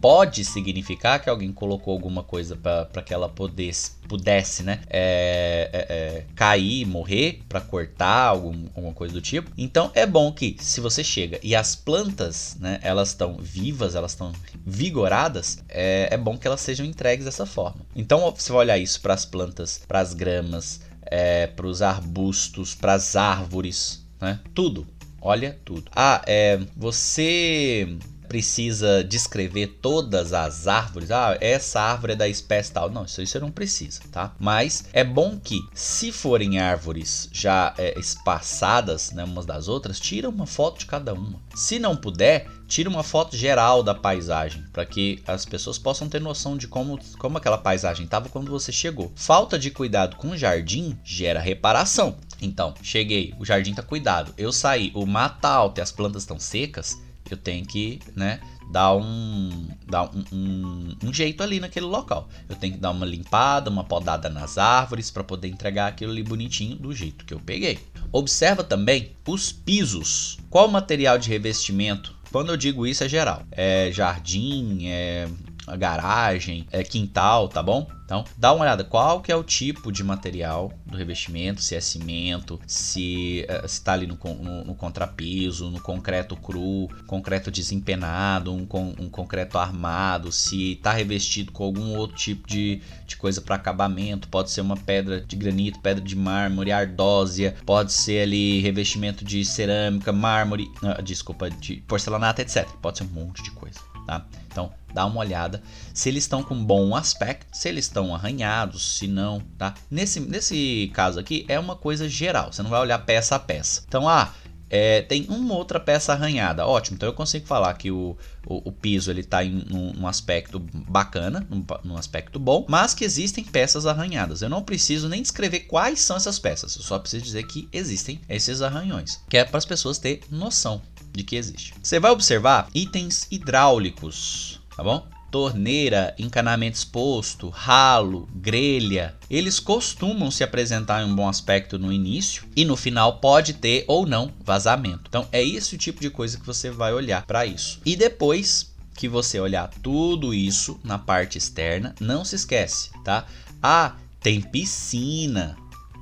pode 0.01 0.45
significar 0.45 1.21
que 1.21 1.29
alguém 1.29 1.53
colocou 1.53 1.93
alguma 1.93 2.23
coisa 2.23 2.57
para 2.57 3.03
que 3.03 3.13
ela 3.13 3.29
pudesse, 3.29 3.93
pudesse 4.09 4.63
né, 4.63 4.83
é, 4.89 5.70
é, 5.73 5.79
é, 5.89 6.25
cair, 6.35 6.87
morrer, 6.87 7.41
para 7.49 7.61
cortar 7.61 8.27
algum, 8.27 8.67
alguma 8.75 8.93
coisa 8.93 9.15
do 9.15 9.21
tipo. 9.21 9.51
Então 9.57 9.91
é 9.95 10.07
bom 10.07 10.33
que 10.33 10.57
se 10.61 10.81
você 10.81 11.03
chega 11.03 11.39
e 11.43 11.55
as 11.55 11.75
plantas, 11.75 12.57
né, 12.61 12.79
elas 12.83 13.09
estão 13.09 13.37
vivas, 13.39 13.95
elas 13.95 14.13
estão 14.13 14.33
vigoradas, 14.65 15.63
é, 15.69 16.09
é 16.11 16.17
bom 16.17 16.37
que 16.37 16.47
elas 16.47 16.61
sejam 16.61 16.85
entregues 16.85 17.25
dessa 17.25 17.47
forma. 17.47 17.81
Então 17.95 18.31
você 18.31 18.53
vai 18.53 18.63
olhar 18.63 18.79
isso 18.79 19.01
para 19.01 19.15
as 19.15 19.25
plantas, 19.25 19.81
para 19.87 20.01
as 20.01 20.15
gramas, 20.15 20.81
é, 21.03 21.47
para 21.47 21.67
os 21.67 21.83
arbustos, 21.83 22.75
para 22.75 22.95
as 22.95 23.17
árvores, 23.17 24.05
né? 24.21 24.41
Tudo. 24.55 24.87
Olha 25.23 25.59
tudo. 25.65 25.91
Ah, 25.95 26.23
é, 26.27 26.59
você 26.75 27.99
precisa 28.31 29.03
descrever 29.03 29.79
todas 29.83 30.33
as 30.33 30.69
árvores. 30.69 31.11
Ah, 31.11 31.37
essa 31.41 31.81
árvore 31.81 32.13
é 32.13 32.17
da 32.17 32.29
espécie 32.29 32.71
tal. 32.71 32.89
Não, 32.89 33.05
isso 33.05 33.21
aí 33.21 33.27
você 33.27 33.41
não 33.41 33.51
precisa, 33.51 34.01
tá? 34.13 34.33
Mas 34.39 34.85
é 34.93 35.03
bom 35.03 35.37
que, 35.37 35.59
se 35.75 36.13
forem 36.13 36.61
árvores 36.61 37.29
já 37.33 37.75
é, 37.77 37.99
espaçadas, 37.99 39.11
né, 39.11 39.25
umas 39.25 39.45
das 39.45 39.67
outras, 39.67 39.99
tira 39.99 40.29
uma 40.29 40.47
foto 40.47 40.79
de 40.79 40.87
cada 40.87 41.13
uma. 41.13 41.41
Se 41.57 41.81
não 41.81 41.97
puder, 41.97 42.47
tira 42.69 42.89
uma 42.89 43.03
foto 43.03 43.37
geral 43.37 43.83
da 43.83 43.97
paisagem, 43.97 44.63
para 44.73 44.87
que 44.87 45.21
as 45.27 45.45
pessoas 45.45 45.77
possam 45.77 46.09
ter 46.09 46.21
noção 46.21 46.57
de 46.57 46.69
como, 46.69 47.01
como 47.19 47.37
aquela 47.37 47.59
paisagem 47.59 48.05
estava 48.05 48.29
quando 48.29 48.49
você 48.49 48.71
chegou. 48.71 49.11
Falta 49.17 49.59
de 49.59 49.73
cuidado 49.73 50.15
com 50.15 50.29
o 50.29 50.39
jardim 50.39 50.97
gera 51.03 51.41
reparação. 51.41 52.17
Então, 52.41 52.75
cheguei, 52.81 53.35
o 53.41 53.45
jardim 53.45 53.75
tá 53.75 53.83
cuidado. 53.83 54.33
Eu 54.39 54.53
saí, 54.53 54.93
o 54.95 55.05
mato 55.05 55.41
tá 55.41 55.51
alto 55.51 55.79
e 55.79 55.83
as 55.83 55.91
plantas 55.91 56.23
estão 56.23 56.39
secas 56.39 56.97
eu 57.35 57.39
tenho 57.39 57.65
que, 57.67 58.01
né, 58.15 58.41
dar 58.71 58.95
um, 58.95 59.69
dar 59.87 60.05
um, 60.15 60.25
um, 60.33 60.97
um, 61.05 61.13
jeito 61.13 61.43
ali 61.43 61.59
naquele 61.59 61.87
local. 61.87 62.29
Eu 62.49 62.57
tenho 62.57 62.75
que 62.75 62.81
dar 62.81 62.91
uma 62.91 63.05
limpada, 63.05 63.69
uma 63.69 63.85
podada 63.85 64.29
nas 64.29 64.59
árvores 64.59 65.11
para 65.11 65.25
poder 65.25 65.49
entregar 65.49 65.89
aquilo 65.89 66.13
ali 66.13 66.23
bonitinho 66.23 66.77
do 66.77 66.95
jeito 66.95 67.25
que 67.25 67.35
eu 67.35 67.41
peguei. 67.41 67.79
Observa 68.13 68.63
também 68.63 69.13
os 69.27 69.53
pisos. 69.53 70.39
Qual 70.49 70.69
o 70.69 70.73
material 70.73 71.19
de 71.19 71.29
revestimento? 71.29 72.15
Quando 72.31 72.51
eu 72.51 72.57
digo 72.57 72.87
isso 72.87 73.03
é 73.03 73.09
geral. 73.09 73.43
É 73.51 73.91
jardim, 73.93 74.87
é 74.87 75.29
garagem, 75.77 76.67
é, 76.71 76.83
quintal, 76.83 77.49
tá 77.49 77.63
bom? 77.63 77.87
Então, 78.11 78.25
dá 78.37 78.53
uma 78.53 78.65
olhada 78.65 78.83
qual 78.83 79.21
que 79.21 79.31
é 79.31 79.37
o 79.37 79.45
tipo 79.45 79.93
de 79.93 80.03
material 80.03 80.73
do 80.85 80.97
revestimento, 80.97 81.63
se 81.63 81.77
é 81.77 81.81
cimento, 81.81 82.61
se 82.67 83.47
está 83.63 83.93
ali 83.93 84.05
no, 84.05 84.19
no, 84.35 84.65
no, 84.65 84.75
contrapiso, 84.75 85.71
no 85.71 85.81
concreto 85.81 86.37
cru, 86.37 86.89
concreto 87.07 87.53
desempenado, 87.53 88.53
um, 88.53 88.67
um 88.99 89.09
concreto 89.09 89.59
armado, 89.59 90.33
se 90.33 90.73
está 90.73 90.91
revestido 90.91 91.53
com 91.53 91.63
algum 91.63 91.97
outro 91.97 92.17
tipo 92.17 92.49
de, 92.49 92.83
de 93.07 93.17
coisa 93.17 93.41
para 93.41 93.55
acabamento, 93.55 94.27
pode 94.27 94.51
ser 94.51 94.63
uma 94.63 94.77
pedra 94.77 95.21
de 95.21 95.37
granito, 95.37 95.79
pedra 95.79 96.03
de 96.03 96.17
mármore, 96.17 96.73
ardósia, 96.73 97.55
pode 97.65 97.93
ser 97.93 98.23
ali 98.23 98.59
revestimento 98.61 99.25
de 99.25 99.45
cerâmica, 99.45 100.13
mármore, 100.13 100.69
uh, 100.83 101.01
desculpa, 101.01 101.49
de 101.49 101.77
porcelanato, 101.87 102.43
etc. 102.43 102.69
Pode 102.83 102.99
ser 102.99 103.05
um 103.05 103.09
monte 103.09 103.41
de 103.41 103.53
coisa, 103.53 103.79
tá? 104.05 104.27
Então, 104.51 104.73
dá 104.93 105.07
uma 105.07 105.21
olhada 105.21 105.63
se 105.93 106.09
eles 106.09 106.25
estão 106.25 106.43
com 106.43 106.65
bom 106.65 106.95
aspecto, 106.95 107.47
se 107.53 107.69
eles 107.69 107.85
estão 107.85 108.15
arranhados, 108.15 108.99
se 108.99 109.07
não, 109.07 109.41
tá? 109.59 109.75
Nesse, 109.91 110.21
nesse 110.21 110.91
caso 110.95 111.19
aqui 111.19 111.45
é 111.49 111.59
uma 111.59 111.77
coisa 111.77 112.09
geral, 112.09 112.53
você 112.53 112.63
não 112.63 112.71
vai 112.71 112.81
olhar 112.81 112.99
peça 112.99 113.37
a 113.37 113.39
peça. 113.39 113.83
Então, 113.87 114.09
ah, 114.09 114.33
é, 114.71 115.03
tem 115.03 115.27
uma 115.29 115.55
outra 115.55 115.81
peça 115.81 116.13
arranhada, 116.13 116.65
ótimo, 116.65 116.95
então 116.95 117.09
eu 117.09 117.13
consigo 117.13 117.45
falar 117.45 117.75
que 117.75 117.91
o, 117.91 118.17
o, 118.47 118.69
o 118.69 118.73
piso 118.73 119.11
ele 119.11 119.21
está 119.21 119.45
em 119.45 119.67
um, 119.69 120.03
um, 120.03 120.07
aspecto 120.07 120.61
bacana, 120.61 121.45
num, 121.51 121.65
num 121.83 121.97
aspecto 121.97 122.39
bom, 122.39 122.65
mas 122.69 122.95
que 122.95 123.05
existem 123.05 123.43
peças 123.43 123.85
arranhadas. 123.85 124.43
Eu 124.43 124.49
não 124.49 124.63
preciso 124.63 125.09
nem 125.09 125.23
descrever 125.23 125.61
quais 125.61 126.01
são 126.01 126.17
essas 126.17 126.39
peças, 126.39 126.77
eu 126.77 126.83
só 126.83 127.01
preciso 127.01 127.25
dizer 127.25 127.43
que 127.49 127.69
existem 127.73 128.21
esses 128.29 128.63
arranhões, 128.63 129.21
que 129.29 129.37
é 129.37 129.45
para 129.45 129.59
as 129.59 129.67
pessoas 129.67 129.99
ter 129.99 130.21
noção 130.31 130.81
de 131.13 131.25
que 131.25 131.35
existe. 131.35 131.75
Você 131.83 131.99
vai 131.99 132.13
observar 132.13 132.69
itens 132.73 133.27
hidráulicos, 133.29 134.60
tá 134.77 134.83
bom? 134.83 135.07
torneira, 135.31 136.15
encanamento 136.19 136.77
exposto, 136.77 137.49
ralo, 137.49 138.29
grelha, 138.35 139.15
eles 139.31 139.61
costumam 139.61 140.31
se 140.31 140.43
apresentar 140.43 141.03
em 141.03 141.07
um 141.07 141.15
bom 141.15 141.29
aspecto 141.29 141.79
no 141.79 141.93
início 141.93 142.43
e 142.57 142.65
no 142.65 142.77
final 142.77 143.19
pode 143.19 143.55
ter 143.55 143.85
ou 143.87 144.07
não 144.07 144.33
vazamento. 144.45 145.05
Então 145.09 145.29
é 145.31 145.43
esse 145.43 145.77
o 145.77 145.79
tipo 145.79 146.01
de 146.01 146.11
coisa 146.11 146.39
que 146.39 146.47
você 146.47 146.71
vai 146.71 146.93
olhar 146.93 147.25
para 147.27 147.47
isso. 147.47 147.81
E 147.87 147.95
depois 147.95 148.75
que 148.97 149.09
você 149.09 149.39
olhar 149.39 149.71
tudo 149.83 150.35
isso 150.35 150.79
na 150.83 150.99
parte 150.99 151.39
externa, 151.39 151.95
não 152.01 152.25
se 152.25 152.35
esquece, 152.35 152.91
tá? 153.05 153.25
Ah, 153.63 153.95
tem 154.21 154.41
piscina, 154.41 155.57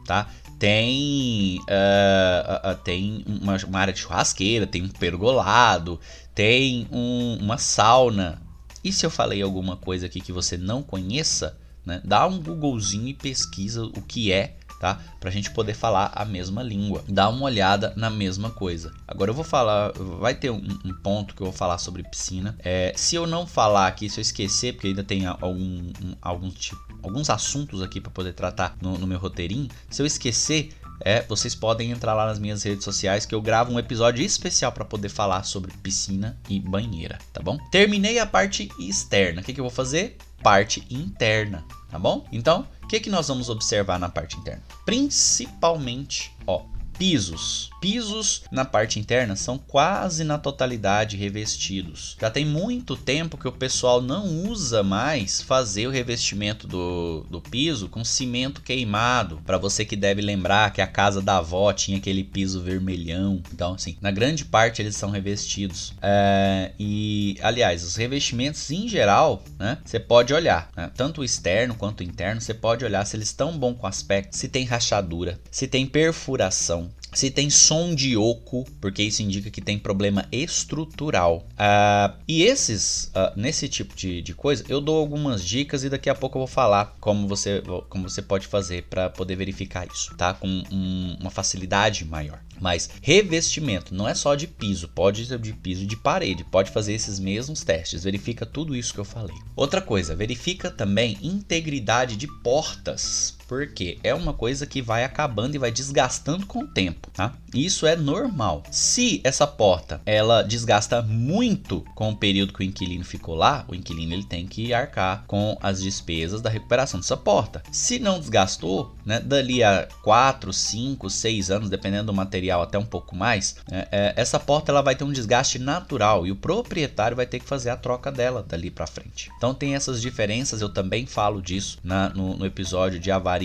tá? 0.07 0.27
tem, 0.59 1.61
uh, 1.61 2.73
uh, 2.73 2.77
tem 2.83 3.25
uma, 3.25 3.57
uma, 3.65 3.79
área 3.79 3.93
de 3.93 4.01
churrasqueira, 4.01 4.67
tem 4.67 4.83
um 4.83 4.89
pergolado, 4.89 6.01
tem 6.35 6.89
um, 6.91 7.39
uma 7.41 7.59
sauna. 7.59 8.43
E 8.83 8.93
se 8.93 9.05
eu 9.05 9.11
falei 9.11 9.43
alguma 9.43 9.77
coisa 9.77 10.07
aqui 10.07 10.21
que 10.21 10.33
você 10.33 10.57
não 10.57 10.83
conheça, 10.83 11.57
né, 11.85 12.01
dá 12.05 12.27
um 12.27 12.41
Googlezinho 12.41 13.09
e 13.09 13.15
pesquisa 13.15 13.85
o 13.85 14.03
que 14.03 14.33
é 14.33 14.57
tá? 14.79 15.01
Pra 15.19 15.31
gente 15.31 15.51
poder 15.51 15.75
falar 15.75 16.13
a 16.15 16.25
mesma 16.25 16.63
língua. 16.63 17.05
Dá 17.09 17.29
uma 17.29 17.45
olhada 17.45 17.93
na 17.97 18.09
mesma 18.09 18.51
coisa. 18.51 18.93
Agora 19.07 19.31
eu 19.31 19.35
vou 19.35 19.45
falar, 19.45 19.93
vai 20.21 20.35
ter 20.35 20.51
um, 20.51 20.63
um 20.85 20.95
ponto 21.03 21.35
que 21.35 21.43
eu 21.43 21.47
vou 21.47 21.53
falar 21.53 21.79
sobre 21.79 22.03
piscina. 22.03 22.57
É, 22.61 22.93
se 22.97 23.17
eu 23.17 23.27
não 23.27 23.47
falar 23.47 23.89
aqui, 23.89 24.09
se 24.09 24.21
eu 24.21 24.23
esquecer, 24.23 24.75
porque 24.75 24.89
ainda 24.89 25.05
tem 25.05 25.27
algum, 25.27 25.59
um, 25.59 26.15
algum 26.23 26.51
tipo 26.51 26.89
alguns 27.01 27.31
assuntos 27.31 27.81
aqui 27.81 28.01
para 28.01 28.11
poder 28.11 28.33
tratar 28.33 28.77
no, 28.81 28.99
no 28.99 29.07
meu 29.07 29.19
roteirinho. 29.19 29.69
Se 29.89 30.03
eu 30.03 30.07
esquecer, 30.07 30.71
é, 31.01 31.23
vocês 31.23 31.55
podem 31.55 31.91
entrar 31.91 32.15
lá 32.15 32.27
nas 32.27 32.39
minhas 32.39 32.63
redes 32.63 32.85
sociais 32.85 33.25
que 33.25 33.35
eu 33.35 33.41
gravo 33.41 33.73
um 33.73 33.79
episódio 33.79 34.25
especial 34.25 34.73
para 34.73 34.85
poder 34.85 35.09
falar 35.09 35.43
sobre 35.45 35.73
piscina 35.83 36.39
e 36.49 36.61
banheira, 36.61 37.19
tá 37.33 37.41
bom? 37.41 37.59
Terminei 37.71 38.19
a 38.19 38.27
parte 38.27 38.69
externa. 38.79 39.41
O 39.41 39.45
que, 39.45 39.53
que 39.53 39.61
eu 39.61 39.65
vou 39.65 39.73
fazer? 39.73 40.17
Parte 40.43 40.85
interna, 40.91 41.65
tá 41.91 41.99
bom? 41.99 42.27
Então, 42.33 42.67
o 42.83 42.87
que, 42.87 43.01
que 43.01 43.11
nós 43.11 43.29
vamos 43.29 43.49
observar 43.49 43.99
na 43.99 44.09
parte 44.09 44.37
interna? 44.37 44.63
Principalmente, 44.85 46.33
ó, 46.47 46.63
pisos. 46.99 47.71
Pisos 47.81 48.43
na 48.51 48.65
parte 48.65 48.99
interna 48.99 49.37
são 49.37 49.57
quase 49.57 50.25
na 50.25 50.37
totalidade 50.37 51.17
revestidos. 51.17 52.17
Já 52.21 52.31
tem 52.31 52.45
muito 52.45 52.97
tempo 52.97 53.39
que 53.39 53.47
o 53.47 53.53
pessoal 53.53 54.03
não 54.03 54.27
usa 54.49 54.83
mais 54.83 55.41
fazer 55.41 55.87
o 55.87 55.91
revestimento 55.91 56.67
do, 56.67 57.25
do 57.31 57.41
piso 57.41 57.89
com 57.89 58.05
cimento 58.05 58.63
queimado. 58.63 59.41
Para 59.47 59.59
você 59.59 59.85
que 59.85 59.95
deve 59.95 60.21
lembrar 60.21 60.73
que 60.73 60.81
a 60.81 60.87
casa 60.87 61.23
da 61.23 61.37
avó 61.37 61.73
tinha 61.73 61.99
aquele 61.99 62.25
piso 62.25 62.61
vermelhão. 62.61 63.41
Então, 63.53 63.75
assim, 63.75 63.97
na 64.01 64.11
grande 64.11 64.45
parte 64.45 64.83
eles 64.83 64.97
são 64.97 65.11
revestidos. 65.11 65.95
É, 66.03 66.73
e, 66.79 67.37
aliás, 67.41 67.85
os 67.85 67.95
revestimentos 67.95 68.71
em 68.71 68.89
geral, 68.89 69.43
né? 69.59 69.79
Você 69.85 70.01
pode 70.01 70.35
olhar, 70.35 70.69
né, 70.77 70.91
tanto 70.97 71.21
o 71.21 71.25
externo 71.25 71.75
quanto 71.75 72.01
o 72.01 72.05
interno, 72.05 72.41
você 72.41 72.55
pode 72.55 72.85
olhar 72.85 73.05
se 73.07 73.17
eles 73.17 73.29
estão 73.29 73.57
bom 73.57 73.73
com 73.75 73.87
aspecto, 73.87 74.37
se 74.37 74.49
tem 74.49 74.65
rachadura, 74.65 75.39
se 75.51 75.67
tem 75.67 75.87
perfuração 75.87 76.91
se 77.19 77.33
tem 77.33 77.51
som 77.51 77.97
de 77.97 78.17
oco, 78.17 78.65
porque 78.81 79.03
isso 79.03 79.23
indica 79.23 79.51
que 79.51 79.61
tem 79.61 79.77
problema 79.77 80.25
estrutural. 80.31 81.49
Uh, 81.55 82.17
e 82.29 82.45
esses, 82.45 83.07
uh, 83.07 83.33
nesse 83.35 83.69
tipo 83.69 83.97
de, 83.97 84.23
de, 84.23 84.35
coisa, 84.35 84.65
eu 84.69 84.81
dou 84.81 84.97
algumas 84.97 85.45
dicas 85.45 85.83
e 85.83 85.91
daqui 85.91 86.09
a 86.09 86.15
pouco 86.15 86.39
eu 86.39 86.41
vou 86.41 86.47
falar 86.47 86.97
como 87.01 87.27
você, 87.27 87.61
como 87.89 88.09
você 88.09 88.23
pode 88.23 88.47
fazer 88.47 88.85
para 88.85 89.11
poder 89.11 89.35
verificar 89.35 89.89
isso, 89.93 90.15
tá? 90.15 90.33
Com 90.33 90.47
um, 90.71 91.17
uma 91.19 91.31
facilidade 91.31 92.05
maior. 92.05 92.41
Mas 92.61 92.89
revestimento 93.03 93.93
não 93.93 94.09
é 94.09 94.15
só 94.15 94.37
de 94.37 94.47
piso, 94.47 94.87
pode 94.87 95.27
ser 95.27 95.41
de 95.41 95.53
piso 95.53 95.83
e 95.83 95.87
de 95.87 95.97
parede, 95.97 96.45
pode 96.45 96.71
fazer 96.71 96.93
esses 96.93 97.19
mesmos 97.19 97.65
testes, 97.65 98.05
verifica 98.05 98.47
tudo 98.47 98.77
isso 98.77 98.95
que 98.95 99.01
eu 99.01 99.05
falei. 99.05 99.37
Outra 99.57 99.81
coisa, 99.81 100.15
verifica 100.15 100.71
também 100.71 101.19
integridade 101.21 102.17
de 102.17 102.29
portas 102.43 103.38
porque 103.49 103.99
é 104.05 104.15
uma 104.15 104.35
coisa 104.35 104.67
que 104.67 104.83
vai 104.83 105.03
acabando 105.03 105.55
e 105.55 105.59
vai 105.59 105.73
desgastando 105.73 106.45
com 106.45 106.61
o 106.61 106.67
tempo, 106.67 107.11
tá? 107.15 107.33
Isso 107.55 107.87
é 107.87 107.97
normal. 107.97 108.63
Se 108.71 109.23
essa 109.25 109.47
porta 109.47 110.03
ela 110.05 110.43
desgasta 110.43 111.01
muito 111.01 111.83
com 111.95 112.11
o 112.11 112.17
período 112.17 112.53
que 112.53 112.61
o 112.61 112.63
inquilino 112.63 113.05
ficou 113.05 113.35
lá, 113.35 113.65
o 113.67 113.75
inquilino 113.75 114.13
ele 114.13 114.25
tem 114.25 114.47
que 114.47 114.75
arcar 114.75 115.25
com 115.27 115.57
as 115.63 115.81
despesas 115.81 116.43
da 116.43 116.51
recuperação 116.51 117.01
dessa 117.01 117.17
porta. 117.17 117.63
Se 117.73 117.99
não 117.99 118.21
desgastou, 118.21 118.95
né, 119.05 119.19
dali 119.19 119.65
a 119.65 119.89
4, 120.03 120.53
5, 120.53 121.09
6 121.09 121.51
anos, 121.51 121.71
dependendo 121.71 122.09
do 122.09 122.15
material, 122.15 122.61
até 122.61 122.79
um 122.79 122.85
pouco 122.85 123.17
mais, 123.17 123.57
é, 123.71 123.89
é, 123.91 124.15
essa 124.15 124.39
porta 124.39 124.71
ela 124.71 124.83
vai 124.83 124.95
ter 124.95 125.05
um 125.05 125.13
desgaste 125.13 125.59
natural 125.59 126.27
e 126.27 126.31
o 126.31 126.37
proprietário 126.37 127.17
vai 127.17 127.25
ter 127.25 127.39
que 127.41 127.47
fazer 127.47 127.71
a 127.71 127.77
troca 127.77 128.13
dela 128.13 128.45
dali 128.47 128.71
para 128.71 128.87
frente. 128.87 129.31
Então 129.39 129.55
tem 129.55 129.75
essas 129.75 130.03
diferenças, 130.03 130.61
eu 130.61 130.69
também 130.69 131.07
falo 131.07 131.41
disso 131.41 131.79
na, 131.83 132.11
no, 132.11 132.37
no 132.37 132.45
episódio 132.45 133.01
de 133.01 133.11
avaria 133.11 133.38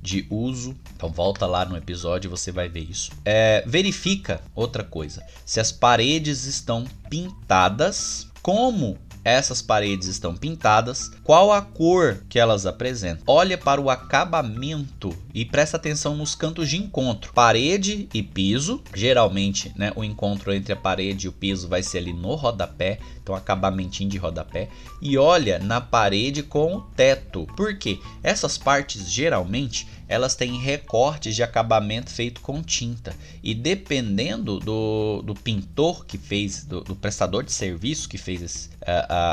de 0.00 0.26
uso. 0.30 0.76
Então 0.94 1.08
volta 1.08 1.46
lá 1.46 1.64
no 1.64 1.76
episódio 1.76 2.28
e 2.28 2.30
você 2.30 2.52
vai 2.52 2.68
ver 2.68 2.88
isso. 2.88 3.10
É, 3.24 3.62
verifica 3.66 4.40
outra 4.54 4.84
coisa: 4.84 5.24
se 5.44 5.60
as 5.60 5.72
paredes 5.72 6.44
estão 6.44 6.84
pintadas, 7.08 8.28
como 8.42 8.98
essas 9.24 9.62
paredes 9.62 10.06
estão 10.06 10.36
pintadas, 10.36 11.10
qual 11.24 11.50
a 11.50 11.62
cor 11.62 12.22
que 12.28 12.38
elas 12.38 12.66
apresentam. 12.66 13.24
Olha 13.26 13.56
para 13.56 13.80
o 13.80 13.88
acabamento 13.88 15.16
e 15.32 15.44
presta 15.44 15.78
atenção 15.78 16.14
nos 16.14 16.34
cantos 16.34 16.68
de 16.68 16.76
encontro. 16.76 17.32
Parede 17.32 18.08
e 18.12 18.22
piso, 18.22 18.82
geralmente, 18.94 19.72
né, 19.76 19.92
o 19.96 20.04
encontro 20.04 20.52
entre 20.52 20.74
a 20.74 20.76
parede 20.76 21.26
e 21.26 21.28
o 21.28 21.32
piso 21.32 21.66
vai 21.68 21.82
ser 21.82 21.98
ali 21.98 22.12
no 22.12 22.34
rodapé, 22.34 22.98
então 23.22 23.34
acabamentinho 23.34 24.10
de 24.10 24.18
rodapé. 24.18 24.68
E 25.00 25.16
olha 25.16 25.58
na 25.58 25.80
parede 25.80 26.42
com 26.42 26.76
o 26.76 26.80
teto. 26.82 27.46
Por 27.56 27.78
quê? 27.78 27.98
Essas 28.22 28.58
partes 28.58 29.10
geralmente 29.10 29.86
elas 30.08 30.34
têm 30.34 30.58
recortes 30.58 31.34
de 31.34 31.42
acabamento 31.42 32.10
feito 32.10 32.40
com 32.40 32.62
tinta. 32.62 33.14
E 33.42 33.54
dependendo 33.54 34.58
do, 34.58 35.22
do 35.22 35.34
pintor 35.34 36.04
que 36.04 36.18
fez, 36.18 36.64
do, 36.64 36.82
do 36.82 36.94
prestador 36.94 37.42
de 37.42 37.52
serviço 37.52 38.08
que 38.08 38.18
fez 38.18 38.42
esse, 38.42 38.70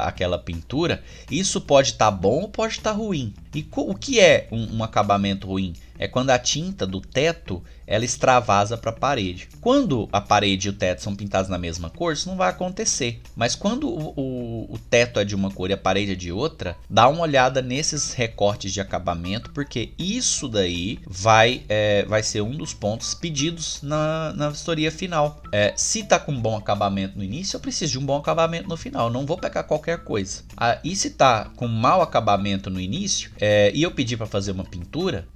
aquela 0.06 0.38
pintura, 0.38 1.04
isso 1.30 1.60
pode 1.62 1.90
estar 1.90 2.12
tá 2.12 2.12
bom 2.12 2.42
ou 2.42 2.50
pode 2.50 2.74
estar 2.76 2.92
tá 2.92 2.96
ruim. 2.96 3.34
E 3.54 3.68
o 3.72 3.96
que 3.96 4.20
é 4.20 4.48
um, 4.52 4.78
um 4.78 4.84
acabamento 4.84 5.48
ruim? 5.48 5.74
É 6.02 6.08
quando 6.08 6.32
a 6.32 6.40
tinta 6.40 6.88
do 6.88 7.00
teto 7.00 7.64
ela 7.86 8.06
extravasa 8.06 8.78
para 8.78 8.90
a 8.90 8.94
parede. 8.94 9.50
Quando 9.60 10.08
a 10.14 10.22
parede 10.22 10.68
e 10.68 10.70
o 10.70 10.74
teto 10.74 11.04
são 11.04 11.16
pintados 11.16 11.50
na 11.50 11.58
mesma 11.58 11.90
cor, 11.90 12.14
isso 12.14 12.30
não 12.30 12.38
vai 12.38 12.50
acontecer. 12.50 13.22
Mas 13.36 13.54
quando 13.54 13.90
o, 13.90 14.14
o, 14.16 14.74
o 14.74 14.80
teto 14.80 15.20
é 15.20 15.26
de 15.26 15.36
uma 15.36 15.52
cor 15.52 15.70
e 15.70 15.74
a 15.74 15.78
parede 15.78 16.14
é 16.14 16.16
de 16.16 16.32
outra, 16.32 16.78
dá 16.90 17.10
uma 17.10 17.22
olhada 17.22 17.62
nesses 17.62 18.14
recortes 18.14 18.72
de 18.72 18.80
acabamento, 18.80 19.52
porque 19.52 19.92
isso 20.00 20.48
daí 20.48 21.00
vai, 21.06 21.64
é, 21.68 22.06
vai 22.06 22.24
ser 22.24 22.42
um 22.42 22.56
dos 22.56 22.74
pontos 22.74 23.14
pedidos 23.14 23.82
na, 23.84 24.34
na 24.36 24.50
vistoria 24.50 24.92
final. 24.92 25.42
É, 25.52 25.74
se 25.76 26.04
tá 26.04 26.18
com 26.18 26.34
bom 26.40 26.56
acabamento 26.56 27.18
no 27.18 27.24
início, 27.24 27.58
eu 27.58 27.60
preciso 27.60 27.92
de 27.92 28.00
um 28.00 28.06
bom 28.06 28.18
acabamento 28.18 28.70
no 28.70 28.78
final. 28.78 29.08
Eu 29.08 29.14
não 29.14 29.26
vou 29.26 29.38
pegar 29.38 29.64
qualquer 29.64 30.00
coisa. 30.04 30.44
Ah, 30.56 30.80
e 30.84 30.96
se 30.96 31.12
tá 31.12 31.52
com 31.58 31.68
mau 31.68 32.02
acabamento 32.02 32.70
no 32.70 32.80
início 32.80 33.32
é, 33.40 33.70
e 33.76 33.84
eu 33.84 33.92
pedir 33.92 34.16
para 34.16 34.26
fazer 34.26 34.52
uma 34.52 34.64
pintura, 34.64 35.28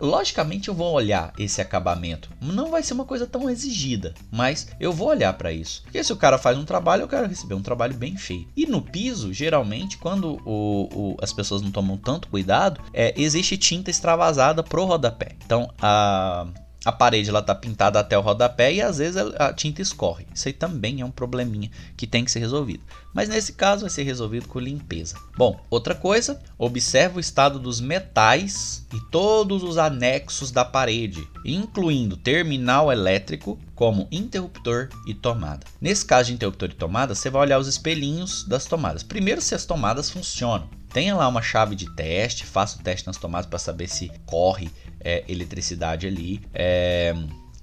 logicamente 0.00 0.68
eu 0.68 0.74
vou 0.74 0.92
olhar 0.92 1.32
esse 1.38 1.60
acabamento. 1.60 2.30
Não 2.40 2.70
vai 2.70 2.82
ser 2.82 2.94
uma 2.94 3.04
coisa 3.04 3.26
tão 3.26 3.48
exigida, 3.48 4.14
mas 4.30 4.68
eu 4.78 4.92
vou 4.92 5.08
olhar 5.08 5.32
para 5.34 5.52
isso. 5.52 5.82
Porque 5.82 6.02
se 6.02 6.12
o 6.12 6.16
cara 6.16 6.38
faz 6.38 6.58
um 6.58 6.64
trabalho, 6.64 7.02
eu 7.02 7.08
quero 7.08 7.28
receber 7.28 7.54
um 7.54 7.62
trabalho 7.62 7.94
bem 7.94 8.16
feio. 8.16 8.46
E 8.56 8.66
no 8.66 8.82
piso, 8.82 9.32
geralmente, 9.32 9.98
quando 9.98 10.40
o, 10.44 10.88
o, 10.92 11.16
as 11.22 11.32
pessoas 11.32 11.62
não 11.62 11.70
tomam 11.70 11.96
tanto 11.96 12.28
cuidado, 12.28 12.80
é, 12.92 13.14
existe 13.16 13.56
tinta 13.56 13.90
extravasada 13.90 14.62
pro 14.62 14.84
rodapé. 14.84 15.36
Então 15.44 15.72
a 15.80 16.46
a 16.84 16.90
parede 16.90 17.30
ela 17.30 17.42
tá 17.42 17.54
pintada 17.54 18.00
até 18.00 18.18
o 18.18 18.20
rodapé 18.20 18.72
e 18.74 18.82
às 18.82 18.98
vezes 18.98 19.16
a 19.16 19.52
tinta 19.52 19.80
escorre. 19.80 20.26
Isso 20.34 20.48
aí 20.48 20.52
também 20.52 21.00
é 21.00 21.04
um 21.04 21.10
probleminha 21.10 21.70
que 21.96 22.06
tem 22.06 22.24
que 22.24 22.30
ser 22.30 22.40
resolvido. 22.40 22.82
Mas 23.14 23.28
nesse 23.28 23.52
caso 23.52 23.82
vai 23.82 23.90
ser 23.90 24.02
resolvido 24.02 24.48
com 24.48 24.58
limpeza. 24.58 25.16
Bom, 25.36 25.60
outra 25.70 25.94
coisa, 25.94 26.40
observe 26.58 27.18
o 27.18 27.20
estado 27.20 27.58
dos 27.58 27.80
metais 27.80 28.86
e 28.92 29.00
todos 29.10 29.62
os 29.62 29.78
anexos 29.78 30.50
da 30.50 30.64
parede, 30.64 31.26
incluindo 31.44 32.16
terminal 32.16 32.90
elétrico, 32.90 33.58
como 33.74 34.08
interruptor 34.10 34.88
e 35.06 35.14
tomada. 35.14 35.66
Nesse 35.80 36.04
caso 36.04 36.28
de 36.28 36.34
interruptor 36.34 36.70
e 36.70 36.74
tomada, 36.74 37.14
você 37.14 37.28
vai 37.28 37.42
olhar 37.42 37.58
os 37.58 37.68
espelhinhos 37.68 38.44
das 38.44 38.64
tomadas. 38.64 39.02
Primeiro 39.02 39.40
se 39.40 39.54
as 39.54 39.66
tomadas 39.66 40.10
funcionam. 40.10 40.68
Tenha 40.92 41.16
lá 41.16 41.26
uma 41.26 41.40
chave 41.40 41.74
de 41.74 41.90
teste, 41.94 42.44
faça 42.44 42.78
o 42.78 42.82
teste 42.82 43.06
nas 43.06 43.16
tomadas 43.16 43.46
para 43.46 43.58
saber 43.58 43.88
se 43.88 44.10
corre 44.26 44.70
é, 45.04 45.24
eletricidade 45.28 46.06
ali. 46.06 46.40
É, 46.54 47.14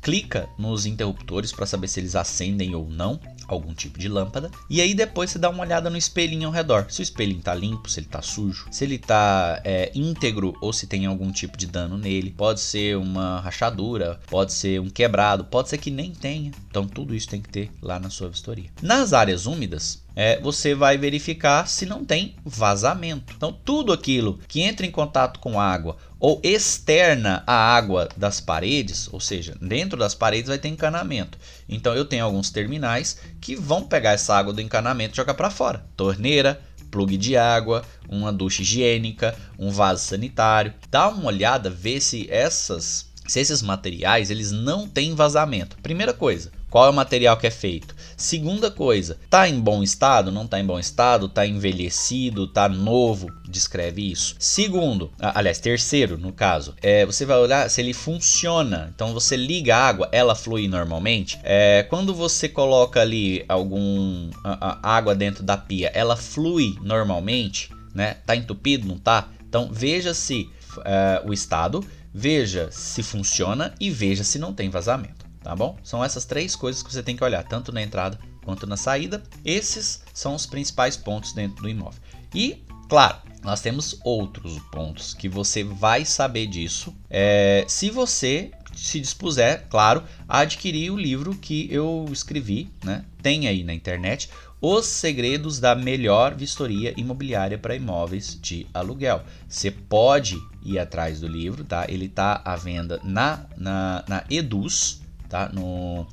clica 0.01 0.47
nos 0.57 0.85
interruptores 0.85 1.51
para 1.51 1.65
saber 1.65 1.87
se 1.87 1.99
eles 1.99 2.15
acendem 2.15 2.73
ou 2.73 2.89
não 2.89 3.19
algum 3.47 3.73
tipo 3.73 3.97
de 3.99 4.07
lâmpada. 4.07 4.51
E 4.69 4.79
aí 4.79 4.93
depois 4.93 5.31
você 5.31 5.39
dá 5.39 5.49
uma 5.49 5.63
olhada 5.63 5.89
no 5.89 5.97
espelhinho 5.97 6.47
ao 6.47 6.53
redor. 6.53 6.85
Se 6.89 7.01
o 7.01 7.03
espelhinho 7.03 7.39
está 7.39 7.53
limpo, 7.53 7.89
se 7.89 7.99
ele 7.99 8.07
está 8.07 8.21
sujo, 8.21 8.67
se 8.71 8.83
ele 8.83 8.95
está 8.95 9.59
é, 9.63 9.91
íntegro 9.95 10.55
ou 10.61 10.71
se 10.71 10.85
tem 10.85 11.05
algum 11.05 11.31
tipo 11.31 11.57
de 11.57 11.65
dano 11.65 11.97
nele. 11.97 12.31
Pode 12.31 12.59
ser 12.59 12.95
uma 12.95 13.39
rachadura, 13.39 14.19
pode 14.27 14.53
ser 14.53 14.79
um 14.79 14.89
quebrado, 14.89 15.43
pode 15.45 15.69
ser 15.69 15.79
que 15.79 15.89
nem 15.89 16.11
tenha. 16.11 16.51
Então 16.69 16.87
tudo 16.87 17.15
isso 17.15 17.27
tem 17.27 17.41
que 17.41 17.49
ter 17.49 17.71
lá 17.81 17.99
na 17.99 18.09
sua 18.09 18.29
vistoria. 18.29 18.69
Nas 18.81 19.13
áreas 19.13 19.47
úmidas, 19.47 20.03
é, 20.15 20.39
você 20.39 20.75
vai 20.75 20.97
verificar 20.97 21.67
se 21.67 21.85
não 21.85 22.03
tem 22.03 22.35
vazamento. 22.43 23.33
Então, 23.35 23.51
tudo 23.51 23.93
aquilo 23.93 24.39
que 24.47 24.61
entra 24.61 24.85
em 24.85 24.91
contato 24.91 25.39
com 25.39 25.59
água 25.59 25.97
ou 26.19 26.39
externa 26.43 27.43
a 27.47 27.53
água 27.53 28.09
das 28.17 28.41
paredes, 28.41 29.07
ou 29.11 29.19
seja, 29.19 29.55
dentro 29.61 29.97
das 29.97 30.13
paredes 30.13 30.49
vai 30.49 30.57
ter 30.57 30.67
encanamento. 30.67 31.37
Então, 31.67 31.93
eu 31.93 32.05
tenho 32.05 32.25
alguns 32.25 32.49
terminais 32.49 33.19
que 33.39 33.55
vão 33.55 33.83
pegar 33.83 34.11
essa 34.11 34.35
água 34.35 34.53
do 34.53 34.61
encanamento 34.61 35.13
e 35.13 35.17
jogar 35.17 35.33
para 35.33 35.49
fora. 35.49 35.85
Torneira, 35.95 36.59
plug 36.91 37.15
de 37.17 37.37
água, 37.37 37.83
uma 38.09 38.33
ducha 38.33 38.61
higiênica, 38.61 39.35
um 39.57 39.69
vaso 39.69 40.05
sanitário. 40.05 40.73
Dá 40.89 41.07
uma 41.07 41.27
olhada, 41.27 41.69
vê 41.69 42.01
se 42.01 42.29
essas 42.29 43.07
se 43.29 43.39
esses 43.39 43.61
materiais 43.61 44.31
eles 44.31 44.51
não 44.51 44.87
têm 44.87 45.13
vazamento. 45.13 45.77
Primeira 45.83 46.13
coisa, 46.13 46.51
qual 46.69 46.85
é 46.85 46.89
o 46.89 46.93
material 46.93 47.35
que 47.35 47.47
é 47.47 47.51
feito? 47.51 47.95
Segunda 48.15 48.69
coisa, 48.69 49.17
tá 49.29 49.49
em 49.49 49.59
bom 49.59 49.81
estado? 49.81 50.31
Não 50.31 50.45
tá 50.45 50.59
em 50.59 50.65
bom 50.65 50.77
estado? 50.77 51.27
Tá 51.27 51.45
envelhecido? 51.45 52.47
Tá 52.47 52.69
novo? 52.69 53.31
Descreve 53.47 54.11
isso. 54.11 54.35
Segundo, 54.37 55.11
aliás, 55.17 55.59
terceiro 55.59 56.17
no 56.17 56.31
caso, 56.31 56.75
é, 56.81 57.05
você 57.05 57.25
vai 57.25 57.37
olhar 57.37 57.69
se 57.69 57.81
ele 57.81 57.93
funciona. 57.93 58.91
Então 58.93 59.13
você 59.13 59.35
liga 59.35 59.75
a 59.75 59.87
água, 59.87 60.09
ela 60.11 60.35
flui 60.35 60.67
normalmente. 60.67 61.39
É, 61.43 61.85
quando 61.89 62.13
você 62.13 62.47
coloca 62.47 63.01
ali 63.01 63.43
algum 63.47 64.29
a, 64.43 64.77
a 64.83 64.95
água 64.95 65.15
dentro 65.15 65.43
da 65.43 65.57
pia, 65.57 65.91
ela 65.93 66.15
flui 66.15 66.77
normalmente, 66.81 67.71
né? 67.95 68.17
Tá 68.25 68.35
entupido? 68.35 68.87
Não 68.87 68.99
tá? 68.99 69.29
Então 69.47 69.69
veja 69.71 70.13
se 70.13 70.47
é, 70.85 71.21
o 71.25 71.33
estado, 71.33 71.83
veja 72.13 72.69
se 72.71 73.01
funciona 73.01 73.73
e 73.79 73.89
veja 73.89 74.23
se 74.23 74.37
não 74.37 74.53
tem 74.53 74.69
vazamento 74.69 75.18
tá 75.41 75.55
bom? 75.55 75.77
São 75.83 76.03
essas 76.03 76.25
três 76.25 76.55
coisas 76.55 76.83
que 76.83 76.91
você 76.91 77.03
tem 77.03 77.15
que 77.15 77.23
olhar, 77.23 77.43
tanto 77.43 77.71
na 77.71 77.81
entrada 77.81 78.19
quanto 78.43 78.67
na 78.67 78.77
saída. 78.77 79.23
Esses 79.43 80.03
são 80.13 80.35
os 80.35 80.45
principais 80.45 80.97
pontos 80.97 81.33
dentro 81.33 81.63
do 81.63 81.69
imóvel. 81.69 81.99
E, 82.33 82.63
claro, 82.87 83.17
nós 83.43 83.61
temos 83.61 83.99
outros 84.03 84.59
pontos 84.71 85.13
que 85.13 85.29
você 85.29 85.63
vai 85.63 86.05
saber 86.05 86.47
disso 86.47 86.93
é, 87.09 87.65
se 87.67 87.89
você 87.89 88.51
se 88.75 88.99
dispuser, 88.99 89.67
claro, 89.69 90.03
a 90.27 90.39
adquirir 90.39 90.91
o 90.91 90.97
livro 90.97 91.35
que 91.35 91.67
eu 91.71 92.05
escrevi, 92.11 92.71
né? 92.83 93.03
Tem 93.21 93.47
aí 93.47 93.63
na 93.63 93.73
internet 93.73 94.29
os 94.61 94.85
segredos 94.85 95.59
da 95.59 95.73
melhor 95.73 96.35
vistoria 96.35 96.93
imobiliária 96.97 97.57
para 97.57 97.75
imóveis 97.75 98.37
de 98.41 98.67
aluguel. 98.73 99.23
Você 99.47 99.71
pode 99.71 100.37
ir 100.63 100.77
atrás 100.77 101.21
do 101.21 101.27
livro, 101.27 101.63
tá? 101.63 101.85
Ele 101.87 102.05
está 102.05 102.41
à 102.43 102.55
venda 102.55 102.99
na, 103.03 103.45
na, 103.57 104.03
na 104.07 104.23
Eduz, 104.29 105.01
tá? 105.29 105.49
No, 105.53 106.05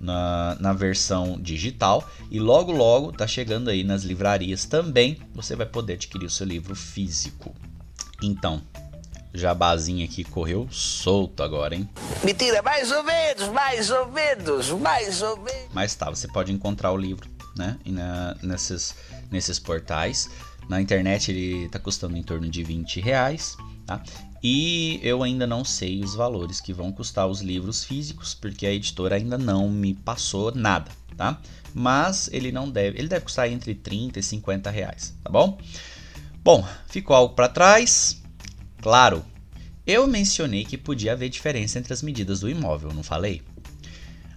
na, 0.00 0.56
na 0.58 0.72
versão 0.72 1.38
digital 1.40 2.04
e 2.30 2.40
logo 2.40 2.72
logo 2.72 3.12
tá 3.12 3.26
chegando 3.26 3.70
aí 3.70 3.84
nas 3.84 4.02
livrarias 4.02 4.64
também. 4.64 5.18
Você 5.34 5.54
vai 5.54 5.66
poder 5.66 5.94
adquirir 5.94 6.26
o 6.26 6.30
seu 6.30 6.46
livro 6.46 6.74
físico. 6.74 7.54
Então, 8.20 8.60
jabazinho 9.32 10.04
aqui 10.04 10.24
correu 10.24 10.68
solto 10.70 11.42
agora, 11.42 11.74
hein? 11.74 11.88
Mentira, 12.24 12.62
mais 12.62 12.90
ou 12.90 13.02
menos, 13.04 13.48
mais 13.48 13.90
ou 13.90 14.10
menos, 14.10 14.70
mais 14.70 15.22
ou 15.22 15.36
menos. 15.38 15.68
Mas 15.72 15.94
tá, 15.94 16.10
você 16.10 16.28
pode 16.28 16.52
encontrar 16.52 16.92
o 16.92 16.96
livro, 16.96 17.28
né? 17.56 17.78
Na, 17.86 18.36
nesses, 18.42 18.94
nesses 19.30 19.58
portais. 19.58 20.28
Na 20.68 20.80
internet 20.80 21.30
ele 21.30 21.68
tá 21.68 21.78
custando 21.78 22.16
em 22.16 22.22
torno 22.22 22.48
de 22.48 22.62
20 22.62 23.00
reais, 23.00 23.56
tá? 23.86 24.02
E 24.42 24.98
eu 25.02 25.22
ainda 25.22 25.46
não 25.46 25.64
sei 25.64 26.02
os 26.02 26.14
valores 26.14 26.60
que 26.60 26.72
vão 26.72 26.90
custar 26.90 27.28
os 27.28 27.40
livros 27.40 27.84
físicos, 27.84 28.34
porque 28.34 28.66
a 28.66 28.72
editora 28.72 29.14
ainda 29.14 29.38
não 29.38 29.68
me 29.68 29.94
passou 29.94 30.52
nada, 30.52 30.90
tá? 31.16 31.40
Mas 31.72 32.28
ele 32.32 32.50
não 32.50 32.68
deve, 32.68 32.98
ele 32.98 33.06
deve 33.06 33.24
custar 33.24 33.48
entre 33.48 33.74
30 33.74 34.18
e 34.18 34.22
50 34.22 34.68
reais, 34.68 35.14
tá 35.22 35.30
bom? 35.30 35.58
Bom, 36.42 36.66
ficou 36.88 37.14
algo 37.14 37.34
para 37.34 37.48
trás. 37.48 38.20
Claro, 38.80 39.24
eu 39.86 40.08
mencionei 40.08 40.64
que 40.64 40.76
podia 40.76 41.12
haver 41.12 41.28
diferença 41.28 41.78
entre 41.78 41.92
as 41.92 42.02
medidas 42.02 42.40
do 42.40 42.50
imóvel, 42.50 42.92
não 42.92 43.04
falei? 43.04 43.42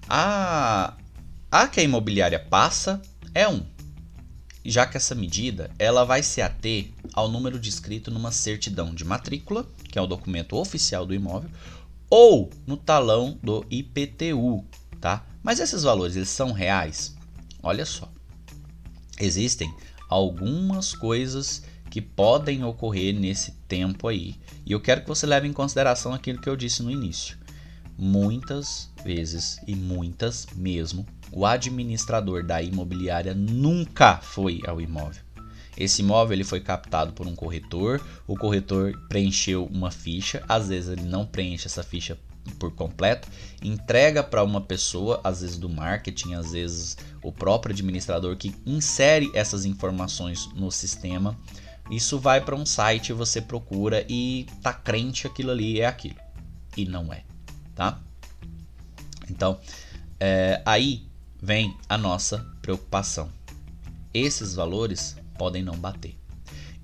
A, 0.08 0.94
a 1.52 1.68
que 1.68 1.80
a 1.80 1.84
imobiliária 1.84 2.40
passa 2.40 3.02
é 3.34 3.48
um, 3.48 3.66
já 4.70 4.86
que 4.86 4.98
essa 4.98 5.14
medida 5.14 5.70
ela 5.78 6.04
vai 6.04 6.24
se 6.24 6.42
ater 6.42 6.92
ao 7.14 7.30
número 7.30 7.60
descrito 7.60 8.10
numa 8.10 8.32
certidão 8.32 8.94
de 8.94 9.06
matrícula 9.06 9.66
que 9.96 9.98
é 9.98 10.02
o 10.02 10.08
documento 10.08 10.58
oficial 10.58 11.06
do 11.06 11.14
imóvel, 11.14 11.50
ou 12.10 12.50
no 12.68 12.76
talão 12.76 13.40
do 13.42 13.66
IPTU, 13.70 14.66
tá? 15.00 15.26
Mas 15.42 15.62
esses 15.62 15.84
valores 15.84 16.18
eles 16.18 16.28
são 16.28 16.52
reais? 16.52 17.16
Olha 17.64 17.86
só. 17.86 18.12
Existem 19.20 19.74
algumas 20.10 20.94
coisas 20.94 21.64
que 21.90 22.02
podem 22.02 22.64
ocorrer 22.64 23.18
nesse 23.18 23.52
tempo 23.70 24.10
aí. 24.10 24.36
E 24.66 24.74
eu 24.74 24.82
quero 24.82 25.02
que 25.02 25.08
você 25.08 25.26
leve 25.26 25.48
em 25.48 25.54
consideração 25.54 26.14
aquilo 26.14 26.42
que 26.42 26.50
eu 26.50 26.58
disse 26.58 26.84
no 26.84 26.92
início. 26.92 27.38
Muitas 27.98 28.92
vezes 29.04 29.62
e 29.66 29.76
muitas 29.76 30.46
mesmo, 30.54 31.06
o 31.36 31.46
administrador 31.46 32.46
da 32.46 32.62
imobiliária 32.62 33.34
nunca 33.34 34.16
foi 34.20 34.62
ao 34.66 34.80
imóvel. 34.80 35.22
Esse 35.78 36.02
imóvel 36.02 36.34
ele 36.34 36.46
foi 36.46 36.62
captado 36.62 37.12
por 37.12 37.28
um 37.28 37.36
corretor, 37.36 38.02
o 38.26 38.38
corretor 38.38 38.98
preencheu 39.10 39.66
uma 39.66 39.92
ficha, 39.92 40.42
às 40.48 40.70
vezes 40.70 40.90
ele 40.90 41.02
não 41.02 41.26
preenche 41.26 41.68
essa 41.68 41.84
ficha 41.84 42.18
por 42.58 42.74
completo, 42.74 43.28
entrega 43.62 44.24
para 44.24 44.46
uma 44.46 44.62
pessoa, 44.62 45.20
às 45.26 45.42
vezes 45.42 45.58
do 45.58 45.68
marketing, 45.68 46.36
às 46.36 46.54
vezes 46.54 46.96
o 47.22 47.34
próprio 47.34 47.74
administrador 47.74 48.38
que 48.38 48.56
insere 48.66 49.30
essas 49.34 49.66
informações 49.66 50.50
no 50.56 50.72
sistema. 50.72 51.38
Isso 51.92 52.18
vai 52.18 52.40
para 52.40 52.56
um 52.56 52.66
site, 52.66 53.12
você 53.12 53.42
procura 53.42 54.06
e 54.08 54.48
tá 54.62 54.72
crente 54.72 55.28
aquilo 55.28 55.52
ali 55.52 55.82
é 55.82 55.86
aquilo. 55.86 56.16
E 56.78 56.86
não 56.86 57.12
é, 57.12 57.24
tá? 57.76 58.00
Então, 59.30 59.60
é, 60.18 60.62
aí 60.66 61.06
vem 61.46 61.78
a 61.88 61.96
nossa 61.96 62.44
preocupação. 62.60 63.30
Esses 64.12 64.56
valores 64.56 65.16
podem 65.38 65.62
não 65.62 65.76
bater. 65.76 66.18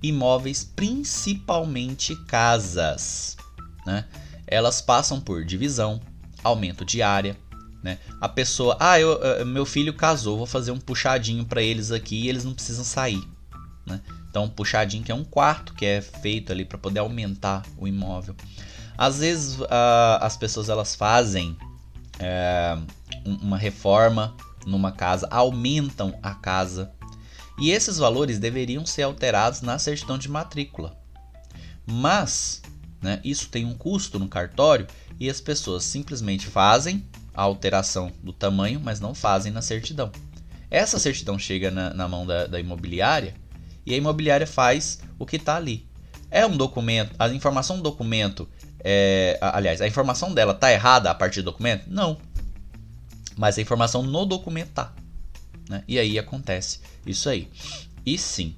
Imóveis, 0.03 0.64
principalmente 0.64 2.16
casas, 2.26 3.38
né? 3.86 4.05
Elas 4.45 4.80
passam 4.80 5.20
por 5.20 5.43
divisão, 5.43 5.99
aumento 6.43 6.86
de 6.86 7.01
área, 7.01 7.36
né? 7.82 7.97
A 8.20 8.30
pessoa, 8.30 8.78
ah, 8.80 8.99
eu, 8.99 9.20
eh, 9.24 9.43
meu 9.43 9.66
filho 9.66 9.95
casou, 9.95 10.38
vou 10.38 10.45
fazer 10.45 10.70
um 10.70 10.80
puxadinho 10.80 11.43
para 11.43 11.64
eles 11.64 11.91
aqui 11.91 12.26
e 12.26 12.30
eles 12.30 12.45
não 12.45 12.53
precisam 12.53 12.84
sair, 12.84 13.24
né? 13.84 13.99
Então, 14.30 14.43
um 14.43 14.49
puxadinho 14.49 15.03
que 15.03 15.12
é 15.12 15.16
um 15.16 15.24
quarto 15.24 15.74
que 15.74 15.86
é 15.86 16.01
feito 16.01 16.51
ali 16.51 16.66
para 16.66 16.78
poder 16.78 16.99
aumentar 16.99 17.64
o 17.78 17.88
imóvel. 17.88 18.36
Às 18.95 19.20
vezes 19.20 19.59
uh, 19.59 19.68
as 20.20 20.38
pessoas 20.38 20.70
elas 20.70 20.95
fazem 20.95 21.57
é, 22.20 22.78
uma 23.26 23.57
reforma 23.57 24.36
numa 24.66 24.91
casa, 24.91 25.28
aumentam 25.32 26.18
a 26.22 26.34
casa 26.34 26.91
e 27.59 27.72
esses 27.72 27.97
valores 27.97 28.39
deveriam 28.39 28.86
ser 28.86 29.03
alterados 29.03 29.62
na 29.62 29.78
certidão 29.78 30.18
de 30.18 30.30
matrícula. 30.30 30.97
Mas 31.86 32.62
Né? 33.01 33.20
Isso 33.24 33.49
tem 33.49 33.66
um 33.66 33.74
custo 33.74 34.20
no 34.20 34.28
cartório 34.28 34.86
e 35.20 35.30
as 35.30 35.41
pessoas 35.41 35.84
simplesmente 35.84 36.45
fazem 36.45 37.03
a 37.34 37.41
alteração 37.41 38.12
do 38.22 38.32
tamanho, 38.32 38.80
mas 38.80 38.99
não 38.99 39.16
fazem 39.16 39.51
na 39.51 39.62
certidão. 39.62 40.12
Essa 40.70 40.99
certidão 40.99 41.39
chega 41.39 41.72
na, 41.72 41.93
na 41.93 42.07
mão 42.07 42.26
da, 42.26 42.45
da 42.45 42.59
imobiliária 42.59 43.34
e 43.86 43.93
a 43.93 43.97
imobiliária 43.97 44.45
faz 44.45 44.99
o 45.18 45.26
que 45.26 45.38
está 45.38 45.55
ali. 45.55 45.88
É 46.30 46.45
um 46.45 46.55
documento, 46.55 47.14
a 47.18 47.28
informação 47.30 47.78
do 47.78 47.84
documento, 47.84 48.47
é, 48.84 49.38
aliás, 49.41 49.82
a 49.82 49.88
informação 49.88 50.34
dela 50.34 50.53
está 50.53 50.72
errada 50.72 51.09
a 51.09 51.16
partir 51.16 51.41
do 51.41 51.45
documento? 51.45 51.86
Não. 51.88 52.18
Mas 53.42 53.58
a 53.58 53.62
informação 53.64 54.04
no 54.04 54.24
documento 54.24 54.70
tá. 54.70 54.94
Né? 55.68 55.84
E 55.88 55.98
aí 55.98 56.20
acontece 56.20 56.80
isso 57.04 57.28
aí. 57.28 57.50
E 58.06 58.16
sim, 58.16 58.56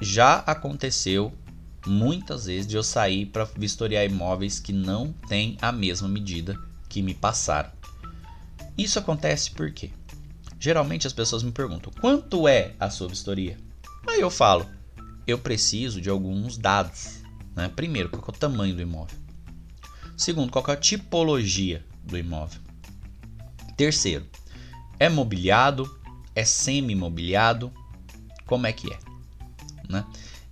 já 0.00 0.36
aconteceu 0.36 1.32
muitas 1.84 2.44
vezes 2.46 2.68
de 2.68 2.76
eu 2.76 2.84
sair 2.84 3.26
para 3.26 3.42
vistoriar 3.56 4.04
imóveis 4.04 4.60
que 4.60 4.72
não 4.72 5.12
têm 5.28 5.58
a 5.60 5.72
mesma 5.72 6.06
medida 6.06 6.56
que 6.88 7.02
me 7.02 7.14
passaram. 7.14 7.68
Isso 8.78 8.96
acontece 8.96 9.50
porque 9.50 9.90
geralmente 10.60 11.08
as 11.08 11.12
pessoas 11.12 11.42
me 11.42 11.50
perguntam 11.50 11.92
quanto 12.00 12.46
é 12.46 12.76
a 12.78 12.90
sua 12.90 13.08
vistoria. 13.08 13.58
Aí 14.06 14.20
eu 14.20 14.30
falo, 14.30 14.70
eu 15.26 15.36
preciso 15.36 16.00
de 16.00 16.08
alguns 16.08 16.56
dados. 16.56 17.24
Né? 17.56 17.68
Primeiro, 17.74 18.08
qual 18.08 18.22
é 18.28 18.30
o 18.30 18.38
tamanho 18.38 18.72
do 18.72 18.82
imóvel? 18.82 19.18
Segundo, 20.16 20.52
qual 20.52 20.64
é 20.68 20.72
a 20.74 20.76
tipologia 20.76 21.84
do 22.04 22.16
imóvel? 22.16 22.69
Terceiro, 23.80 24.26
é 24.98 25.08
mobiliado? 25.08 25.90
É 26.34 26.44
semi-mobiliado? 26.44 27.72
Como 28.44 28.66
é 28.66 28.74
que 28.74 28.92
é? 28.92 28.98
Né? 29.88 30.04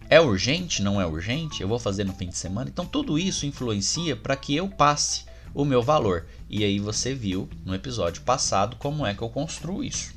É 0.08 0.18
urgente? 0.18 0.80
Não 0.80 0.98
é 0.98 1.04
urgente? 1.04 1.60
Eu 1.60 1.68
vou 1.68 1.78
fazer 1.78 2.04
no 2.04 2.14
fim 2.14 2.30
de 2.30 2.38
semana? 2.38 2.70
Então 2.70 2.86
tudo 2.86 3.18
isso 3.18 3.44
influencia 3.44 4.16
para 4.16 4.34
que 4.34 4.56
eu 4.56 4.66
passe 4.66 5.26
o 5.52 5.62
meu 5.62 5.82
valor. 5.82 6.26
E 6.48 6.64
aí 6.64 6.78
você 6.78 7.14
viu 7.14 7.46
no 7.66 7.74
episódio 7.74 8.22
passado 8.22 8.76
como 8.76 9.04
é 9.04 9.12
que 9.12 9.20
eu 9.20 9.28
construo 9.28 9.84
isso. 9.84 10.14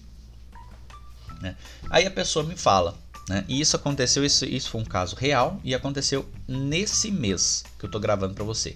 Né? 1.42 1.58
Aí 1.90 2.08
a 2.08 2.12
pessoa 2.12 2.46
me 2.46 2.56
fala, 2.56 2.98
né? 3.28 3.44
E 3.46 3.60
isso 3.60 3.76
aconteceu, 3.76 4.24
isso, 4.24 4.46
isso 4.46 4.70
foi 4.70 4.80
um 4.80 4.86
caso 4.86 5.18
real 5.18 5.60
e 5.66 5.76
aconteceu 5.76 6.26
nesse 6.48 7.12
mês 7.12 7.66
que 7.78 7.84
eu 7.84 7.90
estou 7.90 8.00
gravando 8.00 8.34
para 8.34 8.46
você. 8.46 8.74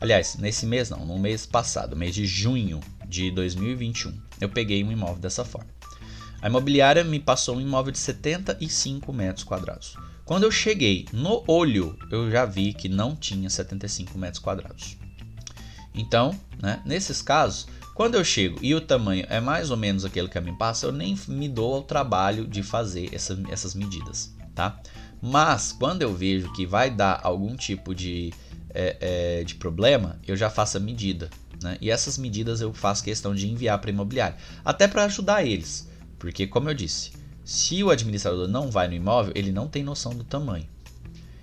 Aliás, 0.00 0.34
nesse 0.34 0.66
mês 0.66 0.90
não, 0.90 1.06
no 1.06 1.16
mês 1.16 1.46
passado, 1.46 1.94
mês 1.94 2.12
de 2.12 2.26
junho 2.26 2.80
de 3.08 3.30
2021, 3.30 4.12
eu 4.40 4.48
peguei 4.48 4.84
um 4.84 4.92
imóvel 4.92 5.18
dessa 5.18 5.44
forma. 5.44 5.70
A 6.40 6.48
imobiliária 6.48 7.02
me 7.02 7.18
passou 7.18 7.56
um 7.56 7.60
imóvel 7.60 7.90
de 7.90 7.98
75 7.98 9.12
metros 9.12 9.44
quadrados. 9.44 9.96
Quando 10.24 10.44
eu 10.44 10.50
cheguei 10.50 11.06
no 11.12 11.42
olho, 11.48 11.98
eu 12.10 12.30
já 12.30 12.44
vi 12.44 12.72
que 12.72 12.88
não 12.88 13.16
tinha 13.16 13.48
75 13.48 14.16
metros 14.18 14.38
quadrados. 14.38 14.96
Então, 15.94 16.38
né, 16.62 16.80
nesses 16.84 17.20
casos, 17.20 17.66
quando 17.94 18.14
eu 18.14 18.22
chego 18.22 18.58
e 18.62 18.74
o 18.74 18.80
tamanho 18.80 19.26
é 19.28 19.40
mais 19.40 19.72
ou 19.72 19.76
menos 19.76 20.04
aquele 20.04 20.28
que 20.28 20.40
mim 20.40 20.54
passa, 20.54 20.86
eu 20.86 20.92
nem 20.92 21.18
me 21.26 21.48
dou 21.48 21.74
ao 21.74 21.82
trabalho 21.82 22.46
de 22.46 22.62
fazer 22.62 23.12
essa, 23.12 23.36
essas 23.50 23.74
medidas, 23.74 24.32
tá? 24.54 24.80
Mas 25.20 25.72
quando 25.72 26.02
eu 26.02 26.14
vejo 26.14 26.52
que 26.52 26.64
vai 26.64 26.90
dar 26.90 27.18
algum 27.24 27.56
tipo 27.56 27.92
de, 27.92 28.32
é, 28.70 28.96
é, 29.40 29.44
de 29.44 29.56
problema, 29.56 30.20
eu 30.28 30.36
já 30.36 30.48
faço 30.48 30.76
a 30.76 30.80
medida. 30.80 31.28
Né? 31.62 31.76
E 31.80 31.90
essas 31.90 32.18
medidas 32.18 32.60
eu 32.60 32.72
faço 32.72 33.04
questão 33.04 33.34
de 33.34 33.48
enviar 33.48 33.78
para 33.78 33.90
a 33.90 33.92
imobiliária, 33.92 34.36
até 34.64 34.86
para 34.86 35.04
ajudar 35.04 35.44
eles. 35.44 35.88
Porque, 36.18 36.46
como 36.46 36.68
eu 36.68 36.74
disse, 36.74 37.12
se 37.44 37.82
o 37.82 37.90
administrador 37.90 38.48
não 38.48 38.70
vai 38.70 38.88
no 38.88 38.94
imóvel, 38.94 39.32
ele 39.34 39.52
não 39.52 39.68
tem 39.68 39.82
noção 39.82 40.14
do 40.14 40.24
tamanho. 40.24 40.68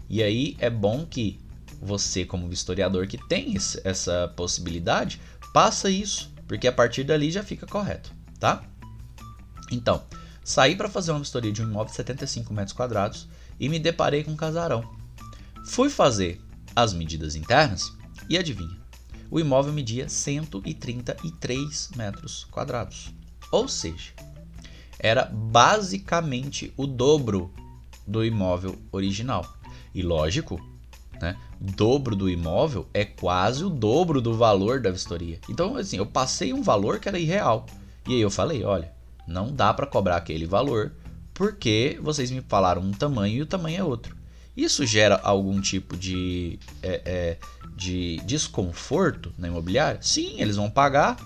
E 0.10 0.22
aí 0.22 0.56
é 0.60 0.70
bom 0.70 1.06
que 1.06 1.40
você, 1.82 2.26
como 2.26 2.52
historiador 2.52 3.08
que 3.08 3.18
tem 3.28 3.56
essa 3.84 4.32
possibilidade, 4.36 5.20
passa 5.54 5.90
isso, 5.90 6.32
porque 6.48 6.68
a 6.68 6.72
partir 6.72 7.04
dali 7.04 7.32
já 7.32 7.44
fica 7.44 7.66
correto, 7.66 8.12
tá? 8.40 8.64
Então, 9.72 10.04
saí 10.44 10.76
para 10.76 10.90
fazer 10.90 11.12
uma 11.12 11.20
vistoria 11.20 11.52
de 11.52 11.62
um 11.62 11.68
imóvel 11.68 11.90
de 11.90 11.96
75 11.96 12.54
metros 12.54 12.76
quadrados 12.76 13.28
e 13.60 13.68
me 13.68 13.80
deparei 13.80 14.24
com 14.24 14.32
um 14.32 14.36
casarão. 14.36 14.88
Fui 15.66 15.90
fazer 15.90 16.40
as 16.76 16.94
medidas 16.94 17.36
internas 17.36 17.92
e 18.30 18.38
adivinha, 18.38 18.78
o 19.36 19.40
imóvel 19.40 19.74
media 19.74 20.08
133 20.08 21.92
metros 21.98 22.46
quadrados. 22.46 23.14
Ou 23.52 23.68
seja, 23.68 24.14
era 24.98 25.26
basicamente 25.26 26.74
o 26.78 26.88
dobro 26.88 27.54
do 28.08 28.24
imóvel 28.24 28.80
original. 28.94 29.46
E 29.94 30.02
lógico, 30.02 30.58
né? 31.22 31.36
Dobro 31.60 32.16
do 32.16 32.30
imóvel 32.30 32.88
é 32.94 33.04
quase 33.04 33.66
o 33.66 33.70
dobro 33.70 34.22
do 34.22 34.34
valor 34.34 34.80
da 34.80 34.90
vistoria. 34.90 35.38
Então, 35.50 35.76
assim, 35.76 35.98
eu 35.98 36.06
passei 36.06 36.54
um 36.54 36.62
valor 36.62 37.02
que 37.02 37.10
era 37.10 37.20
irreal. 37.20 37.66
E 38.08 38.14
aí 38.14 38.22
eu 38.22 38.32
falei, 38.32 38.64
olha, 38.64 38.90
não 39.28 39.52
dá 39.52 39.74
para 39.74 39.86
cobrar 39.86 40.16
aquele 40.16 40.46
valor 40.46 40.94
porque 41.34 42.00
vocês 42.02 42.32
me 42.32 42.40
falaram 42.40 42.82
um 42.82 42.94
tamanho 42.94 43.36
e 43.36 43.42
o 43.42 43.46
tamanho 43.46 43.80
é 43.82 43.84
outro. 43.84 44.16
Isso 44.56 44.86
gera 44.86 45.20
algum 45.22 45.60
tipo 45.60 45.98
de, 45.98 46.58
é, 46.82 47.02
é, 47.04 47.38
de 47.76 48.18
desconforto 48.26 49.34
na 49.38 49.48
imobiliária? 49.48 50.00
Sim, 50.02 50.40
eles 50.40 50.56
vão 50.56 50.70
pagar. 50.70 51.18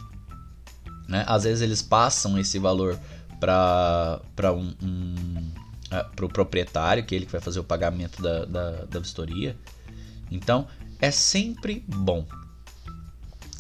Né? 1.08 1.24
Às 1.28 1.44
vezes 1.44 1.62
eles 1.62 1.82
passam 1.82 2.38
esse 2.38 2.60
valor 2.60 3.00
para 3.40 4.20
um, 4.54 4.74
um 4.82 5.52
é, 5.92 6.04
para 6.04 6.26
o 6.26 6.30
proprietário, 6.30 7.04
que 7.04 7.16
é 7.16 7.18
ele 7.18 7.26
que 7.26 7.32
vai 7.32 7.42
fazer 7.42 7.60
o 7.60 7.64
pagamento 7.64 8.22
da, 8.22 8.46
da, 8.46 8.72
da 8.86 9.00
vistoria. 9.00 9.58
Então 10.30 10.68
é 11.00 11.10
sempre 11.10 11.84
bom 11.88 12.26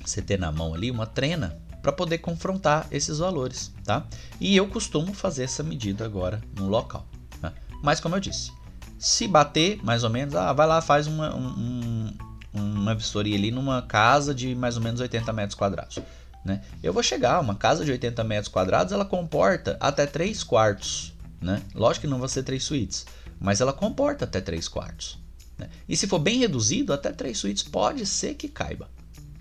você 0.05 0.21
ter 0.21 0.37
na 0.37 0.51
mão 0.51 0.73
ali 0.73 0.91
uma 0.91 1.05
trena 1.07 1.59
para 1.81 1.91
poder 1.91 2.19
confrontar 2.19 2.87
esses 2.91 3.19
valores, 3.19 3.71
tá? 3.83 4.05
E 4.39 4.55
eu 4.55 4.67
costumo 4.67 5.13
fazer 5.13 5.43
essa 5.43 5.63
medida 5.63 6.05
agora 6.05 6.41
no 6.55 6.67
local. 6.67 7.07
Né? 7.41 7.53
Mas 7.81 7.99
como 7.99 8.15
eu 8.15 8.19
disse, 8.19 8.51
se 8.97 9.27
bater 9.27 9.83
mais 9.83 10.03
ou 10.03 10.09
menos, 10.09 10.35
ah, 10.35 10.51
vai 10.53 10.67
lá 10.67 10.81
faz 10.81 11.07
uma, 11.07 11.33
um, 11.35 12.13
uma 12.53 12.95
vistoria 12.95 13.37
ali 13.37 13.51
numa 13.51 13.81
casa 13.81 14.33
de 14.33 14.55
mais 14.55 14.75
ou 14.75 14.83
menos 14.83 14.99
80 14.99 15.31
metros 15.33 15.55
quadrados. 15.55 15.99
Né? 16.43 16.61
Eu 16.81 16.93
vou 16.93 17.03
chegar, 17.03 17.39
uma 17.39 17.55
casa 17.55 17.83
de 17.83 17.91
80 17.91 18.23
metros 18.23 18.47
quadrados, 18.47 18.93
ela 18.93 19.05
comporta 19.05 19.77
até 19.79 20.05
3 20.05 20.43
quartos. 20.43 21.13
Né? 21.41 21.61
Lógico 21.75 22.05
que 22.05 22.11
não 22.11 22.19
vai 22.19 22.29
ser 22.29 22.43
3 22.43 22.63
suítes, 22.63 23.05
mas 23.39 23.61
ela 23.61 23.73
comporta 23.73 24.25
até 24.25 24.41
3 24.41 24.67
quartos. 24.67 25.19
Né? 25.57 25.69
E 25.87 25.95
se 25.95 26.07
for 26.07 26.19
bem 26.19 26.39
reduzido, 26.39 26.93
até 26.93 27.11
3 27.11 27.37
suítes 27.37 27.63
pode 27.63 28.05
ser 28.05 28.33
que 28.35 28.47
caiba. 28.47 28.89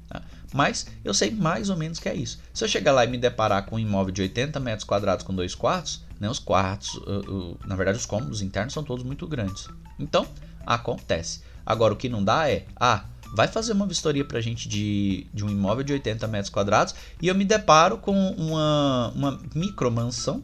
Tá? 0.09 0.23
Mas 0.53 0.87
eu 1.05 1.15
sei 1.15 1.31
mais 1.31 1.71
ou 1.71 1.77
menos 1.77 1.99
que 1.99 2.09
é 2.09 2.15
isso. 2.15 2.41
Se 2.53 2.65
eu 2.65 2.69
chegar 2.69 2.93
lá 2.93 3.05
e 3.05 3.09
me 3.09 3.19
deparar 3.19 3.67
com 3.67 3.77
um 3.77 3.79
imóvel 3.79 4.13
de 4.13 4.23
80 4.23 4.59
metros 4.61 4.85
quadrados 4.85 5.25
com 5.25 5.35
dois 5.35 5.55
quartos, 5.55 6.05
né, 6.19 6.29
os 6.29 6.39
quartos, 6.39 6.95
uh, 6.95 7.21
uh, 7.31 7.59
na 7.65 7.77
verdade 7.77 7.99
os 7.99 8.07
cômodos 8.07 8.43
internos 8.43 8.73
são 8.73 8.83
todos 8.83 9.05
muito 9.05 9.27
grandes. 9.27 9.69
Então, 9.99 10.27
acontece. 10.67 11.43
Agora, 11.69 11.93
o 11.93 11.97
que 11.99 12.09
não 12.09 12.25
dá 12.25 12.49
é, 12.49 12.65
ah, 12.81 13.05
vai 13.37 13.47
fazer 13.47 13.75
uma 13.75 13.87
vistoria 13.87 14.25
pra 14.25 14.41
gente 14.41 14.67
de, 14.67 15.27
de 15.35 15.45
um 15.45 15.51
imóvel 15.51 15.85
de 15.85 15.93
80 15.93 16.27
metros 16.27 16.49
quadrados 16.49 16.95
e 17.21 17.29
eu 17.29 17.35
me 17.35 17.45
deparo 17.45 17.99
com 17.99 18.17
uma, 18.31 19.13
uma 19.15 19.41
micro 19.55 19.91
mansão 19.91 20.43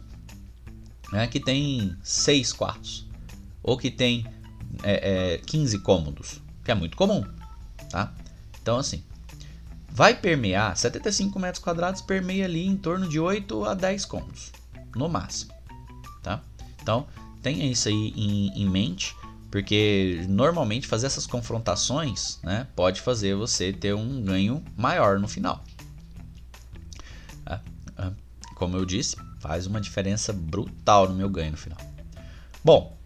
né, 1.11 1.27
que 1.27 1.41
tem 1.41 1.97
seis 2.03 2.53
quartos 2.53 3.07
ou 3.62 3.79
que 3.79 3.91
tem 3.91 4.27
é, 4.83 5.37
é, 5.37 5.39
15 5.39 5.79
cômodos, 5.79 6.43
que 6.62 6.70
é 6.70 6.75
muito 6.75 6.95
comum, 6.95 7.25
tá? 7.89 8.12
Então 8.61 8.77
assim, 8.77 9.03
vai 9.89 10.14
permear 10.14 10.77
75 10.77 11.39
metros 11.39 11.64
quadrados 11.64 12.03
permeia 12.03 12.45
ali 12.45 12.66
em 12.66 12.77
torno 12.77 13.09
de 13.09 13.18
8 13.18 13.64
a 13.64 13.72
10 13.72 14.05
cômodos 14.05 14.53
no 14.95 15.09
máximo, 15.09 15.55
tá? 16.22 16.43
Então 16.83 17.07
tenha 17.43 17.64
isso 17.64 17.89
aí 17.89 18.12
em, 18.14 18.62
em 18.62 18.68
mente 18.68 19.16
porque 19.55 20.26
normalmente 20.28 20.88
fazer 20.88 21.07
essas 21.07 21.28
confrontações 21.28 22.40
né, 22.42 22.66
pode 22.74 23.00
fazer 23.00 23.36
você 23.36 23.72
ter 23.72 23.94
um 23.94 24.20
ganho 24.20 24.61
maior 24.76 25.20
no 25.20 25.28
final. 25.28 25.62
Ah, 27.46 27.61
ah, 27.96 28.11
como 28.57 28.76
eu 28.76 28.84
disse, 28.84 29.16
faz 29.38 29.68
uma 29.68 29.80
diferença 29.80 30.32
brutal 30.32 31.09
no 31.09 31.14
meu 31.14 31.28
ganho 31.28 31.52
no 31.52 31.57
final. 31.57 31.78
Bom, 32.64 32.98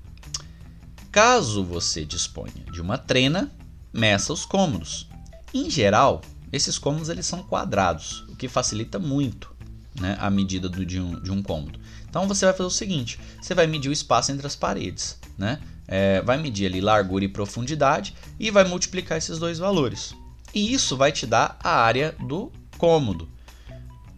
caso 1.12 1.62
você 1.62 2.03
disponha 2.03 2.64
de 2.72 2.80
uma 2.80 2.96
trena, 2.96 3.53
meça 3.92 4.32
os 4.32 4.46
cômodos. 4.46 5.07
Em 5.53 5.68
geral, 5.68 6.22
esses 6.51 6.78
cômodos 6.78 7.11
eles 7.11 7.26
são 7.26 7.42
quadrados, 7.42 8.20
o 8.26 8.34
que 8.34 8.49
facilita 8.49 8.99
muito 8.99 9.55
né, 10.01 10.16
a 10.18 10.30
medida 10.30 10.66
do, 10.66 10.86
de, 10.86 10.99
um, 10.99 11.20
de 11.20 11.30
um 11.30 11.42
cômodo. 11.42 11.78
Então 12.09 12.26
você 12.26 12.46
vai 12.46 12.55
fazer 12.55 12.68
o 12.68 12.70
seguinte: 12.70 13.20
você 13.38 13.55
vai 13.55 13.66
medir 13.66 13.90
o 13.90 13.92
espaço 13.92 14.32
entre 14.32 14.46
as 14.46 14.57
paredes, 14.57 15.18
né? 15.39 15.61
é, 15.89 16.20
vai 16.20 16.36
medir 16.36 16.66
ali 16.66 16.82
largura 16.82 17.24
e 17.24 17.28
profundidade 17.28 18.14
e 18.39 18.51
vai 18.51 18.62
multiplicar 18.64 19.16
esses 19.16 19.39
dois 19.39 19.59
valores. 19.59 20.14
E 20.55 20.72
isso 20.72 20.97
vai 20.97 21.11
te 21.11 21.26
dar 21.26 21.59
a 21.64 21.80
área 21.80 22.14
do 22.20 22.53
cômodo. 22.76 23.28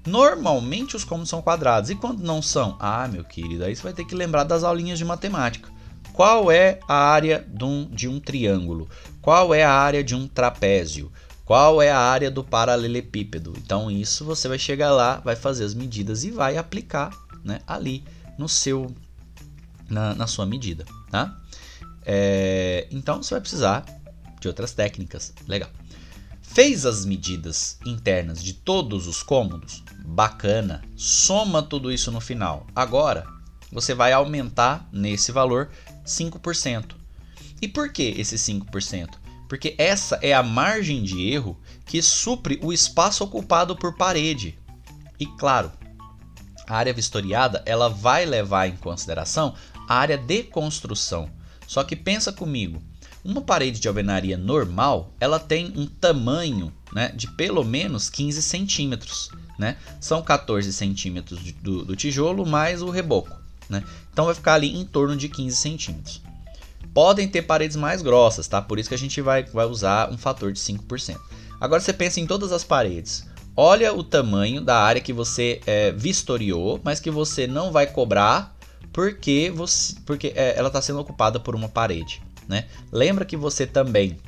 Normalmente 0.05 0.97
os 0.97 1.05
cômodos 1.05 1.31
são 1.31 1.41
quadrados. 1.41 1.91
E 1.91 1.95
quando 1.95 2.23
não 2.23 2.43
são? 2.43 2.77
Ah, 2.81 3.07
meu 3.07 3.23
querido, 3.23 3.65
aí 3.65 3.77
você 3.77 3.83
vai 3.83 3.93
ter 3.93 4.05
que 4.05 4.15
lembrar 4.15 4.45
das 4.45 4.65
aulinhas 4.65 4.99
de 4.99 5.05
matemática. 5.05 5.71
qual 6.13 6.51
é 6.51 6.81
a 6.89 6.97
área 6.97 7.47
de 7.49 7.65
um, 7.65 7.89
de 7.89 8.09
um 8.09 8.19
triângulo, 8.19 8.89
qual 9.23 9.55
é 9.55 9.63
a 9.63 9.73
área 9.73 10.03
de 10.03 10.15
um 10.15 10.27
trapézio, 10.27 11.11
qual 11.45 11.81
é 11.81 11.91
a 11.91 11.99
área 11.99 12.31
do 12.31 12.43
paralelepípedo. 12.43 13.55
Então 13.57 13.91
isso 13.91 14.25
você 14.25 14.49
vai 14.49 14.59
chegar 14.59 14.91
lá, 14.91 15.21
vai 15.25 15.37
fazer 15.37 15.65
as 15.65 15.73
medidas 15.73 16.25
e 16.25 16.31
vai 16.31 16.57
aplicar 16.57 17.11
né, 17.45 17.61
ali 17.67 18.05
no 18.37 18.49
seu 18.49 18.93
na, 19.89 20.15
na 20.15 20.27
sua 20.27 20.47
medida, 20.47 20.85
tá? 21.11 21.39
É, 22.05 22.89
então 22.91 23.23
você 23.23 23.35
vai 23.35 23.41
precisar 23.41 23.85
de 24.41 24.49
outras 24.49 24.73
técnicas. 24.73 25.33
Legal. 25.47 25.71
Fez 26.41 26.85
as 26.85 27.05
medidas 27.05 27.79
internas 27.87 28.43
de 28.43 28.55
todos 28.55 29.07
os 29.07 29.23
cômodos? 29.23 29.85
Bacana. 30.05 30.83
Soma 30.97 31.63
tudo 31.63 31.93
isso 31.93 32.11
no 32.11 32.21
final. 32.21 32.67
Agora 32.75 33.25
você 33.71 33.95
vai 33.95 34.13
aumentar 34.13 34.89
nesse 34.93 35.31
valor 35.31 35.71
5%. 36.05 36.97
E 37.63 37.69
por 37.69 37.93
que 37.93 38.15
esse 38.17 38.37
5%? 38.37 39.11
Porque 39.49 39.75
essa 39.79 40.19
é 40.23 40.33
a 40.33 40.43
margem 40.43 41.03
de 41.03 41.29
erro 41.29 41.61
que 41.85 42.01
supre 42.01 42.59
o 42.63 42.73
espaço 42.73 43.23
ocupado 43.23 43.77
por 43.77 43.97
parede. 43.97 44.59
E 45.19 45.27
claro, 45.27 45.71
a 46.67 46.77
área 46.77 46.95
vistoriada 46.95 47.63
ela 47.67 47.89
vai 47.89 48.25
levar 48.25 48.69
em 48.69 48.77
consideração 48.77 49.55
a 49.91 49.95
área 49.97 50.17
de 50.17 50.45
construção. 50.45 51.29
Só 51.67 51.83
que 51.83 51.97
pensa 51.97 52.33
comigo, 52.33 52.81
uma 53.25 53.41
parede 53.41 53.81
de 53.81 53.89
alvenaria 53.89 54.39
normal, 54.39 55.13
ela 55.19 55.41
tem 55.41 55.73
um 55.77 55.85
tamanho 55.85 56.73
né, 56.93 57.09
de 57.09 57.27
pelo 57.27 57.65
menos 57.65 58.09
15 58.09 58.41
centímetros. 58.41 59.31
Né? 59.59 59.77
São 60.01 60.23
14 60.23 60.73
centímetros 60.73 61.41
do, 61.55 61.85
do 61.85 61.97
tijolo 61.97 62.47
mais 62.47 62.83
o 62.83 62.89
reboco. 62.89 63.37
Né? 63.69 63.83
Então 64.13 64.27
vai 64.27 64.35
ficar 64.35 64.55
ali 64.55 64.79
em 64.79 64.85
torno 64.85 65.17
de 65.17 65.29
15 65.29 65.57
centímetros. 65.57 66.23
Podem 66.95 67.27
ter 67.27 67.43
paredes 67.43 67.77
mais 67.77 68.01
grossas, 68.01 68.47
tá? 68.47 68.63
Por 68.63 68.79
isso 68.79 68.89
que 68.89 68.95
a 68.95 68.99
gente 68.99 69.21
vai, 69.21 69.43
vai 69.43 69.67
usar 69.67 70.09
um 70.13 70.17
fator 70.17 70.53
de 70.53 70.61
5%. 70.61 71.19
Agora 71.61 71.81
você 71.81 71.93
pensa 71.93 72.21
em 72.21 72.27
todas 72.29 72.53
as 72.53 72.63
paredes. 72.63 73.29
Olha 73.57 73.93
o 73.93 74.05
tamanho 74.05 74.61
da 74.61 74.79
área 74.79 75.01
que 75.01 75.13
você 75.13 75.61
é, 75.67 75.91
vistoriou, 75.91 76.81
mas 76.85 77.01
que 77.01 77.11
você 77.11 77.49
não 77.49 77.73
vai 77.73 77.89
cobrar 77.89 78.57
porque, 78.93 79.53
você, 79.55 79.95
porque 80.05 80.33
é, 80.35 80.57
ela 80.57 80.69
está 80.69 80.83
sendo 80.83 81.01
ocupada 81.01 81.39
por 81.39 81.55
uma 81.55 81.69
parede. 81.69 82.23
Né? 82.49 82.67
Lembra 82.91 83.25
que 83.25 83.37
você 83.37 83.67
também 83.67 84.19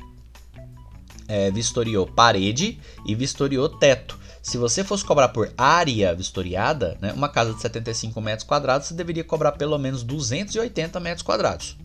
é, 1.27 1.51
vistoriou 1.51 2.07
parede 2.07 2.79
e 3.05 3.15
vistoriou 3.15 3.67
teto. 3.67 4.19
Se 4.41 4.57
você 4.57 4.83
fosse 4.83 5.05
cobrar 5.05 5.29
por 5.29 5.53
área 5.57 6.13
vistoriada, 6.13 6.97
né, 7.01 7.13
uma 7.13 7.29
casa 7.29 7.53
de 7.53 7.61
75 7.61 8.19
metros 8.19 8.45
quadrados, 8.45 8.87
você 8.87 8.93
deveria 8.93 9.23
cobrar 9.23 9.53
pelo 9.53 9.77
menos 9.77 10.03
280 10.03 10.99
metros 10.99 11.21
quadrados. 11.21 11.77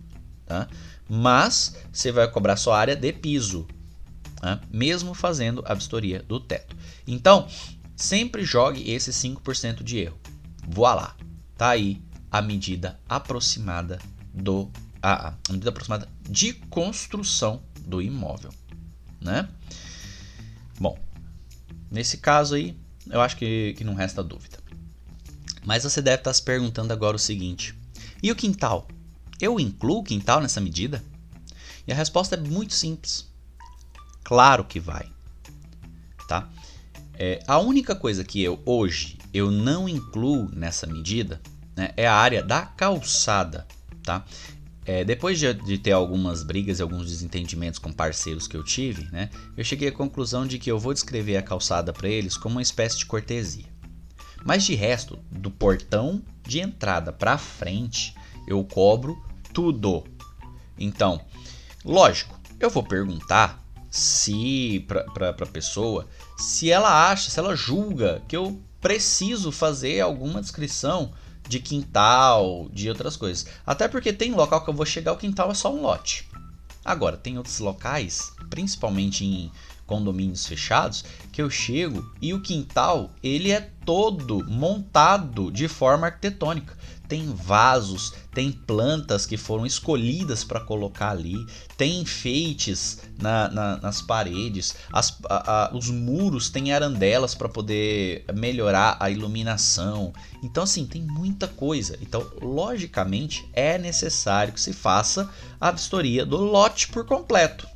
Tá? 0.44 0.66
Mas 1.08 1.76
você 1.92 2.10
vai 2.10 2.28
cobrar 2.28 2.56
só 2.56 2.72
área 2.72 2.96
de 2.96 3.12
piso, 3.12 3.66
tá? 4.40 4.60
mesmo 4.70 5.14
fazendo 5.14 5.62
a 5.66 5.74
vistoria 5.74 6.22
do 6.22 6.40
teto. 6.40 6.76
Então, 7.06 7.46
sempre 7.96 8.44
jogue 8.44 8.90
esse 8.90 9.12
5% 9.12 9.82
de 9.82 9.98
erro. 9.98 10.18
Voa 10.68 10.94
lá. 10.94 11.16
Tá 11.56 11.70
aí 11.70 12.00
a 12.30 12.42
medida 12.42 12.98
aproximada 13.08 13.98
do 14.32 14.70
a, 15.02 15.28
a 15.28 15.52
medida 15.52 15.70
aproximada 15.70 16.08
de 16.28 16.52
construção 16.52 17.62
do 17.80 18.02
imóvel, 18.02 18.52
né? 19.20 19.48
Bom, 20.78 20.98
nesse 21.90 22.18
caso 22.18 22.54
aí, 22.54 22.76
eu 23.08 23.20
acho 23.20 23.36
que, 23.36 23.74
que 23.76 23.84
não 23.84 23.94
resta 23.94 24.22
dúvida. 24.22 24.58
Mas 25.64 25.84
você 25.84 26.02
deve 26.02 26.20
estar 26.20 26.32
se 26.32 26.42
perguntando 26.42 26.92
agora 26.92 27.16
o 27.16 27.18
seguinte: 27.18 27.78
e 28.22 28.30
o 28.30 28.36
quintal? 28.36 28.88
Eu 29.40 29.60
incluo 29.60 30.00
o 30.00 30.04
quintal 30.04 30.40
nessa 30.40 30.60
medida? 30.60 31.02
E 31.86 31.92
a 31.92 31.94
resposta 31.94 32.34
é 32.34 32.38
muito 32.38 32.74
simples. 32.74 33.28
Claro 34.24 34.64
que 34.64 34.78
vai, 34.80 35.10
tá? 36.26 36.50
É, 37.14 37.42
a 37.46 37.58
única 37.58 37.96
coisa 37.96 38.22
que 38.24 38.42
eu 38.42 38.60
hoje 38.66 39.18
eu 39.32 39.50
não 39.50 39.88
incluo 39.88 40.48
nessa 40.52 40.86
medida 40.86 41.40
né, 41.78 41.92
é 41.96 42.06
a 42.08 42.14
área 42.14 42.42
da 42.42 42.62
calçada, 42.62 43.64
tá? 44.02 44.24
É, 44.84 45.04
depois 45.04 45.38
de, 45.38 45.52
de, 45.54 45.78
ter 45.78 45.92
algumas 45.92 46.42
brigas 46.42 46.78
e 46.78 46.82
alguns 46.82 47.06
desentendimentos 47.08 47.78
com 47.78 47.92
parceiros 47.92 48.48
que 48.48 48.56
eu 48.56 48.64
tive, 48.64 49.04
né, 49.12 49.30
eu 49.56 49.62
cheguei 49.62 49.88
à 49.88 49.92
conclusão 49.92 50.46
de 50.46 50.58
que 50.58 50.70
eu 50.70 50.78
vou 50.78 50.92
descrever 50.92 51.36
a 51.36 51.42
calçada 51.42 51.92
para 51.92 52.08
eles 52.08 52.36
como 52.36 52.56
uma 52.56 52.62
espécie 52.62 52.98
de 52.98 53.06
cortesia. 53.06 53.66
Mas 54.44 54.64
de 54.64 54.74
resto, 54.74 55.18
do 55.30 55.50
portão 55.50 56.22
de 56.42 56.58
entrada 56.60 57.12
para 57.12 57.38
frente, 57.38 58.14
eu 58.46 58.64
cobro 58.64 59.22
tudo. 59.52 60.04
Então, 60.78 61.20
lógico, 61.84 62.38
eu 62.58 62.70
vou 62.70 62.82
perguntar 62.82 63.62
se 63.90 64.84
para 65.14 65.30
a 65.30 65.46
pessoa 65.46 66.08
se 66.36 66.70
ela 66.70 67.10
acha, 67.10 67.30
se 67.30 67.38
ela 67.38 67.54
julga 67.54 68.22
que 68.26 68.36
eu 68.36 68.60
preciso 68.80 69.52
fazer 69.52 70.00
alguma 70.00 70.40
descrição 70.40 71.12
de 71.48 71.58
quintal, 71.58 72.68
de 72.72 72.88
outras 72.88 73.16
coisas. 73.16 73.46
Até 73.66 73.88
porque 73.88 74.12
tem 74.12 74.32
local 74.32 74.62
que 74.62 74.70
eu 74.70 74.74
vou 74.74 74.86
chegar, 74.86 75.12
o 75.12 75.16
quintal 75.16 75.50
é 75.50 75.54
só 75.54 75.74
um 75.74 75.80
lote. 75.80 76.28
Agora, 76.84 77.16
tem 77.16 77.36
outros 77.36 77.58
locais, 77.58 78.32
principalmente 78.48 79.24
em 79.24 79.50
condomínios 79.86 80.46
fechados, 80.46 81.04
que 81.32 81.40
eu 81.40 81.48
chego 81.48 82.12
e 82.20 82.34
o 82.34 82.42
quintal, 82.42 83.10
ele 83.22 83.50
é 83.50 83.70
todo 83.84 84.44
montado 84.46 85.50
de 85.50 85.66
forma 85.66 86.06
arquitetônica 86.06 86.76
tem 87.08 87.32
vasos, 87.32 88.12
tem 88.38 88.52
plantas 88.52 89.26
que 89.26 89.36
foram 89.36 89.66
escolhidas 89.66 90.44
para 90.44 90.60
colocar 90.60 91.10
ali, 91.10 91.44
tem 91.76 92.02
enfeites 92.02 93.00
na, 93.20 93.48
na, 93.48 93.76
nas 93.78 94.00
paredes, 94.00 94.76
as, 94.92 95.18
a, 95.28 95.64
a, 95.64 95.76
os 95.76 95.90
muros 95.90 96.48
têm 96.48 96.72
arandelas 96.72 97.34
para 97.34 97.48
poder 97.48 98.24
melhorar 98.32 98.96
a 99.00 99.10
iluminação. 99.10 100.12
Então, 100.40 100.62
assim, 100.62 100.86
tem 100.86 101.02
muita 101.02 101.48
coisa. 101.48 101.98
Então, 102.00 102.24
logicamente, 102.40 103.44
é 103.52 103.76
necessário 103.76 104.52
que 104.52 104.60
se 104.60 104.72
faça 104.72 105.28
a 105.60 105.72
vistoria 105.72 106.24
do 106.24 106.36
lote 106.36 106.86
por 106.86 107.04
completo. 107.04 107.66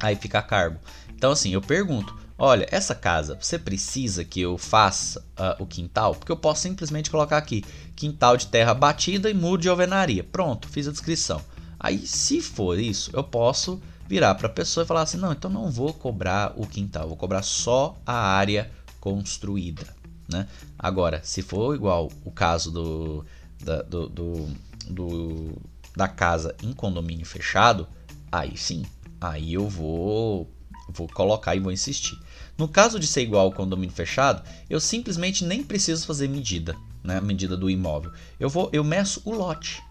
Aí 0.00 0.16
fica 0.16 0.40
a 0.40 0.42
cargo. 0.42 0.78
Então, 1.14 1.32
assim, 1.32 1.54
eu 1.54 1.62
pergunto 1.62 2.14
olha, 2.38 2.66
essa 2.70 2.94
casa, 2.94 3.38
você 3.40 3.58
precisa 3.58 4.24
que 4.24 4.40
eu 4.40 4.58
faça 4.58 5.20
uh, 5.20 5.62
o 5.62 5.66
quintal? 5.66 6.14
Porque 6.14 6.32
eu 6.32 6.36
posso 6.36 6.62
simplesmente 6.62 7.10
colocar 7.10 7.36
aqui, 7.36 7.64
quintal 7.94 8.36
de 8.36 8.46
terra 8.46 8.74
batida 8.74 9.30
e 9.30 9.34
muro 9.34 9.62
de 9.62 9.68
alvenaria. 9.68 10.24
Pronto, 10.24 10.68
fiz 10.68 10.86
a 10.88 10.92
descrição. 10.92 11.42
Aí, 11.78 12.06
se 12.06 12.40
for 12.40 12.78
isso, 12.78 13.10
eu 13.12 13.22
posso 13.22 13.80
virar 14.08 14.34
para 14.34 14.46
a 14.46 14.50
pessoa 14.50 14.84
e 14.84 14.86
falar 14.86 15.02
assim, 15.02 15.18
não, 15.18 15.32
então 15.32 15.50
não 15.50 15.70
vou 15.70 15.92
cobrar 15.92 16.52
o 16.56 16.66
quintal, 16.66 17.08
vou 17.08 17.16
cobrar 17.16 17.42
só 17.42 17.96
a 18.06 18.14
área 18.14 18.70
construída. 19.00 19.86
Né? 20.28 20.48
Agora, 20.78 21.20
se 21.22 21.42
for 21.42 21.74
igual 21.74 22.10
o 22.24 22.30
caso 22.30 22.70
do, 22.70 23.24
da, 23.62 23.82
do, 23.82 24.08
do, 24.08 24.48
do, 24.88 25.62
da 25.94 26.08
casa 26.08 26.54
em 26.62 26.72
condomínio 26.72 27.26
fechado, 27.26 27.86
aí 28.30 28.56
sim, 28.56 28.84
aí 29.20 29.54
eu 29.54 29.68
vou, 29.68 30.50
vou 30.88 31.08
colocar 31.08 31.54
e 31.54 31.60
vou 31.60 31.72
insistir. 31.72 32.18
No 32.56 32.66
caso 32.66 32.98
de 32.98 33.06
ser 33.06 33.22
igual 33.22 33.46
ao 33.46 33.52
condomínio 33.52 33.94
fechado, 33.94 34.42
eu 34.68 34.80
simplesmente 34.80 35.44
nem 35.44 35.62
preciso 35.62 36.06
fazer 36.06 36.28
medida, 36.28 36.74
né? 37.04 37.20
Medida 37.20 37.56
do 37.56 37.68
imóvel. 37.68 38.12
Eu 38.40 38.48
vou, 38.48 38.70
eu 38.72 38.82
meço 38.82 39.20
o 39.24 39.32
lote. 39.32 39.82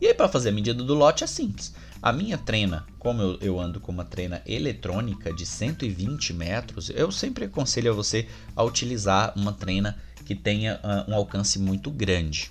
E 0.00 0.06
aí 0.06 0.14
para 0.14 0.28
fazer 0.28 0.50
a 0.50 0.52
medida 0.52 0.82
do 0.82 0.94
lote 0.94 1.24
é 1.24 1.26
simples. 1.26 1.74
A 2.02 2.12
minha 2.12 2.36
trena, 2.36 2.84
como 2.98 3.22
eu, 3.22 3.38
eu, 3.40 3.60
ando 3.60 3.80
com 3.80 3.90
uma 3.90 4.04
trena 4.04 4.42
eletrônica 4.44 5.32
de 5.32 5.46
120 5.46 6.34
metros, 6.34 6.90
eu 6.90 7.10
sempre 7.10 7.46
aconselho 7.46 7.92
a 7.92 7.94
você 7.94 8.28
a 8.54 8.62
utilizar 8.62 9.32
uma 9.34 9.52
trena 9.52 9.98
que 10.24 10.34
tenha 10.34 10.78
uh, 10.84 11.10
um 11.10 11.14
alcance 11.14 11.58
muito 11.58 11.90
grande, 11.90 12.50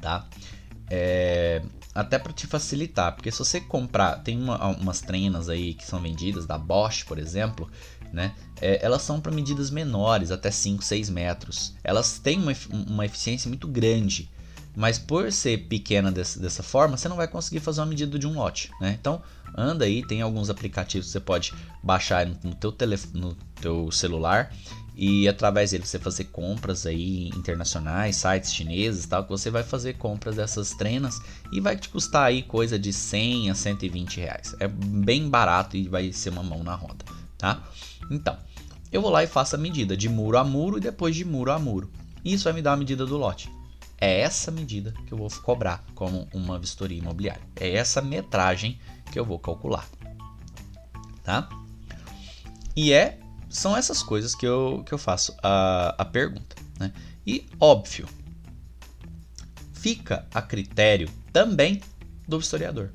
tá? 0.00 0.26
É, 0.90 1.62
até 1.94 2.18
para 2.18 2.32
te 2.32 2.46
facilitar, 2.46 3.14
porque 3.14 3.30
se 3.30 3.38
você 3.38 3.60
comprar, 3.60 4.16
tem 4.16 4.38
uma, 4.38 4.62
umas 4.76 5.00
trenas 5.00 5.48
aí 5.48 5.72
que 5.72 5.86
são 5.86 6.00
vendidas 6.00 6.44
da 6.44 6.58
Bosch, 6.58 7.04
por 7.04 7.18
exemplo, 7.18 7.70
né? 8.12 8.34
É, 8.60 8.84
elas 8.84 9.02
são 9.02 9.20
para 9.20 9.32
medidas 9.32 9.70
menores, 9.70 10.30
até 10.30 10.50
5, 10.50 10.82
6 10.82 11.10
metros. 11.10 11.74
Elas 11.82 12.18
têm 12.18 12.38
uma, 12.40 12.52
uma 12.70 13.06
eficiência 13.06 13.48
muito 13.48 13.66
grande, 13.66 14.30
mas 14.76 14.98
por 14.98 15.30
ser 15.30 15.66
pequena 15.68 16.10
dessa, 16.10 16.62
forma, 16.62 16.96
você 16.96 17.08
não 17.08 17.16
vai 17.16 17.28
conseguir 17.28 17.60
fazer 17.60 17.80
uma 17.80 17.86
medida 17.86 18.18
de 18.18 18.26
um 18.26 18.34
lote. 18.34 18.70
Né? 18.80 18.96
Então, 18.98 19.22
anda 19.56 19.84
aí, 19.84 20.04
tem 20.06 20.20
alguns 20.20 20.50
aplicativos 20.50 21.06
que 21.06 21.12
você 21.12 21.20
pode 21.20 21.54
baixar 21.82 22.26
no, 22.26 22.36
no 22.42 22.54
teu, 22.54 22.72
telefone, 22.72 23.20
no 23.20 23.34
teu 23.60 23.90
celular 23.92 24.52
e 24.96 25.28
através 25.28 25.72
dele 25.72 25.84
você 25.84 25.98
fazer 25.98 26.24
compras 26.24 26.86
aí 26.86 27.28
internacionais, 27.28 28.16
sites 28.16 28.52
chineses 28.52 29.06
tal, 29.06 29.24
que 29.24 29.30
você 29.30 29.50
vai 29.50 29.62
fazer 29.62 29.94
compras 29.94 30.36
dessas 30.36 30.70
trenas 30.70 31.20
e 31.52 31.60
vai 31.60 31.76
te 31.76 31.88
custar 31.88 32.26
aí 32.26 32.42
coisa 32.42 32.78
de 32.78 32.92
100 32.92 33.50
a 33.50 33.54
120 33.54 34.20
reais. 34.20 34.54
É 34.60 34.68
bem 34.68 35.28
barato 35.28 35.76
e 35.76 35.88
vai 35.88 36.12
ser 36.12 36.30
uma 36.30 36.42
mão 36.42 36.62
na 36.62 36.74
roda, 36.74 37.04
tá? 37.36 37.62
Então, 38.10 38.38
eu 38.92 39.02
vou 39.02 39.10
lá 39.10 39.24
e 39.24 39.26
faço 39.26 39.56
a 39.56 39.58
medida 39.58 39.96
de 39.96 40.08
muro 40.08 40.38
a 40.38 40.44
muro 40.44 40.78
e 40.78 40.80
depois 40.80 41.16
de 41.16 41.24
muro 41.24 41.50
a 41.50 41.58
muro. 41.58 41.90
Isso 42.24 42.44
vai 42.44 42.52
me 42.52 42.62
dar 42.62 42.72
a 42.72 42.76
medida 42.76 43.04
do 43.04 43.16
lote. 43.16 43.50
é 44.00 44.20
essa 44.20 44.50
medida 44.50 44.92
que 45.06 45.12
eu 45.12 45.18
vou 45.18 45.30
cobrar 45.42 45.84
como 45.94 46.28
uma 46.32 46.58
vistoria 46.58 46.98
imobiliária. 46.98 47.42
É 47.56 47.70
essa 47.72 48.02
metragem 48.02 48.78
que 49.10 49.18
eu 49.18 49.24
vou 49.24 49.38
calcular. 49.38 49.88
Tá? 51.22 51.48
E 52.76 52.92
é 52.92 53.18
são 53.48 53.76
essas 53.76 54.02
coisas 54.02 54.34
que 54.34 54.46
eu, 54.46 54.82
que 54.84 54.92
eu 54.92 54.98
faço 54.98 55.34
a, 55.42 55.94
a 55.96 56.04
pergunta. 56.04 56.56
Né? 56.78 56.92
E 57.26 57.46
óbvio, 57.60 58.08
fica 59.72 60.26
a 60.34 60.42
critério 60.42 61.08
também 61.32 61.80
do 62.26 62.38
historiador. 62.38 62.90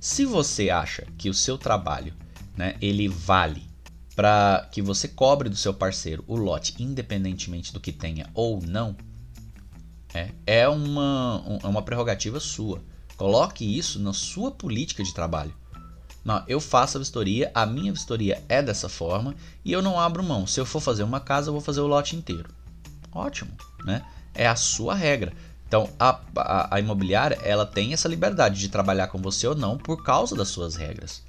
Se 0.00 0.24
você 0.24 0.70
acha 0.70 1.06
que 1.18 1.28
o 1.28 1.34
seu 1.34 1.58
trabalho 1.58 2.14
né, 2.56 2.76
ele 2.80 3.08
vale 3.08 3.67
para 4.18 4.66
que 4.72 4.82
você 4.82 5.06
cobre 5.06 5.48
do 5.48 5.54
seu 5.54 5.72
parceiro 5.72 6.24
o 6.26 6.34
lote 6.34 6.74
independentemente 6.80 7.72
do 7.72 7.78
que 7.78 7.92
tenha 7.92 8.28
ou 8.34 8.60
não, 8.60 8.96
é, 10.12 10.32
é 10.44 10.68
uma, 10.68 11.60
é 11.62 11.66
uma 11.68 11.82
prerrogativa 11.82 12.40
sua. 12.40 12.82
Coloque 13.16 13.78
isso 13.78 14.00
na 14.00 14.12
sua 14.12 14.50
política 14.50 15.04
de 15.04 15.14
trabalho. 15.14 15.54
Não, 16.24 16.42
eu 16.48 16.60
faço 16.60 16.96
a 16.96 16.98
vistoria, 16.98 17.48
a 17.54 17.64
minha 17.64 17.92
vistoria 17.92 18.42
é 18.48 18.60
dessa 18.60 18.88
forma 18.88 19.36
e 19.64 19.70
eu 19.70 19.80
não 19.80 20.00
abro 20.00 20.20
mão. 20.20 20.48
Se 20.48 20.58
eu 20.58 20.66
for 20.66 20.80
fazer 20.80 21.04
uma 21.04 21.20
casa, 21.20 21.50
eu 21.50 21.52
vou 21.52 21.62
fazer 21.62 21.80
o 21.80 21.86
lote 21.86 22.16
inteiro. 22.16 22.50
Ótimo, 23.12 23.52
né? 23.84 24.04
É 24.34 24.48
a 24.48 24.56
sua 24.56 24.96
regra. 24.96 25.32
Então, 25.68 25.88
a, 25.96 26.18
a, 26.34 26.74
a, 26.74 26.80
imobiliária 26.80 27.38
ela 27.44 27.64
tem 27.64 27.92
essa 27.92 28.08
liberdade 28.08 28.58
de 28.58 28.68
trabalhar 28.68 29.06
com 29.06 29.18
você 29.18 29.46
ou 29.46 29.54
não 29.54 29.78
por 29.78 30.02
causa 30.02 30.34
das 30.34 30.48
suas 30.48 30.74
regras. 30.74 31.22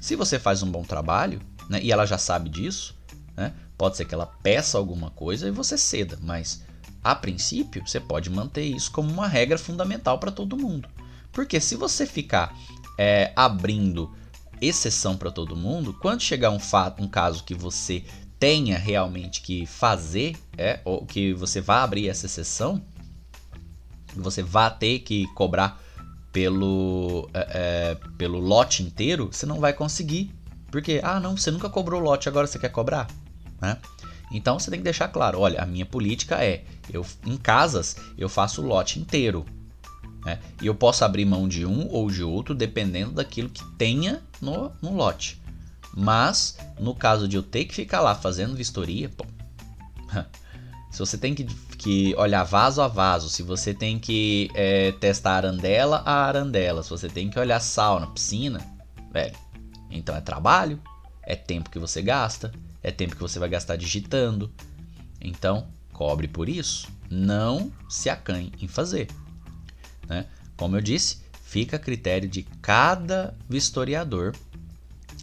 Se 0.00 0.16
você 0.16 0.40
faz 0.40 0.64
um 0.64 0.70
bom 0.72 0.82
trabalho, 0.82 1.40
né, 1.68 1.80
e 1.82 1.92
ela 1.92 2.06
já 2.06 2.18
sabe 2.18 2.48
disso, 2.48 2.94
né, 3.36 3.52
pode 3.76 3.96
ser 3.96 4.04
que 4.04 4.14
ela 4.14 4.26
peça 4.26 4.78
alguma 4.78 5.10
coisa 5.10 5.48
e 5.48 5.50
você 5.50 5.76
ceda, 5.76 6.18
mas 6.20 6.62
a 7.02 7.14
princípio 7.14 7.86
você 7.86 7.98
pode 7.98 8.30
manter 8.30 8.64
isso 8.64 8.90
como 8.90 9.10
uma 9.10 9.26
regra 9.26 9.58
fundamental 9.58 10.18
para 10.18 10.30
todo 10.30 10.56
mundo. 10.56 10.88
Porque 11.32 11.58
se 11.60 11.74
você 11.74 12.06
ficar 12.06 12.56
é, 12.98 13.32
abrindo 13.34 14.14
exceção 14.60 15.16
para 15.16 15.30
todo 15.30 15.56
mundo, 15.56 15.92
quando 15.94 16.20
chegar 16.20 16.50
um 16.50 16.60
fato, 16.60 17.02
um 17.02 17.08
caso 17.08 17.42
que 17.42 17.54
você 17.54 18.04
tenha 18.38 18.78
realmente 18.78 19.40
que 19.40 19.66
fazer, 19.66 20.36
é, 20.56 20.80
ou 20.84 21.04
que 21.04 21.32
você 21.32 21.60
vá 21.60 21.82
abrir 21.82 22.08
essa 22.08 22.26
exceção, 22.26 22.82
você 24.14 24.42
vá 24.42 24.70
ter 24.70 25.00
que 25.00 25.26
cobrar 25.34 25.80
pelo, 26.32 27.28
é, 27.34 27.48
é, 27.50 27.94
pelo 28.16 28.38
lote 28.38 28.82
inteiro, 28.82 29.28
você 29.32 29.46
não 29.46 29.60
vai 29.60 29.72
conseguir. 29.72 30.32
Porque, 30.72 31.02
ah, 31.04 31.20
não, 31.20 31.36
você 31.36 31.50
nunca 31.50 31.68
cobrou 31.68 32.00
lote, 32.00 32.30
agora 32.30 32.46
você 32.46 32.58
quer 32.58 32.70
cobrar? 32.70 33.06
Né? 33.60 33.76
Então 34.32 34.58
você 34.58 34.70
tem 34.70 34.80
que 34.80 34.84
deixar 34.84 35.06
claro, 35.08 35.38
olha, 35.38 35.60
a 35.60 35.66
minha 35.66 35.84
política 35.84 36.42
é, 36.42 36.64
eu 36.90 37.04
em 37.26 37.36
casas 37.36 37.94
eu 38.16 38.26
faço 38.26 38.62
o 38.62 38.66
lote 38.66 38.98
inteiro. 38.98 39.44
Né? 40.24 40.38
E 40.62 40.66
eu 40.66 40.74
posso 40.74 41.04
abrir 41.04 41.26
mão 41.26 41.46
de 41.46 41.66
um 41.66 41.88
ou 41.90 42.10
de 42.10 42.24
outro 42.24 42.54
dependendo 42.54 43.12
daquilo 43.12 43.50
que 43.50 43.62
tenha 43.76 44.22
no, 44.40 44.72
no 44.80 44.94
lote. 44.94 45.42
Mas 45.94 46.56
no 46.80 46.94
caso 46.94 47.28
de 47.28 47.36
eu 47.36 47.42
ter 47.42 47.66
que 47.66 47.74
ficar 47.74 48.00
lá 48.00 48.14
fazendo 48.14 48.56
vistoria, 48.56 49.10
pô, 49.10 49.26
se 50.90 50.98
você 50.98 51.18
tem 51.18 51.34
que, 51.34 51.44
que 51.76 52.14
olhar 52.16 52.44
vaso 52.44 52.80
a 52.80 52.88
vaso, 52.88 53.28
se 53.28 53.42
você 53.42 53.74
tem 53.74 53.98
que 53.98 54.50
é, 54.54 54.92
testar 54.92 55.32
a 55.32 55.36
arandela 55.36 56.02
a 56.06 56.24
arandela, 56.24 56.82
se 56.82 56.88
você 56.88 57.10
tem 57.10 57.28
que 57.28 57.38
olhar 57.38 57.60
sauna, 57.60 58.06
piscina, 58.06 58.58
velho, 59.12 59.36
então 59.92 60.16
é 60.16 60.20
trabalho, 60.20 60.80
é 61.22 61.36
tempo 61.36 61.70
que 61.70 61.78
você 61.78 62.02
gasta, 62.02 62.52
é 62.82 62.90
tempo 62.90 63.14
que 63.14 63.22
você 63.22 63.38
vai 63.38 63.48
gastar 63.48 63.76
digitando. 63.76 64.52
Então, 65.20 65.68
cobre 65.92 66.26
por 66.26 66.48
isso. 66.48 66.88
Não 67.08 67.72
se 67.88 68.10
acanhe 68.10 68.52
em 68.60 68.66
fazer. 68.66 69.08
Né? 70.08 70.26
Como 70.56 70.76
eu 70.76 70.80
disse, 70.80 71.18
fica 71.44 71.76
a 71.76 71.80
critério 71.80 72.28
de 72.28 72.42
cada 72.60 73.36
vistoriador 73.48 74.34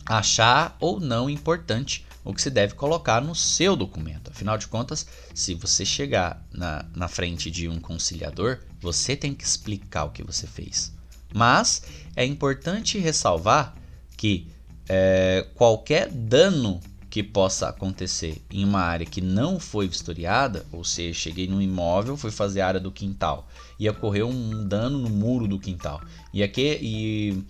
achar 0.06 0.76
ou 0.80 1.00
não 1.00 1.30
importante 1.30 2.06
o 2.24 2.34
que 2.34 2.42
se 2.42 2.50
deve 2.50 2.74
colocar 2.74 3.22
no 3.22 3.34
seu 3.36 3.76
documento. 3.76 4.32
Afinal 4.32 4.58
de 4.58 4.68
contas, 4.68 5.06
se 5.34 5.54
você 5.54 5.86
chegar 5.86 6.44
na, 6.52 6.86
na 6.96 7.08
frente 7.08 7.50
de 7.50 7.68
um 7.68 7.80
conciliador, 7.80 8.60
você 8.80 9.16
tem 9.16 9.34
que 9.34 9.44
explicar 9.44 10.06
o 10.06 10.12
que 10.12 10.24
você 10.24 10.46
fez. 10.46 10.94
Mas 11.34 11.84
é 12.16 12.26
importante 12.26 12.98
ressalvar 12.98 13.76
que 14.18 14.48
é, 14.90 15.46
qualquer 15.54 16.10
dano 16.12 16.80
que 17.10 17.24
possa 17.24 17.70
acontecer 17.70 18.42
em 18.52 18.64
uma 18.64 18.82
área 18.82 19.06
que 19.06 19.22
não 19.22 19.60
foi 19.60 19.88
vistoriada, 19.88 20.66
ou 20.72 20.84
seja, 20.84 21.18
cheguei 21.18 21.48
num 21.48 21.62
imóvel, 21.62 22.18
fui 22.18 22.32
fazer 22.32 22.62
a 22.62 22.68
área 22.68 22.80
do 22.80 22.92
quintal 22.92 23.48
e 23.80 23.90
ocorreu 23.90 24.28
um 24.28 24.68
dano 24.68 25.00
no 25.00 25.10
muro 25.10 25.48
do 25.48 25.60
quintal. 25.60 26.02
E 26.34 26.44
aqui 26.44 26.78
e 26.82 27.44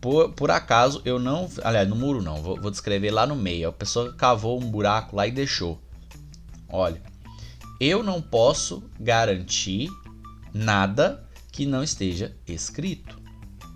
por, 0.00 0.30
por 0.30 0.50
acaso 0.50 1.00
eu 1.04 1.18
não, 1.18 1.48
aliás, 1.62 1.88
no 1.88 1.94
muro 1.94 2.22
não, 2.22 2.42
vou, 2.42 2.60
vou 2.60 2.70
descrever 2.70 3.10
lá 3.10 3.26
no 3.26 3.36
meio. 3.36 3.68
A 3.68 3.72
pessoa 3.72 4.12
cavou 4.12 4.60
um 4.60 4.70
buraco 4.70 5.14
lá 5.16 5.26
e 5.26 5.30
deixou. 5.30 5.80
Olha, 6.68 7.00
eu 7.80 8.02
não 8.02 8.20
posso 8.20 8.82
garantir 8.98 9.88
nada 10.52 11.24
que 11.52 11.66
não 11.66 11.84
esteja 11.84 12.34
escrito, 12.48 13.16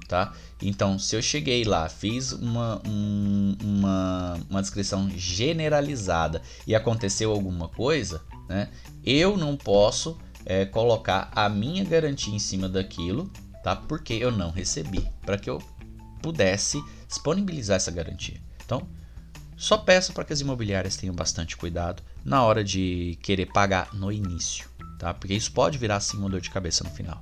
tá? 0.09 0.33
Então, 0.61 0.99
se 0.99 1.15
eu 1.15 1.23
cheguei 1.23 1.65
lá, 1.65 1.89
fiz 1.89 2.33
uma, 2.33 2.83
um, 2.87 3.57
uma, 3.63 4.41
uma 4.51 4.61
descrição 4.61 5.09
generalizada 5.17 6.43
e 6.67 6.75
aconteceu 6.75 7.31
alguma 7.31 7.69
coisa, 7.69 8.23
né, 8.49 8.69
eu 9.05 9.37
não 9.37 9.57
posso 9.57 10.19
é, 10.45 10.65
colocar 10.65 11.31
a 11.35 11.49
minha 11.49 11.85
garantia 11.85 12.35
em 12.35 12.39
cima 12.39 12.69
daquilo, 12.69 13.31
tá? 13.63 13.77
Porque 13.77 14.15
eu 14.15 14.33
não 14.33 14.51
recebi, 14.51 15.07
para 15.25 15.39
que 15.39 15.49
eu 15.49 15.63
pudesse 16.21 16.83
disponibilizar 17.07 17.77
essa 17.77 17.91
garantia. 17.91 18.41
Então, 18.65 18.89
só 19.57 19.77
peço 19.77 20.13
para 20.13 20.25
que 20.25 20.33
as 20.33 20.41
imobiliárias 20.41 20.97
tenham 20.97 21.15
bastante 21.15 21.57
cuidado 21.57 22.03
na 22.25 22.43
hora 22.43 22.65
de 22.65 23.19
querer 23.23 23.47
pagar 23.47 23.95
no 23.95 24.11
início, 24.11 24.69
tá? 24.99 25.15
Porque 25.15 25.35
isso 25.35 25.53
pode 25.53 25.79
virar 25.79 25.97
assim 25.97 26.17
uma 26.17 26.31
dor 26.31 26.41
de 26.41 26.51
cabeça 26.51 26.83
no 26.83 26.91
final. 26.91 27.21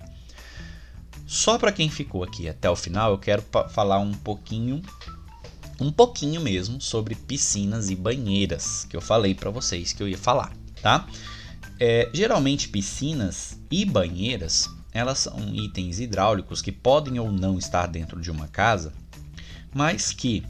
Só 1.27 1.59
para 1.59 1.73
quem 1.73 1.91
ficou 1.91 2.23
aqui 2.23 2.49
até 2.49 2.71
o 2.71 2.77
final, 2.77 3.11
eu 3.11 3.19
quero 3.19 3.45
falar 3.71 3.99
um 3.99 4.13
pouquinho, 4.13 4.81
um 5.81 5.91
pouquinho 5.91 6.41
mesmo 6.41 6.81
sobre 6.81 7.15
piscinas 7.15 7.91
e 7.91 7.97
banheiras 7.97 8.87
que 8.89 8.97
eu 8.97 9.01
falei 9.01 9.35
para 9.35 9.51
vocês 9.51 9.93
que 9.93 10.03
eu 10.03 10.09
ia 10.09 10.17
falar, 10.17 10.53
tá? 10.81 11.07
É, 11.81 12.09
geralmente 12.15 12.69
piscinas 12.69 13.59
e 13.71 13.85
banheiras 13.85 14.71
elas 14.97 15.19
são 15.19 15.55
itens 15.55 16.01
hidráulicos 16.01 16.63
que 16.63 16.73
podem 16.73 17.19
ou 17.19 17.31
não 17.31 17.59
estar 17.59 17.87
dentro 17.87 18.19
de 18.19 18.31
uma 18.31 18.49
casa, 18.49 18.95
mas 19.75 20.11
que 20.11 20.43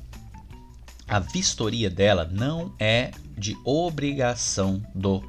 a 1.09 1.19
vistoria 1.19 1.91
dela 1.91 2.29
não 2.31 2.73
é 2.79 3.11
de 3.37 3.57
obrigação 3.65 4.81
do 4.95 5.21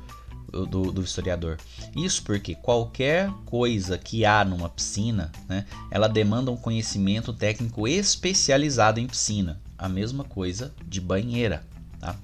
do, 0.52 0.91
do 0.91 1.02
historiador. 1.02 1.58
Isso 1.95 2.24
porque 2.24 2.56
qualquer 2.56 3.30
coisa 3.45 3.98
que 3.98 4.26
há 4.26 4.43
numa 4.43 4.70
piscina, 4.70 5.32
né, 5.48 5.66
ela 5.91 6.08
demanda 6.08 6.52
um 6.52 6.58
conhecimento 6.58 7.34
técnico 7.34 7.88
especializado 7.88 9.00
em 9.00 9.08
piscina. 9.08 9.60
A 9.78 9.88
mesma 9.88 10.24
coisa 10.24 10.74
de 10.88 11.00
banheira. 11.00 11.64
Tá? 12.00 12.16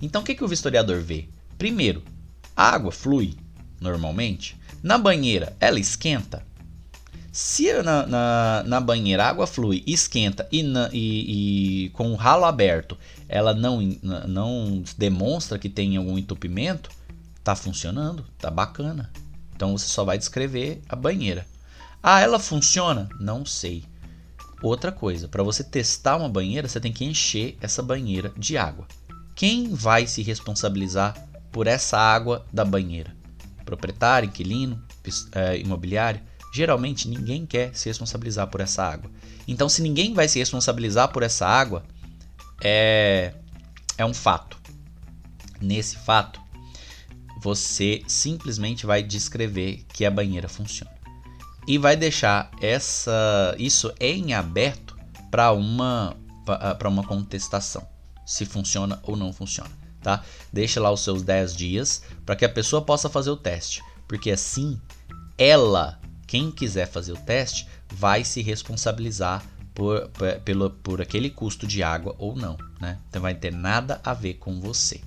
Então 0.00 0.22
o 0.22 0.24
que, 0.24 0.34
que 0.34 0.44
o 0.44 0.48
vistoriador 0.48 1.00
vê? 1.00 1.28
Primeiro, 1.58 2.02
a 2.56 2.70
água 2.70 2.90
flui 2.90 3.34
normalmente. 3.80 4.56
Na 4.82 4.96
banheira, 4.96 5.54
ela 5.60 5.78
esquenta. 5.78 6.44
Se 7.30 7.72
na, 7.82 8.06
na, 8.06 8.64
na 8.66 8.80
banheira 8.80 9.24
a 9.24 9.28
água 9.30 9.46
flui, 9.46 9.82
esquenta 9.86 10.46
e, 10.52 10.62
na, 10.62 10.90
e, 10.92 11.86
e, 11.86 11.88
com 11.90 12.12
o 12.12 12.14
ralo 12.14 12.44
aberto 12.44 12.96
ela 13.26 13.54
não, 13.54 13.80
não 14.28 14.84
demonstra 14.98 15.58
que 15.58 15.70
tem 15.70 15.96
algum 15.96 16.18
entupimento, 16.18 16.90
Tá 17.42 17.56
funcionando, 17.56 18.24
tá 18.38 18.50
bacana. 18.50 19.12
Então 19.54 19.76
você 19.76 19.86
só 19.86 20.04
vai 20.04 20.18
descrever 20.18 20.82
a 20.88 20.96
banheira. 20.96 21.46
Ah, 22.02 22.20
ela 22.20 22.38
funciona? 22.38 23.08
Não 23.20 23.44
sei. 23.44 23.84
Outra 24.62 24.92
coisa, 24.92 25.28
para 25.28 25.42
você 25.42 25.64
testar 25.64 26.16
uma 26.16 26.28
banheira, 26.28 26.68
você 26.68 26.80
tem 26.80 26.92
que 26.92 27.04
encher 27.04 27.56
essa 27.60 27.82
banheira 27.82 28.32
de 28.36 28.56
água. 28.56 28.86
Quem 29.34 29.74
vai 29.74 30.06
se 30.06 30.22
responsabilizar 30.22 31.14
por 31.50 31.66
essa 31.66 31.98
água 31.98 32.46
da 32.52 32.64
banheira? 32.64 33.16
Proprietário, 33.64 34.28
inquilino, 34.28 34.82
é, 35.32 35.58
imobiliário? 35.58 36.20
Geralmente 36.52 37.08
ninguém 37.08 37.46
quer 37.46 37.74
se 37.74 37.88
responsabilizar 37.88 38.46
por 38.48 38.60
essa 38.60 38.84
água. 38.84 39.10
Então, 39.48 39.68
se 39.68 39.80
ninguém 39.80 40.12
vai 40.12 40.28
se 40.28 40.38
responsabilizar 40.38 41.08
por 41.08 41.22
essa 41.22 41.46
água, 41.46 41.82
é, 42.62 43.32
é 43.96 44.04
um 44.04 44.12
fato. 44.12 44.58
Nesse 45.60 45.96
fato, 45.96 46.41
você 47.42 48.02
simplesmente 48.06 48.86
vai 48.86 49.02
descrever 49.02 49.84
que 49.92 50.04
a 50.04 50.10
banheira 50.10 50.48
funciona 50.48 50.92
e 51.66 51.76
vai 51.76 51.96
deixar 51.96 52.50
essa 52.60 53.54
isso 53.58 53.92
em 54.00 54.32
aberto 54.32 54.96
para 55.30 55.52
uma 55.52 56.16
para 56.78 56.88
uma 56.88 57.04
contestação, 57.04 57.86
se 58.26 58.44
funciona 58.44 58.98
ou 59.04 59.16
não 59.16 59.32
funciona, 59.32 59.70
tá? 60.02 60.24
Deixa 60.52 60.80
lá 60.80 60.90
os 60.90 61.02
seus 61.02 61.22
10 61.22 61.54
dias 61.54 62.02
para 62.26 62.34
que 62.34 62.44
a 62.44 62.48
pessoa 62.48 62.82
possa 62.82 63.08
fazer 63.08 63.30
o 63.30 63.36
teste, 63.36 63.80
porque 64.08 64.30
assim 64.30 64.80
ela, 65.38 66.00
quem 66.26 66.50
quiser 66.50 66.88
fazer 66.88 67.12
o 67.12 67.16
teste, 67.16 67.68
vai 67.92 68.24
se 68.24 68.42
responsabilizar 68.42 69.44
por, 69.72 70.08
por, 70.08 70.40
pelo, 70.40 70.70
por 70.70 71.00
aquele 71.00 71.30
custo 71.30 71.64
de 71.64 71.82
água 71.82 72.14
ou 72.18 72.34
não, 72.34 72.56
né? 72.80 72.98
Então 73.08 73.22
vai 73.22 73.34
ter 73.34 73.52
nada 73.52 74.00
a 74.04 74.12
ver 74.12 74.34
com 74.34 74.60
você, 74.60 75.00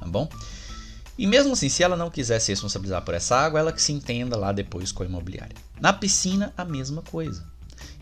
tá 0.00 0.06
bom? 0.06 0.28
E 1.18 1.26
mesmo 1.26 1.52
assim, 1.52 1.68
se 1.68 1.82
ela 1.82 1.96
não 1.96 2.10
quiser 2.10 2.38
se 2.38 2.52
responsabilizar 2.52 3.02
por 3.02 3.12
essa 3.12 3.36
água, 3.36 3.58
ela 3.58 3.72
que 3.72 3.82
se 3.82 3.92
entenda 3.92 4.36
lá 4.36 4.52
depois 4.52 4.92
com 4.92 5.02
a 5.02 5.06
imobiliária. 5.06 5.56
Na 5.80 5.92
piscina, 5.92 6.54
a 6.56 6.64
mesma 6.64 7.02
coisa. 7.02 7.44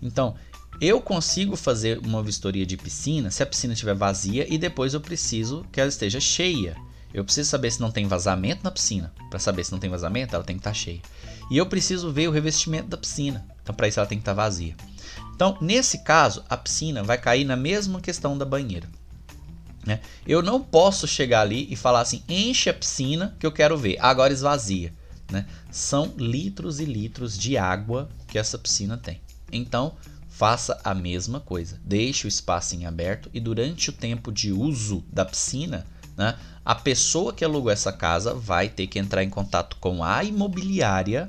Então, 0.02 0.34
eu 0.80 1.00
consigo 1.00 1.56
fazer 1.56 1.98
uma 1.98 2.22
vistoria 2.22 2.66
de 2.66 2.76
piscina 2.76 3.30
se 3.30 3.42
a 3.42 3.46
piscina 3.46 3.72
estiver 3.72 3.94
vazia 3.94 4.46
e 4.52 4.58
depois 4.58 4.92
eu 4.92 5.00
preciso 5.00 5.64
que 5.72 5.80
ela 5.80 5.88
esteja 5.88 6.20
cheia. 6.20 6.76
Eu 7.14 7.24
preciso 7.24 7.48
saber 7.48 7.70
se 7.70 7.80
não 7.80 7.90
tem 7.90 8.06
vazamento 8.06 8.62
na 8.62 8.70
piscina. 8.70 9.10
Para 9.30 9.38
saber 9.38 9.64
se 9.64 9.72
não 9.72 9.78
tem 9.78 9.88
vazamento, 9.88 10.34
ela 10.34 10.44
tem 10.44 10.56
que 10.56 10.60
estar 10.60 10.74
cheia. 10.74 11.00
E 11.50 11.56
eu 11.56 11.64
preciso 11.64 12.12
ver 12.12 12.28
o 12.28 12.32
revestimento 12.32 12.88
da 12.88 12.98
piscina. 12.98 13.46
Então, 13.62 13.74
para 13.74 13.88
isso, 13.88 13.98
ela 13.98 14.06
tem 14.06 14.18
que 14.18 14.22
estar 14.22 14.34
vazia. 14.34 14.76
Então, 15.34 15.56
nesse 15.62 16.04
caso, 16.04 16.44
a 16.50 16.56
piscina 16.56 17.02
vai 17.02 17.16
cair 17.16 17.44
na 17.44 17.56
mesma 17.56 17.98
questão 17.98 18.36
da 18.36 18.44
banheira. 18.44 18.86
Né? 19.86 20.00
Eu 20.26 20.42
não 20.42 20.60
posso 20.60 21.06
chegar 21.06 21.42
ali 21.42 21.68
e 21.70 21.76
falar 21.76 22.00
assim: 22.00 22.22
enche 22.28 22.68
a 22.68 22.74
piscina 22.74 23.36
que 23.38 23.46
eu 23.46 23.52
quero 23.52 23.78
ver, 23.78 23.96
agora 24.00 24.32
esvazia. 24.32 24.92
Né? 25.30 25.46
São 25.70 26.12
litros 26.18 26.80
e 26.80 26.84
litros 26.84 27.38
de 27.38 27.56
água 27.56 28.08
que 28.26 28.38
essa 28.38 28.58
piscina 28.58 28.96
tem. 28.96 29.20
Então, 29.50 29.94
faça 30.28 30.78
a 30.84 30.92
mesma 30.92 31.40
coisa. 31.40 31.80
Deixe 31.84 32.26
o 32.26 32.28
espaço 32.28 32.74
em 32.74 32.84
aberto 32.84 33.30
e 33.32 33.40
durante 33.40 33.90
o 33.90 33.92
tempo 33.92 34.32
de 34.32 34.52
uso 34.52 35.04
da 35.10 35.24
piscina, 35.24 35.86
né, 36.16 36.36
a 36.64 36.74
pessoa 36.74 37.32
que 37.32 37.44
alugou 37.44 37.70
essa 37.70 37.92
casa 37.92 38.34
vai 38.34 38.68
ter 38.68 38.86
que 38.86 38.98
entrar 38.98 39.22
em 39.22 39.30
contato 39.30 39.76
com 39.80 40.02
a 40.02 40.22
imobiliária 40.24 41.26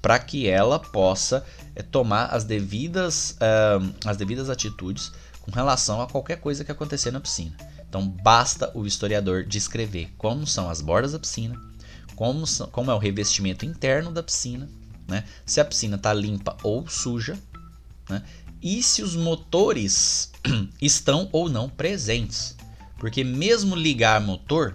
para 0.00 0.18
que 0.18 0.48
ela 0.48 0.78
possa 0.78 1.44
é, 1.76 1.82
tomar 1.82 2.26
as 2.26 2.42
devidas, 2.42 3.36
uh, 3.36 3.94
as 4.04 4.16
devidas 4.16 4.50
atitudes 4.50 5.12
com 5.42 5.52
relação 5.52 6.00
a 6.02 6.08
qualquer 6.08 6.40
coisa 6.40 6.64
que 6.64 6.72
acontecer 6.72 7.12
na 7.12 7.20
piscina. 7.20 7.56
Então 7.92 8.08
basta 8.08 8.72
o 8.74 8.86
historiador 8.86 9.44
descrever 9.44 10.10
como 10.16 10.46
são 10.46 10.70
as 10.70 10.80
bordas 10.80 11.12
da 11.12 11.18
piscina, 11.18 11.60
como, 12.16 12.46
são, 12.46 12.66
como 12.68 12.90
é 12.90 12.94
o 12.94 12.98
revestimento 12.98 13.66
interno 13.66 14.10
da 14.10 14.22
piscina, 14.22 14.66
né? 15.06 15.24
se 15.44 15.60
a 15.60 15.64
piscina 15.64 15.96
está 15.96 16.14
limpa 16.14 16.56
ou 16.62 16.88
suja, 16.88 17.38
né? 18.08 18.22
e 18.62 18.82
se 18.82 19.02
os 19.02 19.14
motores 19.14 20.32
estão 20.80 21.28
ou 21.32 21.50
não 21.50 21.68
presentes. 21.68 22.56
Porque 22.96 23.22
mesmo 23.22 23.76
ligar 23.76 24.22
motor 24.22 24.74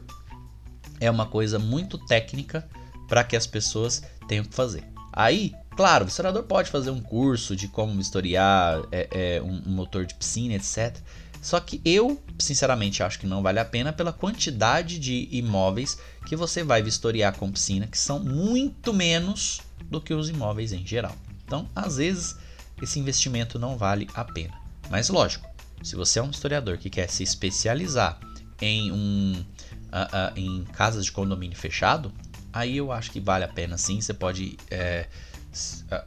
é 0.99 1.09
uma 1.09 1.25
coisa 1.25 1.57
muito 1.57 1.97
técnica 1.97 2.69
para 3.07 3.23
que 3.23 3.35
as 3.35 3.47
pessoas 3.47 4.03
tenham 4.27 4.45
que 4.45 4.53
fazer. 4.53 4.83
Aí, 5.11 5.55
claro, 5.71 6.05
o 6.05 6.07
historiador 6.07 6.43
pode 6.43 6.69
fazer 6.69 6.91
um 6.91 7.01
curso 7.01 7.55
de 7.55 7.67
como 7.67 7.99
historiar 7.99 8.79
é, 8.91 9.07
é, 9.09 9.41
um, 9.41 9.63
um 9.65 9.71
motor 9.71 10.05
de 10.05 10.13
piscina, 10.13 10.53
etc. 10.53 11.01
Só 11.47 11.61
que 11.61 11.79
eu, 11.85 12.21
sinceramente, 12.37 13.01
acho 13.01 13.17
que 13.17 13.25
não 13.25 13.41
vale 13.41 13.57
a 13.57 13.63
pena 13.63 13.93
pela 13.93 14.11
quantidade 14.11 14.99
de 14.99 15.29
imóveis 15.31 15.97
que 16.25 16.35
você 16.35 16.61
vai 16.61 16.83
vistoriar 16.83 17.37
com 17.37 17.49
piscina, 17.49 17.87
que 17.87 17.97
são 17.97 18.19
muito 18.19 18.93
menos 18.93 19.61
do 19.89 20.01
que 20.01 20.13
os 20.13 20.27
imóveis 20.27 20.73
em 20.73 20.85
geral. 20.85 21.15
Então, 21.45 21.65
às 21.73 21.95
vezes, 21.95 22.35
esse 22.81 22.99
investimento 22.99 23.57
não 23.57 23.77
vale 23.77 24.09
a 24.13 24.25
pena. 24.25 24.59
Mas, 24.89 25.07
lógico, 25.07 25.49
se 25.81 25.95
você 25.95 26.19
é 26.19 26.21
um 26.21 26.31
historiador 26.31 26.77
que 26.77 26.89
quer 26.89 27.09
se 27.09 27.23
especializar 27.23 28.19
em, 28.61 28.91
um, 28.91 29.35
uh, 29.37 30.33
uh, 30.33 30.37
em 30.37 30.65
casas 30.73 31.05
de 31.05 31.13
condomínio 31.13 31.57
fechado, 31.57 32.11
aí 32.51 32.75
eu 32.75 32.91
acho 32.91 33.09
que 33.09 33.21
vale 33.21 33.45
a 33.45 33.47
pena 33.47 33.77
sim. 33.77 34.01
Você 34.01 34.13
pode 34.13 34.57
é, 34.69 35.07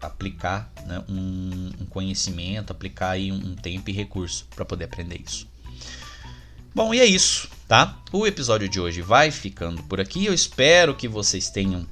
aplicar 0.02 0.70
né, 0.86 1.02
um, 1.08 1.70
um, 1.80 1.86
conhecimento, 1.86 2.72
aplicar 2.72 3.10
aí 3.10 3.32
um, 3.32 3.54
tempo 3.54 3.88
e 3.90 3.92
recurso 3.92 4.46
para 4.54 4.64
poder 4.64 4.84
aprender 4.84 5.20
isso. 5.24 5.48
Bom, 6.74 6.92
e 6.94 7.00
é 7.00 7.04
isso, 7.04 7.48
tá? 7.66 7.98
O 8.12 8.26
episódio 8.26 8.68
de 8.68 8.80
hoje 8.80 9.02
vai 9.02 9.30
ficando 9.30 9.82
por 9.84 10.00
aqui. 10.00 10.26
Eu 10.26 10.34
espero 10.34 10.94
que 10.94 11.08
vocês 11.08 11.50
tenham 11.50 11.86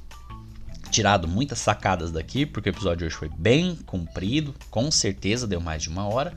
tirado 0.89 1.27
muitas 1.27 1.59
sacadas 1.59 2.11
daqui, 2.11 2.45
porque 2.45 2.69
o 2.69 2.71
episódio 2.71 2.99
de 2.99 3.05
hoje 3.05 3.15
foi 3.15 3.29
bem 3.29 3.75
comprido, 3.85 4.55
com 4.69 4.89
certeza 4.89 5.47
deu 5.47 5.59
mais 5.59 5.83
de 5.83 5.89
uma 5.89 6.07
hora. 6.07 6.33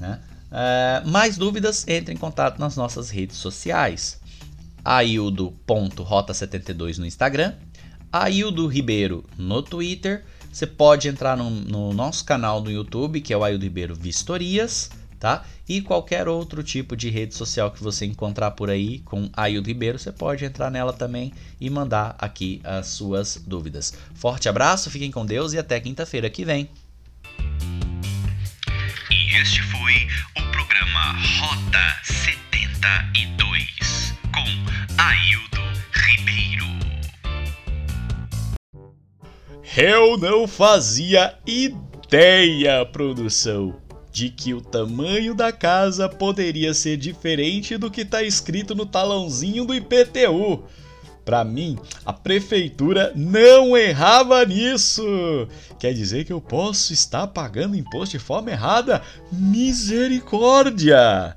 Né? 0.00 0.18
Uh, 0.50 1.06
mais 1.08 1.36
dúvidas, 1.36 1.86
entre 1.86 2.14
em 2.14 2.16
contato 2.16 2.58
nas 2.58 2.74
nossas 2.76 3.10
redes 3.10 3.36
sociais. 3.36 4.18
aildo.rota72 4.84 6.98
no 6.98 7.06
Instagram, 7.06 7.54
Aildo 8.14 8.68
Ribeiro 8.68 9.24
no 9.36 9.60
Twitter 9.60 10.24
você 10.54 10.66
pode 10.68 11.08
entrar 11.08 11.36
no, 11.36 11.50
no 11.50 11.92
nosso 11.92 12.24
canal 12.24 12.62
no 12.62 12.70
YouTube, 12.70 13.20
que 13.20 13.32
é 13.32 13.36
o 13.36 13.42
Aildo 13.42 13.64
Ribeiro 13.64 13.92
Vistorias, 13.92 14.88
tá? 15.18 15.44
E 15.68 15.80
qualquer 15.80 16.28
outro 16.28 16.62
tipo 16.62 16.96
de 16.96 17.10
rede 17.10 17.34
social 17.34 17.72
que 17.72 17.82
você 17.82 18.06
encontrar 18.06 18.52
por 18.52 18.70
aí 18.70 19.00
com 19.00 19.28
Aildo 19.32 19.66
Ribeiro, 19.66 19.98
você 19.98 20.12
pode 20.12 20.44
entrar 20.44 20.70
nela 20.70 20.92
também 20.92 21.32
e 21.60 21.68
mandar 21.68 22.14
aqui 22.20 22.60
as 22.62 22.86
suas 22.86 23.42
dúvidas. 23.44 23.94
Forte 24.14 24.48
abraço, 24.48 24.92
fiquem 24.92 25.10
com 25.10 25.26
Deus 25.26 25.54
e 25.54 25.58
até 25.58 25.80
quinta-feira 25.80 26.30
que 26.30 26.44
vem. 26.44 26.70
E 29.10 29.36
este 29.36 29.60
foi 29.60 30.06
o 30.36 30.42
programa 30.52 31.16
Rota 31.40 31.96
72 32.04 34.14
com 34.32 34.44
Aildo 35.02 35.53
Eu 39.76 40.16
não 40.16 40.46
fazia 40.46 41.34
ideia, 41.44 42.86
produção, 42.86 43.74
de 44.12 44.30
que 44.30 44.54
o 44.54 44.60
tamanho 44.60 45.34
da 45.34 45.50
casa 45.50 46.08
poderia 46.08 46.72
ser 46.72 46.96
diferente 46.96 47.76
do 47.76 47.90
que 47.90 48.02
está 48.02 48.22
escrito 48.22 48.72
no 48.72 48.86
talãozinho 48.86 49.64
do 49.64 49.74
IPTU. 49.74 50.62
Para 51.24 51.42
mim, 51.42 51.76
a 52.06 52.12
prefeitura 52.12 53.12
não 53.16 53.76
errava 53.76 54.46
nisso. 54.46 55.02
Quer 55.80 55.92
dizer 55.92 56.24
que 56.24 56.32
eu 56.32 56.40
posso 56.40 56.92
estar 56.92 57.26
pagando 57.26 57.74
imposto 57.74 58.16
de 58.16 58.22
forma 58.22 58.52
errada? 58.52 59.02
Misericórdia! 59.32 61.34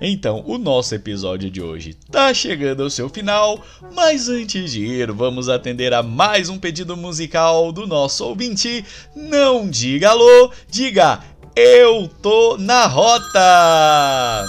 Então, 0.00 0.44
o 0.46 0.58
nosso 0.58 0.94
episódio 0.94 1.50
de 1.50 1.62
hoje 1.62 1.90
está 1.90 2.32
chegando 2.34 2.82
ao 2.82 2.90
seu 2.90 3.08
final, 3.08 3.64
mas 3.94 4.28
antes 4.28 4.72
de 4.72 4.84
ir, 4.84 5.10
vamos 5.10 5.48
atender 5.48 5.94
a 5.94 6.02
mais 6.02 6.50
um 6.50 6.58
pedido 6.58 6.96
musical 6.96 7.72
do 7.72 7.86
nosso 7.86 8.24
ouvinte. 8.26 8.84
Não 9.14 9.68
diga 9.68 10.10
alô, 10.10 10.52
diga 10.68 11.22
eu 11.56 12.06
tô 12.20 12.58
na 12.58 12.86
rota! 12.86 14.46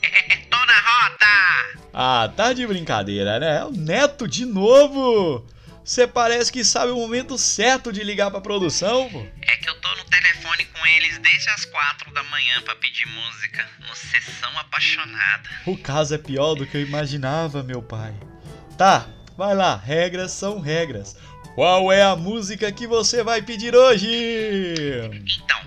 tô 0.48 0.56
na 0.56 0.78
rota! 0.78 1.26
Ah, 1.92 2.32
tá 2.36 2.52
de 2.52 2.64
brincadeira, 2.64 3.40
né? 3.40 3.58
É 3.58 3.64
o 3.64 3.72
Neto 3.72 4.28
de 4.28 4.46
novo! 4.46 5.44
Você 5.88 6.06
parece 6.06 6.52
que 6.52 6.62
sabe 6.66 6.92
o 6.92 6.96
momento 6.96 7.38
certo 7.38 7.90
de 7.90 8.04
ligar 8.04 8.30
pra 8.30 8.42
produção, 8.42 9.08
pô. 9.08 9.26
É 9.40 9.56
que 9.56 9.70
eu 9.70 9.80
tô 9.80 9.88
no 9.96 10.04
telefone 10.04 10.66
com 10.66 10.86
eles 10.86 11.16
desde 11.16 11.48
as 11.48 11.64
quatro 11.64 12.12
da 12.12 12.22
manhã 12.24 12.60
para 12.60 12.76
pedir 12.76 13.06
música, 13.06 13.66
no 13.88 13.96
Sessão 13.96 14.50
Apaixonada. 14.58 15.48
O 15.64 15.78
caso 15.78 16.14
é 16.14 16.18
pior 16.18 16.54
do 16.56 16.66
que 16.66 16.76
eu 16.76 16.82
imaginava, 16.82 17.62
meu 17.62 17.80
pai. 17.80 18.14
Tá, 18.76 19.08
vai 19.34 19.54
lá, 19.54 19.76
regras 19.76 20.32
são 20.32 20.60
regras. 20.60 21.16
Qual 21.54 21.90
é 21.90 22.02
a 22.02 22.14
música 22.14 22.70
que 22.70 22.86
você 22.86 23.22
vai 23.22 23.40
pedir 23.40 23.74
hoje? 23.74 24.10
Então, 25.26 25.60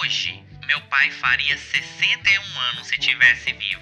hoje 0.00 0.42
meu 0.66 0.80
pai 0.82 1.08
faria 1.12 1.56
61 1.56 2.60
anos 2.72 2.88
se 2.88 2.98
tivesse 2.98 3.52
vivo. 3.52 3.80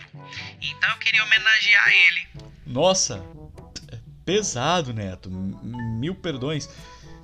Então 0.61 0.90
eu 0.90 0.99
queria 0.99 1.24
homenagear 1.24 1.88
ele. 1.88 2.26
Nossa, 2.66 3.24
pesado, 4.29 4.93
Neto. 4.93 5.31
Mil 5.31 6.14
perdões. 6.14 6.68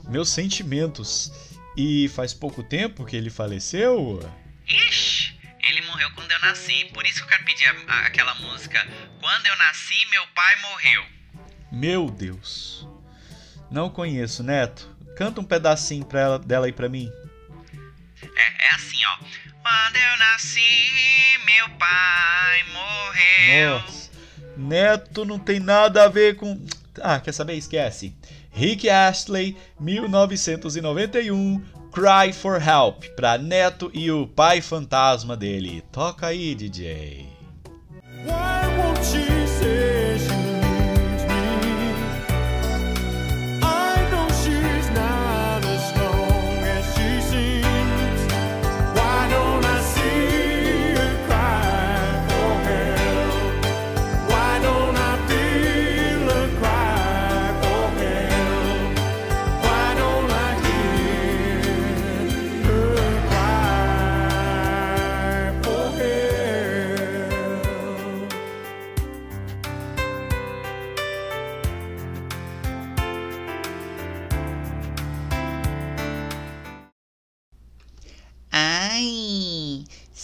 Meus 0.08 0.30
sentimentos. 0.30 1.30
E 1.76 2.08
faz 2.08 2.32
pouco 2.32 2.62
tempo 2.62 3.04
que 3.04 3.14
ele 3.14 3.28
faleceu? 3.28 4.20
Ixi, 4.66 5.38
ele 5.68 5.82
morreu 5.82 6.10
quando 6.14 6.32
eu 6.32 6.40
nasci. 6.40 6.86
Por 6.94 7.04
isso 7.04 7.16
que 7.18 7.24
eu 7.24 7.28
quero 7.28 7.44
pedir 7.44 7.66
a, 7.66 7.92
a, 7.92 8.06
aquela 8.06 8.34
música. 8.36 8.86
Quando 9.20 9.46
eu 9.46 9.56
nasci, 9.58 10.06
meu 10.08 10.26
pai 10.28 10.60
morreu. 10.62 11.04
Meu 11.70 12.10
Deus. 12.10 12.88
Não 13.70 13.90
conheço, 13.90 14.42
Neto. 14.42 14.88
Canta 15.14 15.42
um 15.42 15.44
pedacinho 15.44 16.06
pra 16.06 16.20
ela, 16.20 16.38
dela 16.38 16.64
aí 16.64 16.72
pra 16.72 16.88
mim. 16.88 17.12
É, 18.22 18.66
é 18.66 18.74
assim, 18.74 19.04
ó. 19.04 19.18
Quando 19.62 19.96
eu 19.96 20.18
nasci, 20.18 21.38
meu 21.44 21.68
pai 21.76 22.64
morreu. 22.72 23.80
Nossa. 23.80 24.10
Neto 24.56 25.24
não 25.26 25.38
tem 25.38 25.60
nada 25.60 26.04
a 26.04 26.08
ver 26.08 26.36
com. 26.36 26.64
Ah, 27.00 27.20
quer 27.20 27.32
saber? 27.32 27.54
Esquece. 27.54 28.14
Rick 28.52 28.88
Astley, 28.88 29.56
1991, 29.80 31.62
Cry 31.92 32.32
for 32.32 32.60
Help, 32.60 33.04
para 33.16 33.38
Neto 33.38 33.90
e 33.94 34.10
o 34.10 34.26
pai 34.26 34.60
fantasma 34.60 35.36
dele. 35.36 35.82
Toca 35.92 36.26
aí, 36.26 36.54
DJ. 36.54 37.28
Why 38.24 38.63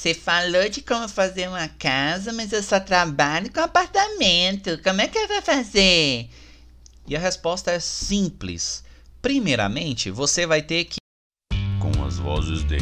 Você 0.01 0.15
falou 0.15 0.67
de 0.71 0.81
como 0.81 1.07
fazer 1.07 1.47
uma 1.47 1.69
casa, 1.69 2.33
mas 2.33 2.55
eu 2.55 2.63
só 2.63 2.81
trabalho 2.81 3.53
com 3.53 3.61
apartamento. 3.61 4.83
Como 4.83 4.99
é 5.03 5.07
que 5.07 5.27
vai 5.27 5.43
fazer? 5.43 6.27
E 7.07 7.15
a 7.15 7.19
resposta 7.19 7.71
é 7.71 7.79
simples. 7.79 8.83
Primeiramente, 9.21 10.11
você 10.11 10.47
vai 10.47 10.63
ter 10.63 10.87
que. 10.87 10.97
Com 11.79 12.03
as 12.03 12.17
vozes 12.17 12.65
de 12.65 12.79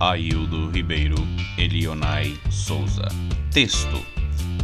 Aildo 0.00 0.68
Ribeiro, 0.72 1.14
Elionai 1.56 2.36
Souza. 2.50 3.06
Texto: 3.52 4.04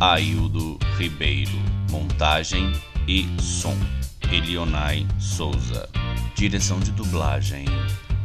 Aildo 0.00 0.80
Ribeiro. 0.98 1.52
Montagem 1.88 2.72
e 3.06 3.28
som: 3.40 3.78
Elionai 4.32 5.06
Souza. 5.20 5.88
Direção 6.34 6.80
de 6.80 6.90
dublagem: 6.90 7.64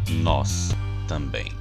Nós 0.09 0.71
também. 1.07 1.56